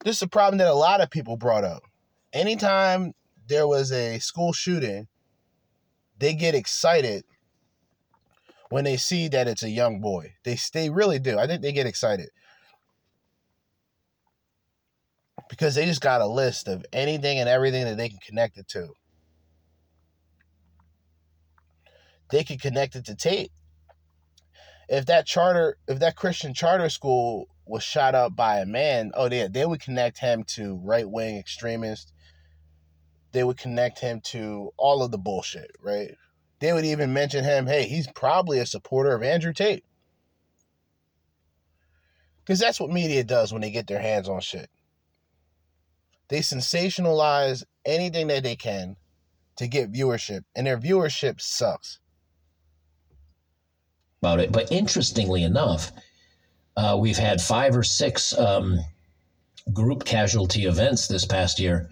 This 0.04 0.18
is 0.18 0.22
a 0.22 0.28
problem 0.28 0.58
that 0.58 0.68
a 0.68 0.74
lot 0.74 1.02
of 1.02 1.10
people 1.10 1.38
brought 1.38 1.64
up. 1.64 1.84
Anytime 2.32 3.14
there 3.48 3.68
was 3.68 3.92
a 3.92 4.20
school 4.20 4.54
shooting, 4.54 5.08
they 6.20 6.34
get 6.34 6.56
excited 6.56 7.24
when 8.70 8.84
they 8.84 8.98
see 8.98 9.28
that 9.30 9.48
it's 9.48 9.64
a 9.64 9.70
young 9.70 10.02
boy. 10.02 10.34
They 10.44 10.58
they 10.74 10.90
really 10.90 11.20
do. 11.20 11.38
I 11.38 11.48
think 11.48 11.62
they 11.62 11.72
get 11.72 11.86
excited. 11.86 12.30
Because 15.50 15.76
they 15.76 15.86
just 15.86 16.02
got 16.02 16.22
a 16.22 16.28
list 16.28 16.68
of 16.68 16.86
anything 16.92 17.40
and 17.40 17.48
everything 17.48 17.84
that 17.86 17.98
they 17.98 18.10
can 18.10 18.20
connect 18.26 18.58
it 18.58 18.68
to. 18.70 18.94
They 22.34 22.44
could 22.44 22.60
connect 22.60 22.96
it 22.96 23.06
to 23.06 23.16
Tate. 23.16 23.52
If 24.90 25.06
that 25.06 25.28
charter, 25.28 25.78
if 25.88 26.00
that 26.00 26.16
Christian 26.16 26.56
charter 26.56 26.90
school 26.90 27.48
was 27.68 27.84
shot 27.84 28.16
up 28.16 28.36
by 28.36 28.58
a 28.58 28.66
man, 28.66 29.12
oh 29.14 29.30
yeah, 29.30 29.48
they 29.52 29.68
would 29.68 29.82
connect 29.82 30.18
him 30.18 30.44
to 30.56 30.80
right 30.84 31.08
wing 31.08 31.38
extremists. 31.38 32.12
They 33.34 33.44
would 33.44 33.60
connect 33.60 34.00
him 34.00 34.20
to 34.32 34.72
all 34.78 35.04
of 35.04 35.12
the 35.12 35.20
bullshit, 35.20 35.70
right? 35.80 36.16
They 36.60 36.74
would 36.74 36.86
even 36.86 37.14
mention 37.14 37.44
him, 37.44 37.68
hey, 37.68 37.84
he's 37.84 38.08
probably 38.08 38.58
a 38.58 38.66
supporter 38.66 39.14
of 39.14 39.22
Andrew 39.22 39.54
Tate. 39.54 39.86
Because 42.44 42.60
that's 42.60 42.80
what 42.80 42.90
media 42.90 43.24
does 43.24 43.54
when 43.54 43.62
they 43.62 43.70
get 43.70 43.86
their 43.86 44.02
hands 44.02 44.28
on 44.28 44.42
shit. 44.42 44.72
They 46.30 46.40
sensationalize 46.40 47.64
anything 47.86 48.26
that 48.30 48.42
they 48.42 48.56
can 48.56 48.96
to 49.58 49.68
get 49.68 49.94
viewership, 49.94 50.46
and 50.56 50.66
their 50.66 50.80
viewership 50.80 51.40
sucks. 51.40 52.00
About 54.24 54.40
it. 54.40 54.54
But 54.54 54.72
interestingly 54.72 55.44
enough, 55.44 55.92
uh, 56.78 56.98
we've 56.98 57.18
had 57.18 57.42
five 57.42 57.76
or 57.76 57.84
six 57.84 58.32
um, 58.38 58.80
group 59.74 60.06
casualty 60.06 60.64
events 60.64 61.10
this 61.10 61.26
past 61.26 61.60
year 61.60 61.90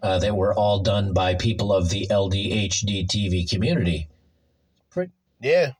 uh, 0.00 0.20
that 0.20 0.36
were 0.36 0.54
all 0.54 0.78
done 0.78 1.12
by 1.12 1.34
people 1.34 1.72
of 1.72 1.90
the 1.90 2.06
LGBTQ 2.08 3.50
community. 3.50 4.08
Yeah, 5.40 5.72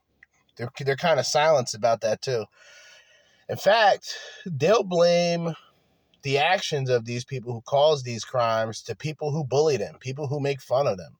they're 0.57 0.69
they're 0.81 0.97
kind 0.97 1.21
of 1.21 1.25
silenced 1.25 1.73
about 1.73 2.01
that 2.01 2.21
too. 2.21 2.43
In 3.47 3.55
fact, 3.55 4.13
they'll 4.45 4.83
blame 4.83 5.53
the 6.23 6.37
actions 6.37 6.89
of 6.89 7.05
these 7.05 7.23
people 7.23 7.53
who 7.53 7.61
cause 7.61 8.03
these 8.03 8.25
crimes 8.25 8.81
to 8.81 8.93
people 8.97 9.31
who 9.31 9.45
bully 9.45 9.77
them, 9.77 9.95
people 10.01 10.27
who 10.27 10.41
make 10.41 10.59
fun 10.59 10.85
of 10.85 10.97
them. 10.97 11.15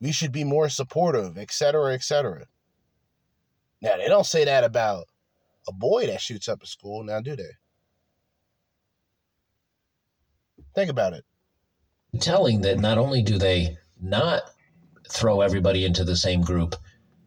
We 0.00 0.10
should 0.10 0.32
be 0.32 0.42
more 0.42 0.70
supportive, 0.70 1.36
etc., 1.36 1.92
etc. 1.92 2.46
Now 3.82 3.96
they 3.96 4.06
don't 4.06 4.24
say 4.24 4.44
that 4.44 4.64
about 4.64 5.06
a 5.68 5.72
boy 5.72 6.06
that 6.06 6.20
shoots 6.20 6.48
up 6.48 6.62
a 6.62 6.66
school, 6.66 7.02
now 7.02 7.20
do 7.20 7.36
they? 7.36 7.50
Think 10.74 10.90
about 10.90 11.12
it. 11.12 11.24
telling 12.20 12.62
that 12.62 12.78
not 12.78 12.96
only 12.96 13.22
do 13.22 13.36
they 13.38 13.76
not 14.00 14.42
throw 15.10 15.40
everybody 15.40 15.84
into 15.84 16.04
the 16.04 16.16
same 16.16 16.40
group, 16.40 16.76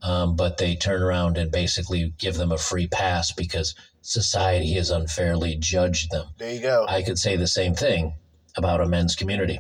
um, 0.02 0.36
but 0.36 0.58
they 0.58 0.76
turn 0.76 1.02
around 1.02 1.38
and 1.38 1.52
basically 1.52 2.14
give 2.18 2.36
them 2.36 2.52
a 2.52 2.58
free 2.58 2.88
pass 2.88 3.32
because 3.32 3.76
society 4.02 4.74
has 4.74 4.90
unfairly 4.90 5.56
judged 5.58 6.12
them. 6.12 6.28
There 6.38 6.54
you 6.54 6.62
go. 6.62 6.86
I 6.88 7.02
could 7.02 7.20
say 7.20 7.36
the 7.36 7.48
same 7.48 7.76
thing 7.76 8.14
about 8.58 8.82
a 8.82 8.88
men's 8.88 9.16
community. 9.16 9.60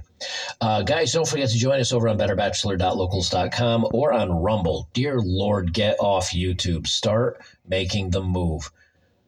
Uh, 0.61 0.81
guys, 0.81 1.11
don't 1.11 1.27
forget 1.27 1.49
to 1.49 1.57
join 1.57 1.79
us 1.79 1.91
over 1.91 2.07
on 2.07 2.17
betterbachelor.locals.com 2.17 3.87
or 3.93 4.13
on 4.13 4.31
Rumble. 4.31 4.89
Dear 4.93 5.19
Lord, 5.19 5.73
get 5.73 5.97
off 5.99 6.31
YouTube. 6.31 6.87
Start 6.87 7.41
making 7.67 8.11
the 8.11 8.21
move. 8.21 8.71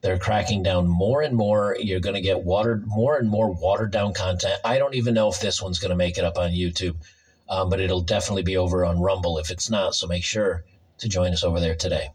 They're 0.01 0.19
cracking 0.19 0.63
down 0.63 0.87
more 0.87 1.21
and 1.21 1.35
more. 1.35 1.75
You're 1.79 1.99
going 1.99 2.15
to 2.15 2.21
get 2.21 2.43
watered 2.43 2.87
more 2.87 3.17
and 3.17 3.29
more 3.29 3.51
watered 3.51 3.91
down 3.91 4.13
content. 4.13 4.59
I 4.63 4.77
don't 4.77 4.95
even 4.95 5.13
know 5.13 5.27
if 5.27 5.39
this 5.39 5.61
one's 5.61 5.79
going 5.79 5.89
to 5.89 5.95
make 5.95 6.17
it 6.17 6.23
up 6.23 6.37
on 6.37 6.51
YouTube, 6.51 6.95
um, 7.49 7.69
but 7.69 7.81
it'll 7.81 8.01
definitely 8.01 8.43
be 8.43 8.57
over 8.57 8.85
on 8.85 8.99
Rumble 9.01 9.37
if 9.37 9.49
it's 9.51 9.69
not. 9.69 9.95
So 9.95 10.07
make 10.07 10.23
sure 10.23 10.63
to 10.99 11.09
join 11.09 11.33
us 11.33 11.43
over 11.43 11.59
there 11.59 11.75
today. 11.75 12.09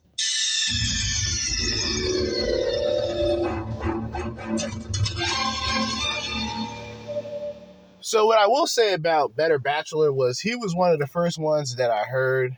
So 8.12 8.26
what 8.26 8.38
I 8.38 8.46
will 8.46 8.66
say 8.66 8.92
about 8.92 9.36
Better 9.36 9.58
Bachelor 9.58 10.12
was 10.12 10.38
he 10.38 10.54
was 10.54 10.74
one 10.74 10.92
of 10.92 10.98
the 10.98 11.06
first 11.06 11.38
ones 11.38 11.76
that 11.76 11.90
I 11.90 12.02
heard 12.02 12.54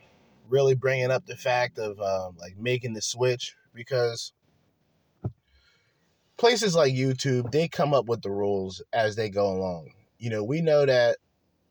really 0.48 0.74
bringing 0.74 1.12
up 1.12 1.26
the 1.26 1.36
fact 1.36 1.78
of 1.78 2.00
um, 2.00 2.36
like 2.40 2.58
making 2.58 2.94
the 2.94 3.00
switch 3.00 3.54
because 3.72 4.32
places 6.36 6.74
like 6.74 6.92
YouTube 6.92 7.52
they 7.52 7.68
come 7.68 7.94
up 7.94 8.06
with 8.06 8.22
the 8.22 8.32
rules 8.32 8.82
as 8.92 9.14
they 9.14 9.30
go 9.30 9.46
along. 9.46 9.92
You 10.18 10.30
know, 10.30 10.42
we 10.42 10.60
know 10.60 10.86
that 10.86 11.18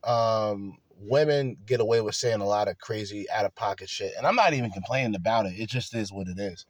um, 0.05 0.77
women 0.97 1.57
get 1.65 1.81
away 1.81 1.99
with 1.99 2.15
saying 2.15 2.39
a 2.39 2.47
lot 2.47 2.69
of 2.69 2.77
crazy 2.77 3.29
out 3.29 3.43
of 3.43 3.53
pocket 3.53 3.89
shit, 3.89 4.13
and 4.17 4.25
I'm 4.25 4.37
not 4.37 4.53
even 4.53 4.71
complaining 4.71 5.13
about 5.13 5.45
it. 5.45 5.59
It 5.59 5.67
just 5.67 5.93
is 5.93 6.09
what 6.09 6.29
it 6.29 6.39
is. 6.39 6.65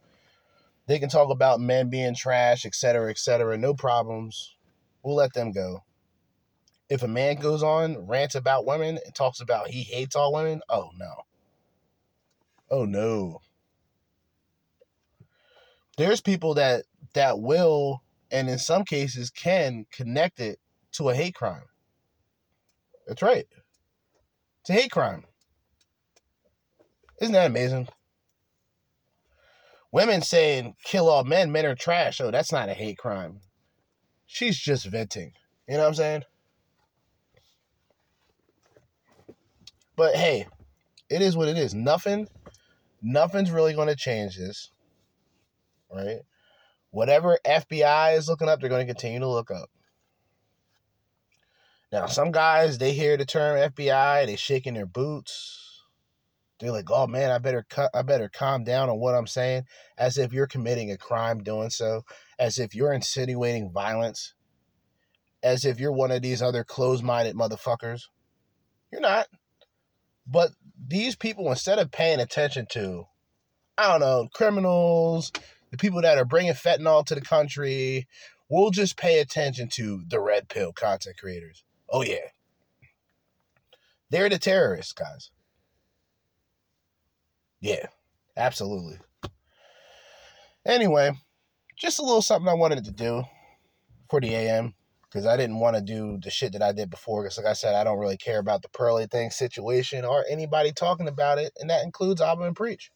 They 0.87 0.97
can 0.97 1.09
talk 1.09 1.29
about 1.29 1.59
men 1.59 1.91
being 1.91 2.15
trash, 2.15 2.65
et 2.65 2.73
cetera, 2.73 3.11
et 3.11 3.19
cetera. 3.19 3.55
No 3.55 3.75
problems. 3.75 4.55
We'll 5.03 5.17
let 5.17 5.33
them 5.33 5.51
go 5.51 5.83
if 6.89 7.03
a 7.03 7.07
man 7.07 7.37
goes 7.37 7.63
on 7.63 8.07
rants 8.07 8.35
about 8.35 8.65
women 8.65 8.99
and 9.03 9.15
talks 9.15 9.39
about 9.39 9.69
he 9.69 9.81
hates 9.83 10.15
all 10.15 10.33
women, 10.33 10.61
oh 10.69 10.89
no. 10.97 11.13
Oh 12.69 12.85
no. 12.85 13.39
There's 15.97 16.21
people 16.21 16.55
that 16.55 16.85
that 17.13 17.39
will 17.39 18.01
and 18.31 18.49
in 18.49 18.57
some 18.57 18.83
cases 18.83 19.29
can 19.29 19.85
connect 19.91 20.39
it 20.39 20.59
to 20.93 21.09
a 21.09 21.15
hate 21.15 21.35
crime. 21.35 21.65
That's 23.07 23.21
right. 23.21 23.45
It's 24.61 24.69
a 24.69 24.73
hate 24.73 24.91
crime. 24.91 25.25
Isn't 27.21 27.33
that 27.33 27.47
amazing? 27.47 27.87
Women 29.91 30.21
saying 30.23 30.75
kill 30.83 31.09
all 31.09 31.23
men, 31.23 31.51
men 31.51 31.65
are 31.65 31.75
trash. 31.75 32.19
Oh, 32.19 32.31
that's 32.31 32.51
not 32.51 32.69
a 32.69 32.73
hate 32.73 32.97
crime. 32.97 33.41
She's 34.25 34.57
just 34.57 34.85
venting. 34.87 35.33
You 35.67 35.75
know 35.75 35.81
what 35.81 35.89
I'm 35.89 35.93
saying? 35.93 36.23
But 39.95 40.15
hey, 40.15 40.47
it 41.09 41.21
is 41.21 41.37
what 41.37 41.47
it 41.47 41.57
is. 41.57 41.73
Nothing, 41.73 42.27
nothing's 43.01 43.51
really 43.51 43.73
going 43.73 43.89
to 43.89 43.95
change 43.95 44.37
this, 44.37 44.71
right? 45.93 46.21
Whatever 46.89 47.39
FBI 47.45 48.17
is 48.17 48.27
looking 48.27 48.49
up, 48.49 48.59
they're 48.59 48.69
going 48.69 48.85
to 48.85 48.93
continue 48.93 49.19
to 49.19 49.27
look 49.27 49.51
up. 49.51 49.69
Now, 51.91 52.07
some 52.07 52.31
guys 52.31 52.79
they 52.79 52.93
hear 52.93 53.17
the 53.17 53.25
term 53.25 53.71
FBI, 53.71 54.25
they 54.25 54.35
shaking 54.35 54.73
their 54.73 54.87
boots. 54.87 55.83
They're 56.59 56.71
like, 56.71 56.89
"Oh 56.89 57.05
man, 57.05 57.29
I 57.29 57.37
better 57.37 57.65
cut, 57.69 57.91
I 57.93 58.01
better 58.01 58.29
calm 58.29 58.63
down 58.63 58.89
on 58.89 58.99
what 58.99 59.13
I'm 59.13 59.27
saying," 59.27 59.65
as 59.97 60.17
if 60.17 60.33
you're 60.33 60.47
committing 60.47 60.91
a 60.91 60.97
crime 60.97 61.43
doing 61.43 61.69
so, 61.69 62.03
as 62.39 62.57
if 62.57 62.73
you're 62.73 62.93
insinuating 62.93 63.71
violence, 63.71 64.33
as 65.43 65.65
if 65.65 65.79
you're 65.79 65.91
one 65.91 66.11
of 66.11 66.21
these 66.21 66.41
other 66.41 66.63
closed-minded 66.63 67.35
motherfuckers. 67.35 68.07
You're 68.91 69.01
not. 69.01 69.27
But 70.25 70.51
these 70.87 71.15
people, 71.15 71.49
instead 71.49 71.79
of 71.79 71.91
paying 71.91 72.19
attention 72.19 72.67
to, 72.71 73.05
I 73.77 73.87
don't 73.89 73.99
know, 73.99 74.27
criminals, 74.33 75.31
the 75.71 75.77
people 75.77 76.01
that 76.01 76.17
are 76.17 76.25
bringing 76.25 76.53
fentanyl 76.53 77.05
to 77.05 77.15
the 77.15 77.21
country, 77.21 78.07
we'll 78.49 78.71
just 78.71 78.97
pay 78.97 79.19
attention 79.19 79.69
to 79.69 80.03
the 80.07 80.19
red 80.19 80.47
pill 80.47 80.71
content 80.71 81.17
creators. 81.17 81.63
Oh, 81.89 82.03
yeah. 82.03 82.29
They're 84.09 84.29
the 84.29 84.37
terrorists, 84.37 84.93
guys. 84.93 85.31
Yeah, 87.59 87.87
absolutely. 88.37 88.99
Anyway, 90.65 91.11
just 91.75 91.99
a 91.99 92.03
little 92.03 92.21
something 92.21 92.47
I 92.47 92.53
wanted 92.53 92.85
to 92.85 92.91
do 92.91 93.23
for 94.09 94.21
the 94.21 94.35
AM 94.35 94.75
because 95.13 95.27
I 95.27 95.37
didn't 95.37 95.59
want 95.59 95.75
to 95.75 95.81
do 95.81 96.17
the 96.17 96.31
shit 96.31 96.53
that 96.53 96.63
I 96.63 96.71
did 96.71 96.89
before. 96.89 97.23
Because, 97.23 97.37
like 97.37 97.45
I 97.45 97.53
said, 97.53 97.75
I 97.75 97.83
don't 97.83 97.99
really 97.99 98.17
care 98.17 98.39
about 98.39 98.63
the 98.63 98.69
Pearly 98.69 99.05
thing 99.05 99.29
situation 99.29 100.05
or 100.05 100.25
anybody 100.27 100.71
talking 100.71 101.07
about 101.07 101.37
it, 101.37 101.53
and 101.59 101.69
that 101.69 101.83
includes 101.83 102.19
Aba 102.19 102.43
and 102.43 102.55
Preach, 102.55 102.91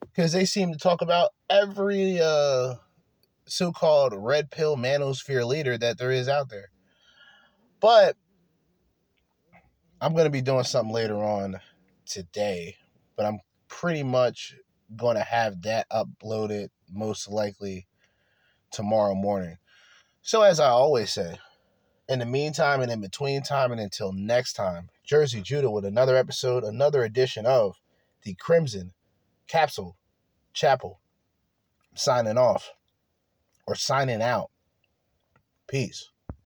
because 0.00 0.32
they 0.32 0.44
seem 0.44 0.72
to 0.72 0.78
talk 0.78 1.02
about 1.02 1.30
every 1.50 2.20
uh, 2.20 2.74
so-called 3.46 4.14
red 4.16 4.50
pill 4.50 4.76
manosphere 4.76 5.44
leader 5.44 5.76
that 5.76 5.98
there 5.98 6.12
is 6.12 6.28
out 6.28 6.50
there. 6.50 6.70
But 7.80 8.16
I'm 10.00 10.12
going 10.12 10.26
to 10.26 10.30
be 10.30 10.40
doing 10.40 10.64
something 10.64 10.94
later 10.94 11.16
on 11.16 11.60
today, 12.06 12.76
but 13.16 13.26
I'm 13.26 13.40
pretty 13.66 14.04
much 14.04 14.54
going 14.94 15.16
to 15.16 15.22
have 15.22 15.62
that 15.62 15.88
uploaded 15.90 16.68
most 16.92 17.28
likely 17.28 17.88
tomorrow 18.70 19.14
morning. 19.14 19.56
So, 20.26 20.40
as 20.40 20.58
I 20.58 20.68
always 20.68 21.12
say, 21.12 21.38
in 22.08 22.18
the 22.18 22.24
meantime 22.24 22.80
and 22.80 22.90
in 22.90 23.02
between 23.02 23.42
time 23.42 23.72
and 23.72 23.80
until 23.80 24.10
next 24.10 24.54
time, 24.54 24.88
Jerzee 25.06 25.42
Judah 25.42 25.70
with 25.70 25.84
another 25.84 26.16
episode, 26.16 26.64
another 26.64 27.04
edition 27.04 27.44
of 27.44 27.76
the 28.22 28.32
Crimson 28.32 28.94
Capsule 29.48 29.98
Chapel. 30.54 30.98
Signing 31.94 32.38
off 32.38 32.70
or 33.66 33.74
signing 33.74 34.22
out. 34.22 34.50
Peace. 35.66 36.08